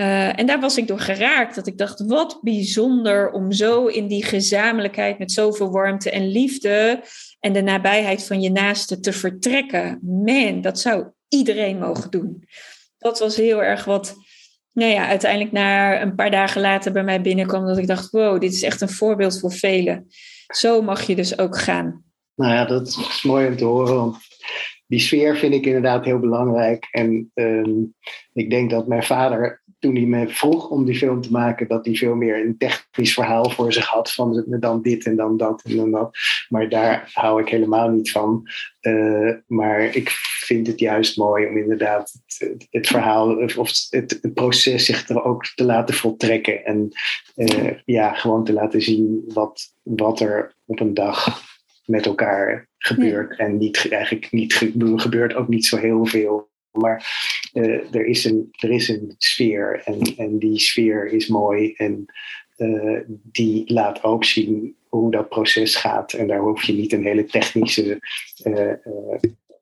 Uh, 0.00 0.38
en 0.38 0.46
daar 0.46 0.60
was 0.60 0.76
ik 0.78 0.86
door 0.86 0.98
geraakt. 1.00 1.54
Dat 1.54 1.66
ik 1.66 1.78
dacht, 1.78 2.06
wat 2.06 2.38
bijzonder 2.42 3.30
om 3.30 3.52
zo 3.52 3.86
in 3.86 4.06
die 4.06 4.24
gezamenlijkheid 4.24 5.18
met 5.18 5.32
zoveel 5.32 5.70
warmte 5.70 6.10
en 6.10 6.28
liefde 6.28 7.02
en 7.40 7.52
de 7.52 7.62
nabijheid 7.62 8.26
van 8.26 8.40
je 8.40 8.50
naaste 8.50 9.00
te 9.00 9.12
vertrekken. 9.12 9.98
Man, 10.02 10.60
dat 10.60 10.80
zou 10.80 11.06
iedereen 11.28 11.78
mogen 11.78 12.10
doen. 12.10 12.44
Dat 12.98 13.18
was 13.18 13.36
heel 13.36 13.62
erg 13.62 13.84
wat, 13.84 14.16
nou 14.72 14.92
ja, 14.92 15.06
uiteindelijk 15.06 15.52
na 15.52 16.02
een 16.02 16.14
paar 16.14 16.30
dagen 16.30 16.60
later 16.60 16.92
bij 16.92 17.04
mij 17.04 17.20
binnenkwam. 17.20 17.66
Dat 17.66 17.78
ik 17.78 17.86
dacht, 17.86 18.10
wow, 18.10 18.40
dit 18.40 18.52
is 18.52 18.62
echt 18.62 18.80
een 18.80 18.88
voorbeeld 18.88 19.40
voor 19.40 19.52
velen. 19.52 20.06
Zo 20.46 20.82
mag 20.82 21.02
je 21.02 21.16
dus 21.16 21.38
ook 21.38 21.58
gaan. 21.58 22.04
Nou 22.34 22.52
ja, 22.52 22.64
dat 22.64 22.86
is 22.86 23.22
mooi 23.22 23.46
om 23.46 23.56
te 23.56 23.64
horen. 23.64 23.94
Want 23.94 24.16
die 24.86 25.00
sfeer 25.00 25.36
vind 25.36 25.54
ik 25.54 25.66
inderdaad 25.66 26.04
heel 26.04 26.18
belangrijk. 26.18 26.88
En 26.90 27.30
um, 27.34 27.94
ik 28.32 28.50
denk 28.50 28.70
dat 28.70 28.88
mijn 28.88 29.02
vader 29.02 29.62
toen 29.78 29.94
hij 29.94 30.04
me 30.04 30.28
vroeg 30.28 30.68
om 30.68 30.84
die 30.84 30.96
film 30.96 31.20
te 31.20 31.30
maken, 31.30 31.68
dat 31.68 31.84
hij 31.84 31.94
veel 31.94 32.14
meer 32.14 32.46
een 32.46 32.58
technisch 32.58 33.14
verhaal 33.14 33.50
voor 33.50 33.72
zich 33.72 33.86
had. 33.86 34.12
Van 34.12 34.44
dan 34.46 34.82
dit 34.82 35.06
en 35.06 35.16
dan 35.16 35.36
dat 35.36 35.62
en 35.62 35.76
dan 35.76 35.90
dat. 35.90 36.18
Maar 36.48 36.68
daar 36.68 37.10
hou 37.12 37.40
ik 37.40 37.48
helemaal 37.48 37.88
niet 37.88 38.10
van. 38.10 38.42
Uh, 38.80 39.34
maar 39.46 39.96
ik 39.96 40.10
vind 40.44 40.66
het 40.66 40.78
juist 40.78 41.16
mooi 41.16 41.46
om 41.46 41.56
inderdaad 41.56 42.20
het, 42.38 42.66
het 42.70 42.86
verhaal 42.86 43.36
of 43.36 43.68
het, 43.90 44.18
het, 44.20 44.34
proces 44.34 44.84
zich 44.84 45.08
er 45.08 45.24
ook 45.24 45.46
te 45.54 45.64
laten 45.64 45.94
voltrekken. 45.94 46.64
En 46.64 46.88
uh, 47.36 47.70
ja, 47.84 48.12
gewoon 48.12 48.44
te 48.44 48.52
laten 48.52 48.82
zien 48.82 49.24
wat, 49.26 49.74
wat 49.82 50.20
er 50.20 50.54
op 50.66 50.80
een 50.80 50.94
dag 50.94 51.42
met 51.84 52.06
elkaar 52.06 52.68
gebeurt. 52.78 53.38
En 53.38 53.58
niet, 53.58 53.88
eigenlijk 53.90 54.32
niet 54.32 54.74
gebeurt 54.96 55.34
ook 55.34 55.48
niet 55.48 55.66
zo 55.66 55.76
heel 55.76 56.06
veel. 56.06 56.47
Maar 56.72 57.06
uh, 57.52 57.94
er, 57.94 58.06
is 58.06 58.24
een, 58.24 58.48
er 58.50 58.70
is 58.70 58.88
een 58.88 59.14
sfeer 59.18 59.82
en, 59.84 60.00
en 60.16 60.38
die 60.38 60.58
sfeer 60.58 61.06
is 61.06 61.26
mooi. 61.26 61.72
En 61.72 62.04
uh, 62.56 63.00
die 63.06 63.72
laat 63.72 64.02
ook 64.02 64.24
zien 64.24 64.76
hoe 64.88 65.10
dat 65.10 65.28
proces 65.28 65.76
gaat. 65.76 66.12
En 66.12 66.26
daar 66.26 66.40
hoef 66.40 66.62
je 66.62 66.72
niet 66.72 66.92
een 66.92 67.04
hele 67.04 67.24
technische 67.24 68.00
uh, 68.44 68.72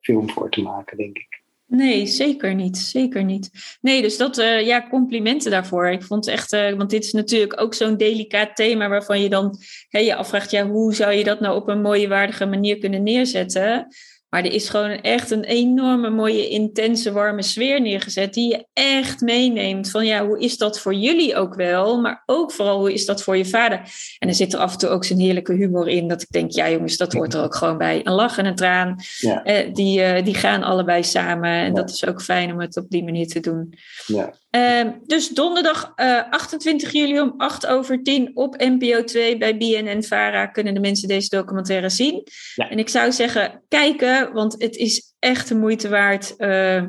film 0.01 0.29
voor 0.29 0.49
te 0.49 0.61
maken, 0.61 0.97
denk 0.97 1.17
ik. 1.17 1.41
Nee, 1.69 2.05
zeker 2.05 2.55
niet. 2.55 2.77
Zeker 2.77 3.23
niet. 3.23 3.49
Nee, 3.81 4.01
dus 4.01 4.17
dat, 4.17 4.35
ja, 4.63 4.87
complimenten 4.89 5.51
daarvoor. 5.51 5.89
Ik 5.89 6.03
vond 6.03 6.27
echt, 6.27 6.51
want 6.51 6.89
dit 6.89 7.03
is 7.03 7.11
natuurlijk 7.11 7.61
ook 7.61 7.73
zo'n 7.73 7.97
delicaat 7.97 8.55
thema 8.55 8.89
waarvan 8.89 9.21
je 9.21 9.29
dan 9.29 9.57
hey, 9.89 10.05
je 10.05 10.15
afvraagt, 10.15 10.51
ja, 10.51 10.67
hoe 10.67 10.95
zou 10.95 11.13
je 11.13 11.23
dat 11.23 11.39
nou 11.39 11.55
op 11.55 11.67
een 11.67 11.81
mooie, 11.81 12.07
waardige 12.07 12.45
manier 12.45 12.77
kunnen 12.77 13.03
neerzetten? 13.03 13.87
Maar 14.29 14.43
er 14.43 14.53
is 14.53 14.69
gewoon 14.69 14.89
echt 14.89 15.31
een 15.31 15.43
enorme 15.43 16.09
mooie, 16.09 16.49
intense, 16.49 17.11
warme 17.11 17.41
sfeer 17.41 17.81
neergezet. 17.81 18.33
Die 18.33 18.49
je 18.49 18.65
echt 18.73 19.21
meeneemt. 19.21 19.91
Van 19.91 20.05
ja, 20.05 20.25
hoe 20.25 20.39
is 20.39 20.57
dat 20.57 20.79
voor 20.79 20.93
jullie 20.93 21.35
ook 21.35 21.55
wel? 21.55 22.01
Maar 22.01 22.23
ook 22.25 22.51
vooral, 22.51 22.79
hoe 22.79 22.93
is 22.93 23.05
dat 23.05 23.23
voor 23.23 23.37
je 23.37 23.45
vader? 23.45 23.81
En 24.19 24.27
er 24.27 24.33
zit 24.33 24.53
er 24.53 24.59
af 24.59 24.71
en 24.71 24.77
toe 24.77 24.89
ook 24.89 25.05
zo'n 25.05 25.19
heerlijke 25.19 25.53
humor 25.53 25.87
in. 25.87 26.07
Dat 26.07 26.21
ik 26.21 26.29
denk, 26.29 26.51
ja 26.51 26.69
jongens, 26.69 26.97
dat 26.97 27.13
hoort 27.13 27.33
er 27.33 27.43
ook 27.43 27.55
gewoon 27.55 27.77
bij. 27.77 28.01
Een 28.03 28.13
lach 28.13 28.37
en 28.37 28.45
een 28.45 28.55
traan. 28.55 28.95
Ja. 29.19 29.43
Eh, 29.43 29.73
die, 29.73 29.99
uh, 29.99 30.23
die 30.23 30.35
gaan 30.35 30.63
allebei 30.63 31.03
samen. 31.03 31.49
En 31.49 31.73
dat 31.73 31.89
is 31.89 32.05
ook 32.05 32.21
fijn 32.21 32.51
om 32.51 32.59
het 32.59 32.77
op 32.77 32.89
die 32.89 33.03
manier 33.03 33.27
te 33.27 33.39
doen. 33.39 33.73
Ja. 34.05 34.33
Uh, 34.51 34.91
dus 35.05 35.29
donderdag 35.29 35.93
uh, 35.95 36.17
eh, 36.17 36.29
28 36.29 36.91
juli 36.91 37.19
om 37.19 37.33
8 37.37 37.67
over 37.67 38.03
10 38.03 38.31
op 38.33 38.55
NPO 38.57 39.03
2 39.03 39.37
bij 39.37 39.57
BNN 39.57 40.03
Vara 40.03 40.45
kunnen 40.47 40.73
de 40.73 40.79
mensen 40.79 41.07
deze 41.07 41.29
documentaire 41.29 41.89
zien. 41.89 42.23
En 42.55 42.79
ik 42.79 42.89
zou 42.89 43.11
zeggen, 43.11 43.63
kijken, 43.67 44.16
want 44.33 44.55
het 44.57 44.75
is 44.75 45.15
echt 45.19 45.47
de 45.47 45.55
moeite 45.55 45.89
waard 45.89 46.33
uh, 46.37 46.83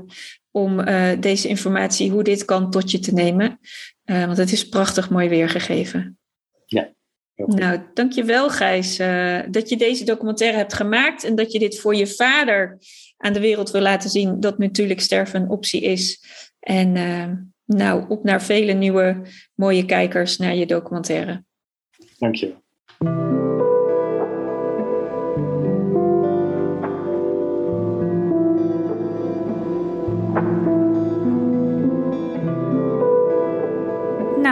om 0.51 0.81
uh, 0.81 1.11
deze 1.21 1.49
informatie, 1.49 2.11
hoe 2.11 2.23
dit 2.23 2.45
kan, 2.45 2.71
tot 2.71 2.91
je 2.91 2.99
te 2.99 3.13
nemen. 3.13 3.59
want 4.05 4.37
het 4.37 4.53
is 4.53 4.69
prachtig 4.69 5.11
mooi 5.11 5.29
weergegeven. 5.29 6.19
Ja. 6.65 6.93
Nou, 7.35 7.81
dankjewel 7.95 8.51
Gijs 8.51 8.97
dat 9.51 9.69
je 9.69 9.77
deze 9.77 10.05
documentaire 10.05 10.57
hebt 10.57 10.75
gemaakt 10.75 11.25
en 11.25 11.35
dat 11.35 11.53
je 11.53 11.59
dit 11.59 11.81
voor 11.81 11.95
je 11.95 12.07
vader 12.07 12.79
aan 13.17 13.33
de 13.33 13.41
wereld 13.41 13.71
wil 13.71 13.81
laten 13.81 14.11
zien 14.11 14.41
dat 14.41 14.59
natuurlijk 14.59 15.01
sterven 15.01 15.43
een 15.43 15.49
optie 15.49 15.81
is. 15.83 16.23
En 16.61 16.93
nou, 17.65 18.05
op 18.09 18.25
naar 18.25 18.43
vele 18.43 18.73
nieuwe 18.73 19.23
mooie 19.55 19.85
kijkers 19.85 20.37
naar 20.37 20.55
je 20.55 20.67
documentaire. 20.67 21.45
Dank 22.19 22.37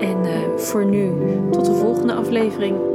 En 0.00 0.18
voor 0.56 0.84
nu, 0.84 1.12
tot 1.50 1.64
de 1.64 1.74
volgende 1.74 2.12
aflevering. 2.12 2.89